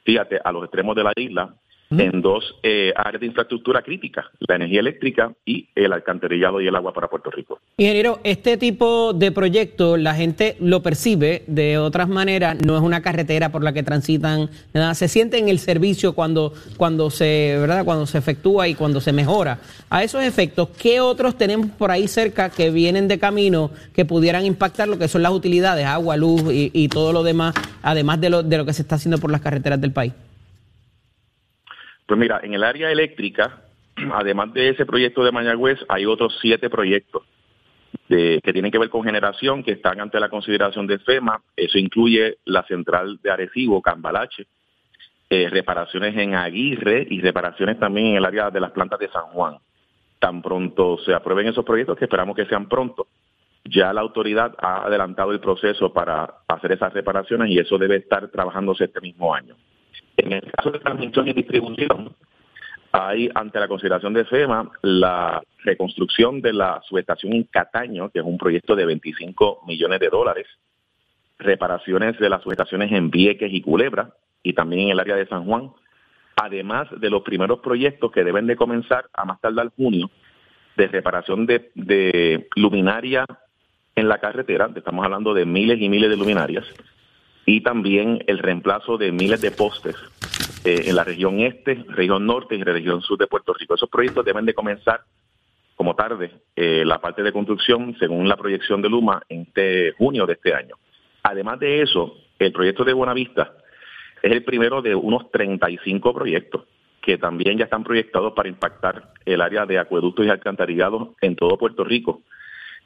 Fíjate, 0.03 0.39
a 0.43 0.51
los 0.51 0.63
extremos 0.63 0.95
de 0.95 1.03
la 1.03 1.13
isla, 1.15 1.53
en 1.91 2.21
dos 2.21 2.55
eh, 2.61 2.93
áreas 2.95 3.19
de 3.21 3.27
infraestructura 3.27 3.81
crítica, 3.81 4.29
la 4.47 4.55
energía 4.55 4.79
eléctrica 4.79 5.33
y 5.43 5.67
el 5.73 5.91
alcantarillado 5.91 6.61
y 6.61 6.67
el 6.67 6.75
agua 6.75 6.93
para 6.93 7.07
Puerto 7.07 7.31
Rico. 7.31 7.59
Ingeniero, 7.77 8.19
este 8.23 8.57
tipo 8.57 9.13
de 9.13 9.31
proyecto 9.31 9.97
la 9.97 10.13
gente 10.13 10.55
lo 10.59 10.83
percibe 10.83 11.43
de 11.47 11.77
otras 11.79 12.07
maneras, 12.07 12.57
no 12.63 12.75
es 12.75 12.83
una 12.83 13.01
carretera 13.01 13.49
por 13.49 13.63
la 13.63 13.73
que 13.73 13.81
transitan, 13.81 14.49
nada, 14.73 14.93
se 14.93 15.07
siente 15.07 15.39
en 15.39 15.49
el 15.49 15.57
servicio 15.57 16.13
cuando, 16.13 16.53
cuando, 16.77 17.09
se, 17.09 17.57
¿verdad? 17.59 17.83
cuando 17.85 18.05
se 18.05 18.19
efectúa 18.19 18.67
y 18.67 18.75
cuando 18.75 19.01
se 19.01 19.11
mejora. 19.11 19.59
A 19.89 20.03
esos 20.03 20.23
efectos, 20.23 20.69
¿qué 20.79 20.99
otros 21.01 21.37
tenemos 21.37 21.71
por 21.71 21.89
ahí 21.89 22.07
cerca 22.07 22.49
que 22.49 22.69
vienen 22.69 23.07
de 23.07 23.17
camino 23.17 23.71
que 23.95 24.05
pudieran 24.05 24.45
impactar 24.45 24.87
lo 24.87 24.99
que 24.99 25.07
son 25.07 25.23
las 25.23 25.31
utilidades, 25.31 25.85
agua, 25.85 26.17
luz 26.17 26.53
y, 26.53 26.69
y 26.71 26.87
todo 26.87 27.13
lo 27.13 27.23
demás, 27.23 27.55
además 27.81 28.21
de 28.21 28.29
lo, 28.29 28.43
de 28.43 28.57
lo 28.57 28.65
que 28.65 28.73
se 28.73 28.83
está 28.83 28.95
haciendo 28.95 29.17
por 29.17 29.31
las 29.31 29.41
carreteras 29.41 29.81
del 29.81 29.91
país? 29.91 30.13
Pues 32.09 32.19
mira, 32.19 32.39
en 32.41 32.55
el 32.55 32.63
área 32.63 32.91
eléctrica, 32.91 33.61
además 34.13 34.51
de 34.51 34.69
ese 34.69 34.83
proyecto 34.87 35.23
de 35.23 35.31
Mayagüez, 35.31 35.77
hay 35.87 36.07
otros 36.07 36.35
siete 36.41 36.67
proyectos 36.67 37.21
que 38.07 38.41
tienen 38.51 38.71
que 38.71 38.79
ver 38.79 38.89
con 38.89 39.03
generación 39.03 39.61
que 39.61 39.73
están 39.73 40.01
ante 40.01 40.19
la 40.19 40.29
consideración 40.29 40.87
de 40.87 40.97
FEMA. 40.97 41.39
Eso 41.55 41.77
incluye 41.77 42.37
la 42.45 42.63
central 42.63 43.19
de 43.21 43.29
Arecibo, 43.29 43.83
Cambalache, 43.83 44.47
eh, 45.29 45.47
reparaciones 45.51 46.17
en 46.17 46.33
Aguirre 46.33 47.05
y 47.07 47.21
reparaciones 47.21 47.77
también 47.77 48.07
en 48.07 48.15
el 48.15 48.25
área 48.25 48.49
de 48.49 48.59
las 48.59 48.71
plantas 48.71 48.97
de 48.97 49.09
San 49.09 49.27
Juan. 49.27 49.57
Tan 50.17 50.41
pronto 50.41 50.97
se 51.05 51.13
aprueben 51.13 51.45
esos 51.45 51.63
proyectos, 51.63 51.95
que 51.95 52.05
esperamos 52.05 52.35
que 52.35 52.47
sean 52.47 52.67
pronto, 52.67 53.05
ya 53.63 53.93
la 53.93 54.01
autoridad 54.01 54.55
ha 54.57 54.87
adelantado 54.87 55.31
el 55.31 55.39
proceso 55.39 55.93
para 55.93 56.27
hacer 56.47 56.71
esas 56.71 56.91
reparaciones 56.91 57.51
y 57.51 57.59
eso 57.59 57.77
debe 57.77 57.97
estar 57.97 58.27
trabajándose 58.29 58.85
este 58.85 58.99
mismo 58.99 59.31
año. 59.31 59.55
En 60.19 60.33
el 60.33 60.51
caso 60.51 60.71
de 60.71 60.79
transmisión 60.79 61.27
y 61.29 61.33
distribución, 61.33 62.13
hay 62.91 63.29
ante 63.33 63.59
la 63.59 63.67
consideración 63.69 64.13
de 64.13 64.25
FEMA 64.25 64.69
la 64.81 65.41
reconstrucción 65.63 66.41
de 66.41 66.51
la 66.51 66.81
subestación 66.87 67.33
en 67.33 67.43
Cataño, 67.43 68.09
que 68.09 68.19
es 68.19 68.25
un 68.25 68.37
proyecto 68.37 68.75
de 68.75 68.85
25 68.85 69.61
millones 69.65 69.99
de 69.99 70.09
dólares, 70.09 70.47
reparaciones 71.37 72.19
de 72.19 72.29
las 72.29 72.41
subestaciones 72.43 72.91
en 72.91 73.09
Vieques 73.09 73.51
y 73.53 73.61
Culebra 73.61 74.13
y 74.43 74.53
también 74.53 74.83
en 74.83 74.89
el 74.89 74.99
área 74.99 75.15
de 75.15 75.27
San 75.27 75.45
Juan, 75.45 75.71
además 76.35 76.87
de 76.99 77.09
los 77.09 77.21
primeros 77.21 77.59
proyectos 77.59 78.11
que 78.11 78.23
deben 78.23 78.45
de 78.47 78.57
comenzar 78.57 79.05
a 79.13 79.23
más 79.23 79.39
tardar 79.39 79.71
junio 79.77 80.09
de 80.75 80.87
reparación 80.87 81.45
de, 81.45 81.71
de 81.75 82.47
luminaria 82.55 83.25
en 83.95 84.09
la 84.09 84.17
carretera, 84.17 84.69
estamos 84.75 85.03
hablando 85.05 85.33
de 85.33 85.45
miles 85.45 85.79
y 85.81 85.87
miles 85.87 86.09
de 86.09 86.17
luminarias, 86.17 86.65
y 87.49 87.61
también 87.61 88.23
el 88.27 88.37
reemplazo 88.37 88.99
de 88.99 89.11
miles 89.11 89.41
de 89.41 89.49
postes 89.49 89.95
eh, 90.63 90.83
en 90.85 90.95
la 90.95 91.03
región 91.03 91.39
este, 91.39 91.83
región 91.87 92.27
norte 92.27 92.55
y 92.55 92.61
región 92.61 93.01
sur 93.01 93.17
de 93.17 93.25
Puerto 93.25 93.55
Rico. 93.55 93.73
Esos 93.73 93.89
proyectos 93.89 94.23
deben 94.23 94.45
de 94.45 94.53
comenzar 94.53 95.01
como 95.75 95.95
tarde 95.95 96.31
eh, 96.55 96.83
la 96.85 97.01
parte 97.01 97.23
de 97.23 97.31
construcción 97.31 97.95
según 97.97 98.29
la 98.29 98.37
proyección 98.37 98.83
de 98.83 98.89
Luma 98.89 99.23
en 99.29 99.41
este 99.41 99.93
junio 99.93 100.27
de 100.27 100.33
este 100.33 100.53
año. 100.53 100.75
Además 101.23 101.59
de 101.59 101.81
eso, 101.81 102.13
el 102.37 102.51
proyecto 102.51 102.83
de 102.83 102.93
Buenavista 102.93 103.51
es 104.21 104.31
el 104.31 104.43
primero 104.43 104.83
de 104.83 104.93
unos 104.93 105.31
35 105.31 106.13
proyectos 106.13 106.65
que 107.01 107.17
también 107.17 107.57
ya 107.57 107.63
están 107.63 107.83
proyectados 107.83 108.33
para 108.33 108.49
impactar 108.49 109.13
el 109.25 109.41
área 109.41 109.65
de 109.65 109.79
acueductos 109.79 110.23
y 110.23 110.29
alcantarillados 110.29 111.15
en 111.21 111.35
todo 111.35 111.57
Puerto 111.57 111.83
Rico 111.83 112.21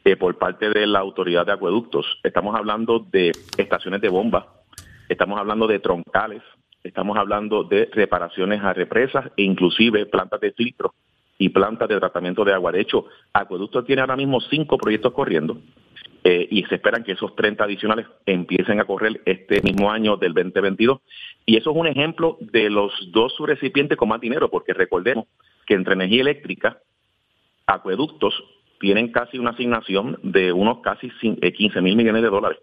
eh, 0.05 0.15
por 0.17 0.37
parte 0.37 0.69
de 0.69 0.85
la 0.85 0.99
autoridad 0.99 1.45
de 1.45 1.53
acueductos. 1.53 2.05
Estamos 2.23 2.55
hablando 2.55 2.99
de 2.99 3.31
estaciones 3.57 4.01
de 4.01 4.09
bomba, 4.09 4.63
estamos 5.07 5.39
hablando 5.39 5.65
de 5.67 5.79
troncales, 5.79 6.41
estamos 6.83 7.17
hablando 7.17 7.63
de 7.63 7.89
reparaciones 7.91 8.61
a 8.61 8.73
represas 8.73 9.31
e 9.37 9.43
inclusive 9.43 10.05
plantas 10.05 10.41
de 10.41 10.51
filtro 10.51 10.93
y 11.37 11.49
plantas 11.49 11.89
de 11.89 11.99
tratamiento 11.99 12.43
de 12.43 12.53
agua. 12.53 12.71
De 12.71 12.81
hecho, 12.81 13.05
Acueductos 13.31 13.85
tiene 13.85 14.01
ahora 14.01 14.15
mismo 14.15 14.41
cinco 14.41 14.77
proyectos 14.77 15.13
corriendo 15.13 15.57
eh, 16.23 16.47
y 16.49 16.63
se 16.63 16.75
esperan 16.75 17.03
que 17.03 17.13
esos 17.13 17.35
30 17.35 17.63
adicionales 17.63 18.05
empiecen 18.25 18.79
a 18.79 18.85
correr 18.85 19.21
este 19.25 19.61
mismo 19.61 19.91
año 19.91 20.15
del 20.17 20.33
2022. 20.33 20.99
Y 21.45 21.57
eso 21.57 21.71
es 21.71 21.77
un 21.77 21.87
ejemplo 21.87 22.37
de 22.39 22.69
los 22.69 22.91
dos 23.11 23.33
recipientes 23.39 23.97
con 23.97 24.09
más 24.09 24.21
dinero, 24.21 24.49
porque 24.49 24.73
recordemos 24.73 25.27
que 25.65 25.73
entre 25.73 25.93
energía 25.93 26.21
eléctrica, 26.21 26.77
acueductos 27.65 28.33
tienen 28.83 29.13
casi 29.13 29.39
una 29.39 29.51
asignación 29.51 30.19
de 30.23 30.51
unos 30.51 30.79
casi 30.81 31.09
15 31.09 31.39
eh, 31.41 31.81
mil 31.81 31.95
millones 31.95 32.21
de 32.21 32.27
dólares. 32.27 32.59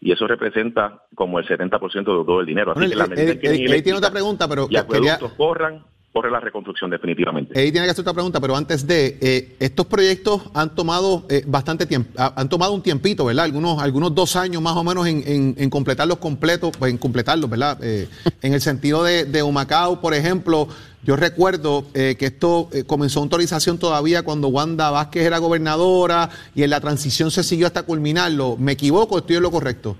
Y 0.00 0.10
eso 0.10 0.26
representa 0.26 1.04
como 1.14 1.38
el 1.38 1.46
70% 1.46 1.92
de 1.92 2.02
todo 2.02 2.40
el 2.40 2.46
dinero. 2.46 2.72
Así 2.72 2.88
que 2.88 2.96
la 2.96 3.06
medida 3.06 3.38
que 3.38 3.48
ahí 3.48 3.80
tiene 3.80 3.98
otra 3.98 4.10
pregunta, 4.10 4.48
pero 4.48 4.66
y 4.68 4.76
acueductos 4.76 5.32
corran, 5.34 5.84
corre 6.12 6.30
la 6.30 6.40
reconstrucción 6.40 6.90
definitivamente. 6.90 7.58
Ahí 7.58 7.70
tiene 7.70 7.86
que 7.86 7.92
hacer 7.92 8.02
otra 8.02 8.14
pregunta, 8.14 8.40
pero 8.40 8.56
antes 8.56 8.86
de, 8.86 9.18
eh, 9.20 9.56
estos 9.60 9.86
proyectos 9.86 10.42
han 10.54 10.74
tomado 10.74 11.24
eh, 11.28 11.44
bastante 11.46 11.86
tiempo, 11.86 12.10
han 12.16 12.48
tomado 12.48 12.72
un 12.72 12.82
tiempito, 12.82 13.24
¿verdad? 13.24 13.44
Algunos, 13.44 13.80
algunos 13.80 14.14
dos 14.14 14.34
años 14.36 14.60
más 14.60 14.76
o 14.76 14.82
menos 14.82 15.06
en, 15.06 15.54
en, 15.56 15.70
completarlos 15.70 16.18
completos, 16.18 16.72
pues 16.76 16.90
en 16.90 16.98
completarlos, 16.98 17.48
¿verdad? 17.48 17.78
en 17.82 18.54
el 18.54 18.60
sentido 18.60 19.04
de, 19.04 19.24
de 19.24 19.42
Humacao, 19.42 20.00
por 20.00 20.14
ejemplo, 20.14 20.68
yo 21.02 21.16
recuerdo 21.16 21.84
eh, 21.94 22.16
que 22.18 22.26
esto 22.26 22.68
eh, 22.72 22.84
comenzó 22.84 23.20
autorización 23.20 23.78
todavía 23.78 24.22
cuando 24.22 24.48
Wanda 24.48 24.90
Vázquez 24.90 25.24
era 25.24 25.38
gobernadora 25.38 26.28
y 26.54 26.62
en 26.62 26.70
la 26.70 26.80
transición 26.80 27.30
se 27.30 27.42
siguió 27.42 27.66
hasta 27.66 27.84
culminarlo. 27.84 28.56
¿Me 28.58 28.72
equivoco 28.72 29.16
estoy 29.16 29.36
en 29.36 29.42
lo 29.42 29.50
correcto? 29.50 29.96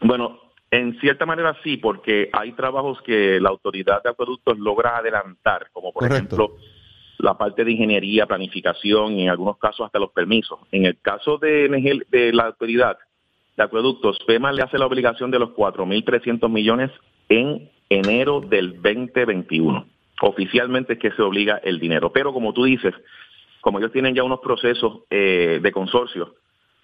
Bueno, 0.00 0.39
en 0.70 0.98
cierta 1.00 1.26
manera 1.26 1.56
sí, 1.64 1.76
porque 1.76 2.30
hay 2.32 2.52
trabajos 2.52 3.00
que 3.02 3.40
la 3.40 3.48
autoridad 3.48 4.02
de 4.02 4.10
acueductos 4.10 4.58
logra 4.58 4.98
adelantar, 4.98 5.68
como 5.72 5.92
por 5.92 6.10
ejemplo 6.10 6.56
la 7.18 7.36
parte 7.36 7.64
de 7.64 7.72
ingeniería, 7.72 8.26
planificación 8.26 9.12
y 9.14 9.24
en 9.24 9.30
algunos 9.30 9.58
casos 9.58 9.86
hasta 9.86 9.98
los 9.98 10.10
permisos. 10.12 10.58
En 10.72 10.86
el 10.86 10.98
caso 11.00 11.38
de, 11.38 11.68
de 12.08 12.32
la 12.32 12.44
autoridad 12.44 12.98
de 13.56 13.62
acueductos, 13.62 14.18
FEMA 14.26 14.52
le 14.52 14.62
hace 14.62 14.78
la 14.78 14.86
obligación 14.86 15.30
de 15.30 15.38
los 15.38 15.50
4.300 15.50 16.48
millones 16.48 16.90
en 17.28 17.68
enero 17.88 18.40
del 18.40 18.80
2021. 18.80 19.86
Oficialmente 20.22 20.94
es 20.94 20.98
que 20.98 21.10
se 21.12 21.22
obliga 21.22 21.60
el 21.62 21.78
dinero. 21.78 22.12
Pero 22.12 22.32
como 22.32 22.52
tú 22.52 22.64
dices, 22.64 22.94
como 23.60 23.78
ellos 23.78 23.92
tienen 23.92 24.14
ya 24.14 24.22
unos 24.22 24.40
procesos 24.40 25.00
eh, 25.10 25.60
de 25.62 25.72
consorcio, 25.72 26.34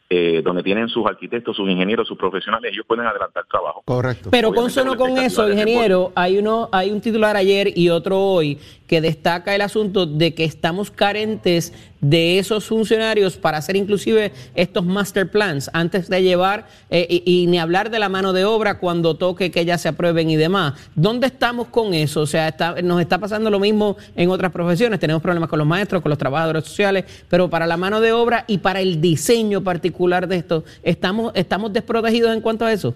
eh, 0.09 0.41
donde 0.45 0.63
tienen 0.63 0.89
sus 0.89 1.05
arquitectos, 1.05 1.57
sus 1.57 1.69
ingenieros, 1.69 2.07
sus 2.07 2.17
profesionales, 2.17 2.71
ellos 2.73 2.87
pueden 2.87 3.07
adelantar 3.07 3.45
trabajo. 3.51 3.83
Correcto. 3.85 4.31
Pero 4.31 4.53
consono 4.53 4.97
con 4.97 5.19
eso, 5.19 5.51
ingeniero, 5.51 6.13
hay 6.15 6.39
uno, 6.39 6.69
hay 6.71 6.93
un 6.93 7.01
titular 7.01 7.37
ayer 7.37 7.77
y 7.77 7.89
otro 7.89 8.21
hoy 8.21 8.59
que 8.87 9.01
destaca 9.01 9.55
el 9.55 9.63
asunto 9.63 10.07
de 10.07 10.33
que 10.33 10.45
estamos 10.45 10.93
carentes 10.93 11.73
de 12.01 12.39
esos 12.39 12.67
funcionarios 12.67 13.37
para 13.37 13.59
hacer 13.59 13.77
inclusive 13.77 14.33
estos 14.55 14.85
master 14.85 15.31
plans 15.31 15.71
antes 15.73 16.09
de 16.09 16.23
llevar 16.23 16.67
eh, 16.91 17.23
y, 17.25 17.47
ni 17.47 17.59
hablar 17.59 17.91
de 17.91 17.99
la 17.99 18.09
mano 18.09 18.33
de 18.33 18.45
obra 18.45 18.79
cuando 18.79 19.17
toque 19.17 19.51
que 19.51 19.65
ya 19.65 19.79
se 19.79 19.89
aprueben 19.89 20.31
y 20.31 20.37
demás. 20.37 20.91
¿Dónde 20.95 21.29
estamos 21.29 21.69
con 21.69 21.95
eso? 21.95 22.23
O 22.23 22.27
sea, 22.27 22.55
nos 22.83 23.01
está 23.01 23.19
pasando 23.19 23.51
lo 23.51 23.61
mismo 23.61 23.97
en 24.15 24.31
otras 24.31 24.53
profesiones. 24.53 25.01
Tenemos 25.01 25.23
problemas 25.23 25.49
con 25.49 25.59
los 25.59 25.69
maestros, 25.69 26.03
con 26.03 26.11
los 26.11 26.19
trabajadores 26.19 26.65
sociales, 26.65 27.25
pero 27.29 27.49
para 27.51 27.67
la 27.67 27.77
mano 27.77 28.01
de 28.01 28.13
obra 28.13 28.45
y 28.47 28.59
para 28.59 28.81
el 28.81 29.01
diseño 29.01 29.63
particular 29.63 30.29
de 30.29 30.37
esto, 30.37 30.65
¿estamos, 30.83 31.33
estamos 31.35 31.73
desprotegidos 31.73 32.35
en 32.35 32.41
cuanto 32.41 32.65
a 32.65 32.73
eso? 32.73 32.95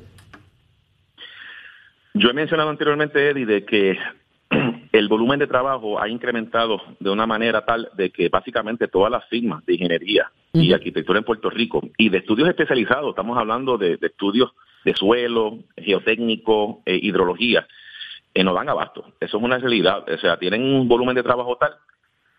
Yo 2.15 2.29
he 2.31 2.35
mencionado 2.35 2.71
anteriormente, 2.71 3.31
Eddie, 3.31 3.47
de 3.47 3.65
que 3.65 3.97
el 4.93 5.09
volumen 5.09 5.39
de 5.39 5.47
trabajo 5.47 6.01
ha 6.01 6.09
incrementado 6.09 6.81
de 6.99 7.11
una 7.11 7.27
manera 7.27 7.65
tal 7.65 7.91
de 7.95 8.11
que 8.11 8.29
básicamente 8.29 8.89
todas 8.89 9.11
las 9.11 9.25
firmas 9.29 9.65
de 9.65 9.75
ingeniería 9.75 10.31
y 10.53 10.73
arquitectura 10.73 11.19
en 11.19 11.25
Puerto 11.25 11.49
Rico 11.49 11.81
y 11.97 12.09
de 12.09 12.19
estudios 12.19 12.49
especializados, 12.49 13.11
estamos 13.11 13.39
hablando 13.39 13.79
de, 13.79 13.99
estudios 14.01 14.51
de 14.85 14.95
suelo, 14.95 15.59
geotécnico, 15.77 16.83
eh, 16.87 16.99
hidrología, 17.01 17.69
eh, 18.35 18.43
no 18.43 18.53
dan 18.53 18.69
abasto. 18.69 19.05
Eso 19.21 19.37
es 19.37 19.43
una 19.43 19.59
realidad. 19.59 20.05
O 20.09 20.19
sea, 20.19 20.39
tienen 20.39 20.63
un 20.63 20.89
volumen 20.89 21.15
de 21.15 21.23
trabajo 21.23 21.57
tal 21.57 21.75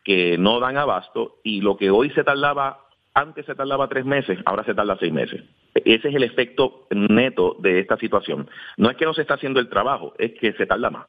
que 0.03 0.37
no 0.37 0.59
dan 0.59 0.77
abasto 0.77 1.37
y 1.43 1.61
lo 1.61 1.77
que 1.77 1.89
hoy 1.89 2.09
se 2.09 2.23
tardaba, 2.23 2.81
antes 3.13 3.45
se 3.45 3.55
tardaba 3.55 3.87
tres 3.87 4.03
meses, 4.03 4.39
ahora 4.45 4.65
se 4.65 4.73
tarda 4.73 4.97
seis 4.99 5.13
meses. 5.13 5.41
Ese 5.73 6.09
es 6.09 6.15
el 6.15 6.23
efecto 6.23 6.87
neto 6.89 7.55
de 7.59 7.79
esta 7.79 7.95
situación. 7.95 8.49
No 8.75 8.89
es 8.89 8.97
que 8.97 9.05
no 9.05 9.13
se 9.13 9.21
está 9.21 9.35
haciendo 9.35 9.61
el 9.61 9.69
trabajo, 9.69 10.13
es 10.17 10.33
que 10.33 10.51
se 10.53 10.65
tarda 10.65 10.89
más 10.89 11.07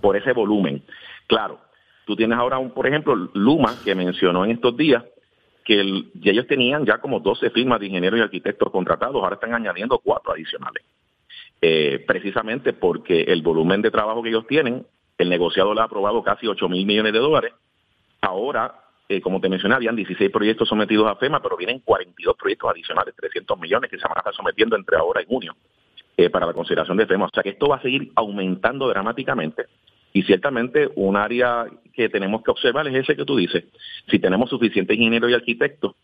por 0.00 0.16
ese 0.16 0.32
volumen. 0.32 0.82
Claro, 1.26 1.58
tú 2.06 2.16
tienes 2.16 2.38
ahora, 2.38 2.58
un, 2.58 2.70
por 2.70 2.86
ejemplo, 2.86 3.14
Luma, 3.34 3.76
que 3.84 3.94
mencionó 3.94 4.44
en 4.44 4.52
estos 4.52 4.76
días, 4.76 5.04
que 5.64 5.80
ellos 6.22 6.46
tenían 6.46 6.86
ya 6.86 6.98
como 6.98 7.20
12 7.20 7.50
firmas 7.50 7.80
de 7.80 7.86
ingenieros 7.86 8.20
y 8.20 8.22
arquitectos 8.22 8.70
contratados, 8.70 9.16
ahora 9.16 9.34
están 9.34 9.52
añadiendo 9.52 9.98
cuatro 9.98 10.32
adicionales. 10.32 10.84
Eh, 11.60 12.04
precisamente 12.06 12.72
porque 12.72 13.22
el 13.22 13.42
volumen 13.42 13.82
de 13.82 13.90
trabajo 13.90 14.22
que 14.22 14.28
ellos 14.28 14.46
tienen, 14.46 14.86
el 15.18 15.28
negociado 15.28 15.74
le 15.74 15.80
ha 15.80 15.84
aprobado 15.84 16.22
casi 16.22 16.46
8 16.46 16.68
mil 16.68 16.86
millones 16.86 17.12
de 17.12 17.18
dólares. 17.18 17.52
Ahora, 18.20 18.74
eh, 19.08 19.20
como 19.20 19.40
te 19.40 19.48
mencioné, 19.48 19.74
habían 19.74 19.96
16 19.96 20.30
proyectos 20.30 20.68
sometidos 20.68 21.06
a 21.08 21.16
FEMA, 21.16 21.40
pero 21.40 21.56
vienen 21.56 21.80
42 21.80 22.36
proyectos 22.36 22.70
adicionales, 22.70 23.14
300 23.16 23.58
millones 23.58 23.90
que 23.90 23.98
se 23.98 24.06
van 24.06 24.16
a 24.16 24.20
estar 24.20 24.34
sometiendo 24.34 24.76
entre 24.76 24.96
ahora 24.96 25.22
y 25.22 25.26
junio. 25.26 25.56
Eh, 26.18 26.30
para 26.30 26.46
la 26.46 26.54
consideración 26.54 26.96
de 26.96 27.04
FEMA. 27.04 27.26
O 27.26 27.30
sea 27.30 27.42
que 27.42 27.50
esto 27.50 27.68
va 27.68 27.76
a 27.76 27.82
seguir 27.82 28.10
aumentando 28.14 28.88
dramáticamente 28.88 29.66
y 30.14 30.22
ciertamente 30.22 30.88
un 30.94 31.14
área 31.14 31.66
que 31.92 32.08
tenemos 32.08 32.42
que 32.42 32.50
observar 32.50 32.88
es 32.88 32.94
ese 32.94 33.14
que 33.14 33.26
tú 33.26 33.36
dices. 33.36 33.64
Si 34.10 34.18
tenemos 34.18 34.48
suficientes 34.48 34.96
ingenieros 34.96 35.30
y 35.30 35.34
arquitectos, 35.34 35.94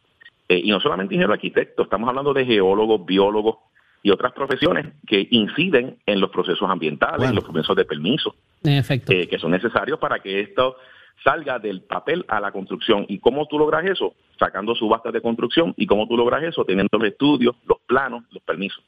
eh, 0.51 0.61
y 0.63 0.71
no 0.71 0.81
solamente 0.81 1.15
ingenieros 1.15 1.37
y 1.37 1.39
arquitectos, 1.39 1.87
estamos 1.87 2.11
hablando 2.11 2.35
de 2.35 2.45
geólogos, 2.45 3.07
biólogos 3.07 3.57
y 4.03 4.11
otras 4.11 4.33
profesiones 4.33 4.89
que 5.07 5.27
inciden 5.31 5.97
en 6.05 6.21
los 6.21 6.29
procesos 6.29 6.69
ambientales, 6.69 7.31
en 7.31 7.35
los 7.35 7.45
procesos 7.45 7.75
de 7.75 7.87
permiso, 7.87 8.35
eh, 8.65 9.29
que 9.31 9.39
son 9.39 9.53
necesarios 9.53 9.99
para 9.99 10.19
que 10.19 10.41
esto 10.41 10.77
salga 11.23 11.59
del 11.59 11.83
papel 11.83 12.25
a 12.29 12.41
la 12.41 12.53
construcción. 12.53 13.05
¿Y 13.09 13.19
cómo 13.19 13.47
tú 13.47 13.59
logras 13.59 13.85
eso? 13.85 14.15
Sacando 14.39 14.75
subastas 14.75 15.13
de 15.13 15.21
construcción. 15.21 15.75
¿Y 15.77 15.87
cómo 15.87 16.07
tú 16.07 16.17
logras 16.17 16.43
eso? 16.43 16.65
Teniendo 16.65 16.99
los 16.99 17.09
estudios, 17.09 17.57
los 17.67 17.79
planos, 17.87 18.25
los 18.31 18.43
permisos. 18.43 18.83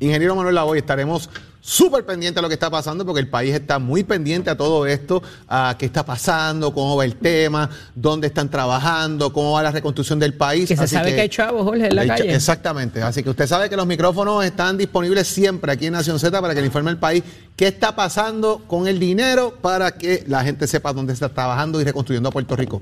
Ingeniero 0.00 0.34
Manuel 0.34 0.54
Lavoy, 0.54 0.78
estaremos 0.78 1.28
súper 1.60 2.04
pendientes 2.04 2.38
a 2.38 2.42
lo 2.42 2.48
que 2.48 2.54
está 2.54 2.70
pasando 2.70 3.04
porque 3.04 3.20
el 3.20 3.28
país 3.28 3.54
está 3.54 3.78
muy 3.78 4.04
pendiente 4.04 4.50
a 4.50 4.56
todo 4.56 4.86
esto, 4.86 5.22
a 5.48 5.76
qué 5.78 5.86
está 5.86 6.04
pasando, 6.04 6.72
cómo 6.72 6.96
va 6.96 7.04
el 7.04 7.16
tema, 7.16 7.70
dónde 7.94 8.28
están 8.28 8.48
trabajando, 8.48 9.32
cómo 9.32 9.52
va 9.52 9.62
la 9.62 9.70
reconstrucción 9.70 10.18
del 10.18 10.34
país. 10.34 10.68
Que 10.68 10.76
se 10.76 10.84
Así 10.84 10.94
sabe 10.94 11.14
que 11.14 11.20
hay 11.22 11.28
chavos, 11.28 11.64
Jorge, 11.64 11.86
en 11.86 11.96
la 11.96 12.06
calle. 12.06 12.34
Exactamente. 12.34 13.02
Así 13.02 13.22
que 13.22 13.30
usted 13.30 13.46
sabe 13.46 13.68
que 13.68 13.76
los 13.76 13.86
micrófonos 13.86 14.44
están 14.44 14.76
disponibles 14.76 15.28
siempre 15.28 15.72
aquí 15.72 15.86
en 15.86 15.92
Nación 15.92 16.18
Z 16.18 16.40
para 16.40 16.54
que 16.54 16.60
le 16.60 16.66
informe 16.66 16.90
al 16.90 16.98
país 16.98 17.22
qué 17.56 17.68
está 17.68 17.94
pasando 17.94 18.62
con 18.66 18.86
el 18.86 18.98
dinero 18.98 19.54
para 19.60 19.92
que 19.92 20.24
la 20.26 20.42
gente 20.42 20.66
sepa 20.66 20.92
dónde 20.92 21.12
está 21.12 21.28
trabajando 21.28 21.80
y 21.80 21.84
reconstruyendo 21.84 22.28
a 22.28 22.32
Puerto 22.32 22.56
Rico. 22.56 22.80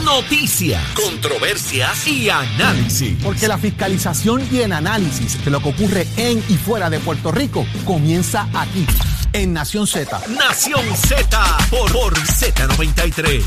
Noticias, 0.00 0.82
controversias 0.94 2.06
y 2.06 2.30
análisis. 2.30 3.18
Porque 3.22 3.46
la 3.46 3.58
fiscalización 3.58 4.42
y 4.50 4.60
el 4.60 4.72
análisis 4.72 5.44
de 5.44 5.50
lo 5.50 5.60
que 5.60 5.68
ocurre 5.68 6.06
en 6.16 6.42
y 6.48 6.56
fuera 6.56 6.88
de 6.88 6.98
Puerto 6.98 7.30
Rico 7.30 7.66
comienza 7.84 8.48
aquí, 8.54 8.86
en 9.34 9.52
Nación 9.52 9.86
Z. 9.86 10.18
Nación 10.28 10.82
Z 10.96 11.58
por, 11.70 11.92
por 11.92 12.14
Z93. 12.14 13.42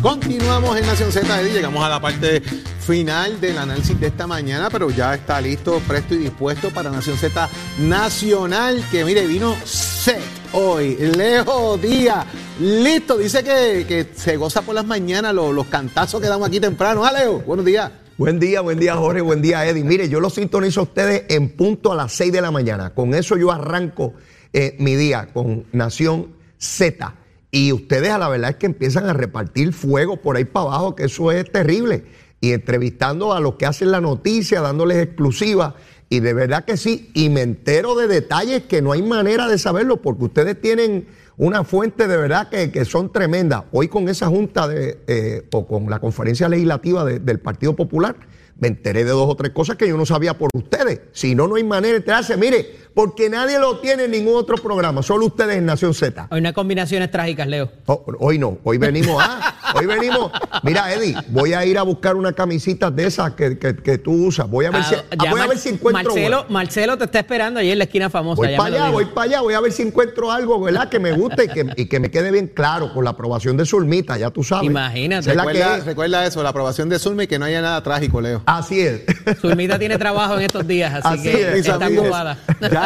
Continuamos 0.00 0.78
en 0.78 0.86
Nación 0.86 1.12
Z, 1.12 1.40
Eddie. 1.40 1.52
Llegamos 1.52 1.84
a 1.84 1.90
la 1.90 2.00
parte 2.00 2.40
final 2.86 3.38
del 3.42 3.58
análisis 3.58 4.00
de 4.00 4.06
esta 4.06 4.26
mañana, 4.26 4.70
pero 4.70 4.90
ya 4.90 5.14
está 5.14 5.38
listo, 5.40 5.80
presto 5.86 6.14
y 6.14 6.18
dispuesto 6.18 6.70
para 6.70 6.90
Nación 6.90 7.18
Z 7.18 7.48
Nacional, 7.78 8.82
que 8.90 9.04
mire, 9.04 9.26
vino 9.26 9.54
set 9.64 10.39
hoy. 10.52 10.96
Leo 10.96 11.76
Díaz, 11.78 12.26
listo. 12.60 13.18
Dice 13.18 13.42
que, 13.42 13.84
que 13.86 14.06
se 14.14 14.36
goza 14.36 14.62
por 14.62 14.74
las 14.74 14.86
mañanas 14.86 15.34
los, 15.34 15.54
los 15.54 15.66
cantazos 15.66 16.20
que 16.20 16.28
damos 16.28 16.48
aquí 16.48 16.60
temprano. 16.60 17.04
Ah, 17.04 17.12
Leo, 17.12 17.40
buenos 17.40 17.64
días. 17.64 17.90
Buen 18.16 18.38
día, 18.38 18.60
buen 18.60 18.78
día 18.78 18.96
Jorge, 18.96 19.22
buen 19.22 19.40
día 19.40 19.66
Eddie. 19.66 19.82
Mire, 19.82 20.08
yo 20.08 20.20
los 20.20 20.34
sintonizo 20.34 20.80
a 20.80 20.82
ustedes 20.82 21.24
en 21.30 21.56
punto 21.56 21.90
a 21.90 21.96
las 21.96 22.12
6 22.12 22.32
de 22.32 22.42
la 22.42 22.50
mañana. 22.50 22.92
Con 22.92 23.14
eso 23.14 23.36
yo 23.36 23.50
arranco 23.50 24.12
eh, 24.52 24.76
mi 24.78 24.94
día 24.94 25.28
con 25.32 25.64
Nación 25.72 26.34
Z. 26.58 27.14
Y 27.50 27.72
ustedes 27.72 28.10
a 28.10 28.18
la 28.18 28.28
verdad 28.28 28.50
es 28.50 28.56
que 28.56 28.66
empiezan 28.66 29.06
a 29.08 29.12
repartir 29.12 29.72
fuego 29.72 30.18
por 30.18 30.36
ahí 30.36 30.44
para 30.44 30.66
abajo, 30.66 30.94
que 30.94 31.04
eso 31.04 31.32
es 31.32 31.50
terrible. 31.50 32.04
Y 32.40 32.52
entrevistando 32.52 33.32
a 33.32 33.40
los 33.40 33.54
que 33.54 33.66
hacen 33.66 33.90
la 33.90 34.00
noticia, 34.00 34.60
dándoles 34.60 34.98
exclusivas. 34.98 35.74
Y 36.12 36.18
de 36.20 36.34
verdad 36.34 36.64
que 36.64 36.76
sí, 36.76 37.10
y 37.14 37.28
me 37.30 37.40
entero 37.42 37.94
de 37.94 38.08
detalles 38.08 38.64
que 38.64 38.82
no 38.82 38.90
hay 38.90 39.00
manera 39.00 39.46
de 39.46 39.56
saberlo, 39.58 40.02
porque 40.02 40.24
ustedes 40.24 40.60
tienen 40.60 41.06
una 41.36 41.62
fuente 41.62 42.08
de 42.08 42.16
verdad 42.16 42.48
que, 42.50 42.72
que 42.72 42.84
son 42.84 43.12
tremendas. 43.12 43.62
Hoy 43.70 43.86
con 43.86 44.08
esa 44.08 44.26
junta 44.26 44.66
de, 44.66 44.98
eh, 45.06 45.46
o 45.52 45.66
con 45.68 45.88
la 45.88 46.00
conferencia 46.00 46.48
legislativa 46.48 47.04
de- 47.04 47.20
del 47.20 47.38
Partido 47.38 47.76
Popular, 47.76 48.16
me 48.58 48.66
enteré 48.68 49.04
de 49.04 49.10
dos 49.12 49.26
o 49.30 49.36
tres 49.36 49.52
cosas 49.52 49.76
que 49.76 49.88
yo 49.88 49.96
no 49.96 50.04
sabía 50.04 50.36
por 50.36 50.50
ustedes. 50.52 51.00
Si 51.12 51.34
no, 51.36 51.46
no 51.46 51.54
hay 51.54 51.64
manera 51.64 51.92
de 51.92 51.98
enterarse. 51.98 52.36
Mire, 52.36 52.74
porque 52.94 53.30
nadie 53.30 53.58
lo 53.58 53.78
tiene 53.78 54.04
en 54.04 54.10
ningún 54.10 54.36
otro 54.36 54.56
programa, 54.56 55.02
solo 55.02 55.26
ustedes 55.26 55.56
en 55.56 55.66
Nación 55.66 55.94
Z. 55.94 56.28
Hoy 56.30 56.40
no 56.40 56.48
hay 56.48 56.54
combinaciones 56.54 57.10
trágicas, 57.10 57.46
Leo. 57.46 57.70
Oh, 57.86 58.04
hoy 58.18 58.38
no, 58.38 58.58
hoy 58.64 58.78
venimos 58.78 59.22
a, 59.22 59.54
hoy 59.74 59.86
venimos. 59.86 60.30
Mira, 60.62 60.92
Eddie, 60.92 61.14
voy 61.28 61.52
a 61.54 61.64
ir 61.64 61.78
a 61.78 61.82
buscar 61.82 62.16
una 62.16 62.32
camisita 62.32 62.90
de 62.90 63.06
esas 63.06 63.32
que, 63.34 63.58
que- 63.58 63.76
que 63.76 63.98
tú 63.98 64.12
usas. 64.26 64.48
Voy 64.50 64.66
a 64.66 64.70
ver, 64.70 64.82
si, 64.84 64.94
Ah, 64.94 65.04
ah, 65.10 65.16
ya 65.24 65.30
voy 65.30 65.40
a 65.40 65.46
ver 65.46 65.58
si 65.58 65.68
encuentro 65.70 66.12
Marcelo, 66.14 66.40
una. 66.42 66.50
Marcelo 66.50 66.98
te 66.98 67.04
está 67.04 67.18
esperando 67.20 67.60
ahí 67.60 67.70
en 67.70 67.78
la 67.78 67.84
esquina 67.84 68.10
famosa. 68.10 68.36
Voy 68.42 68.50
ya 68.50 68.56
para 68.56 68.74
allá, 68.76 68.90
voy 68.90 69.04
para 69.06 69.22
allá, 69.26 69.40
voy 69.40 69.54
a 69.54 69.60
ver 69.60 69.72
si 69.72 69.82
encuentro 69.82 70.30
algo, 70.32 70.60
¿verdad? 70.60 70.88
Que 70.88 70.98
me 70.98 71.12
guste 71.12 71.44
y 71.44 71.48
que, 71.48 71.66
y 71.76 71.86
que 71.86 72.00
me 72.00 72.10
quede 72.10 72.30
bien 72.30 72.48
claro 72.48 72.92
con 72.92 73.04
la 73.04 73.10
aprobación 73.10 73.56
de 73.56 73.64
Zulmita, 73.66 74.18
ya 74.18 74.30
tú 74.30 74.42
sabes. 74.44 74.66
Imagínate. 74.66 75.30
Es 75.30 75.36
Recuerda, 75.36 75.76
es. 75.78 75.84
recuerda 75.86 76.26
eso, 76.26 76.42
la 76.42 76.48
aprobación 76.50 76.88
de 76.88 76.98
Zulma 76.98 77.24
y 77.24 77.26
que 77.26 77.38
no 77.38 77.44
haya 77.44 77.62
nada 77.62 77.82
trágico, 77.82 78.20
Leo. 78.20 78.42
Así 78.46 78.80
es. 78.80 79.02
Zulmita 79.40 79.78
tiene 79.78 79.96
trabajo 79.98 80.34
en 80.36 80.42
estos 80.42 80.66
días, 80.66 80.92
así, 81.02 81.20
Así 81.20 81.22
que 81.30 81.42
es, 81.58 81.66
está 81.66 81.86
amigos. 81.86 82.04
ocupada. 82.06 82.38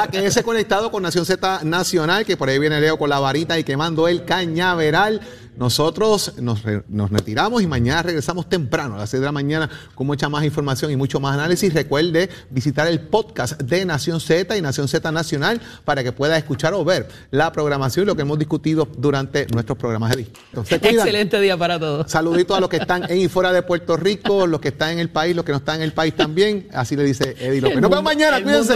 Ya 0.02 0.08
que 0.08 0.26
ese 0.26 0.42
conectado 0.42 0.90
con 0.90 1.02
Nación 1.02 1.24
Z 1.26 1.60
Nacional, 1.64 2.24
que 2.24 2.36
por 2.36 2.48
ahí 2.48 2.58
viene 2.58 2.80
Leo 2.80 2.98
con 2.98 3.10
la 3.10 3.18
varita 3.20 3.58
y 3.58 3.64
quemando 3.64 4.08
el 4.08 4.24
cañaveral. 4.24 5.20
Nosotros 5.56 6.32
nos, 6.40 6.64
re- 6.64 6.82
nos 6.88 7.10
retiramos 7.10 7.62
y 7.62 7.68
mañana 7.68 8.02
regresamos 8.02 8.48
temprano 8.48 8.96
a 8.96 8.98
las 8.98 9.10
6 9.10 9.20
de 9.20 9.24
la 9.26 9.30
mañana 9.30 9.70
con 9.94 10.04
mucha 10.04 10.28
más 10.28 10.42
información 10.44 10.90
y 10.90 10.96
mucho 10.96 11.20
más 11.20 11.34
análisis. 11.34 11.72
Recuerde 11.72 12.28
visitar 12.50 12.88
el 12.88 12.98
podcast 12.98 13.60
de 13.62 13.84
Nación 13.84 14.18
Z 14.20 14.56
y 14.56 14.60
Nación 14.60 14.88
Z 14.88 15.12
Nacional 15.12 15.60
para 15.84 16.02
que 16.02 16.10
pueda 16.10 16.36
escuchar 16.36 16.74
o 16.74 16.84
ver 16.84 17.08
la 17.30 17.52
programación 17.52 18.02
y 18.02 18.06
lo 18.06 18.16
que 18.16 18.22
hemos 18.22 18.36
discutido 18.36 18.88
durante 18.98 19.46
nuestros 19.52 19.78
programas. 19.78 20.16
Entonces, 20.16 20.80
cuidan. 20.80 20.96
Excelente 20.96 21.40
día 21.40 21.56
para 21.56 21.78
todos. 21.78 22.10
Saluditos 22.10 22.56
a 22.56 22.60
los 22.60 22.68
que 22.68 22.78
están 22.78 23.08
en 23.08 23.20
y 23.20 23.28
fuera 23.28 23.52
de 23.52 23.62
Puerto 23.62 23.96
Rico, 23.96 24.48
los 24.48 24.60
que 24.60 24.68
están 24.68 24.90
en 24.90 24.98
el 24.98 25.10
país, 25.10 25.36
los 25.36 25.44
que 25.44 25.52
no 25.52 25.58
están 25.58 25.76
en 25.76 25.82
el 25.82 25.92
país 25.92 26.16
también. 26.16 26.66
Así 26.74 26.96
le 26.96 27.04
dice 27.04 27.36
Eddie 27.38 27.60
López. 27.60 27.80
Nos 27.80 27.90
vemos 27.90 28.02
mañana, 28.04 28.42
cuídense. 28.42 28.74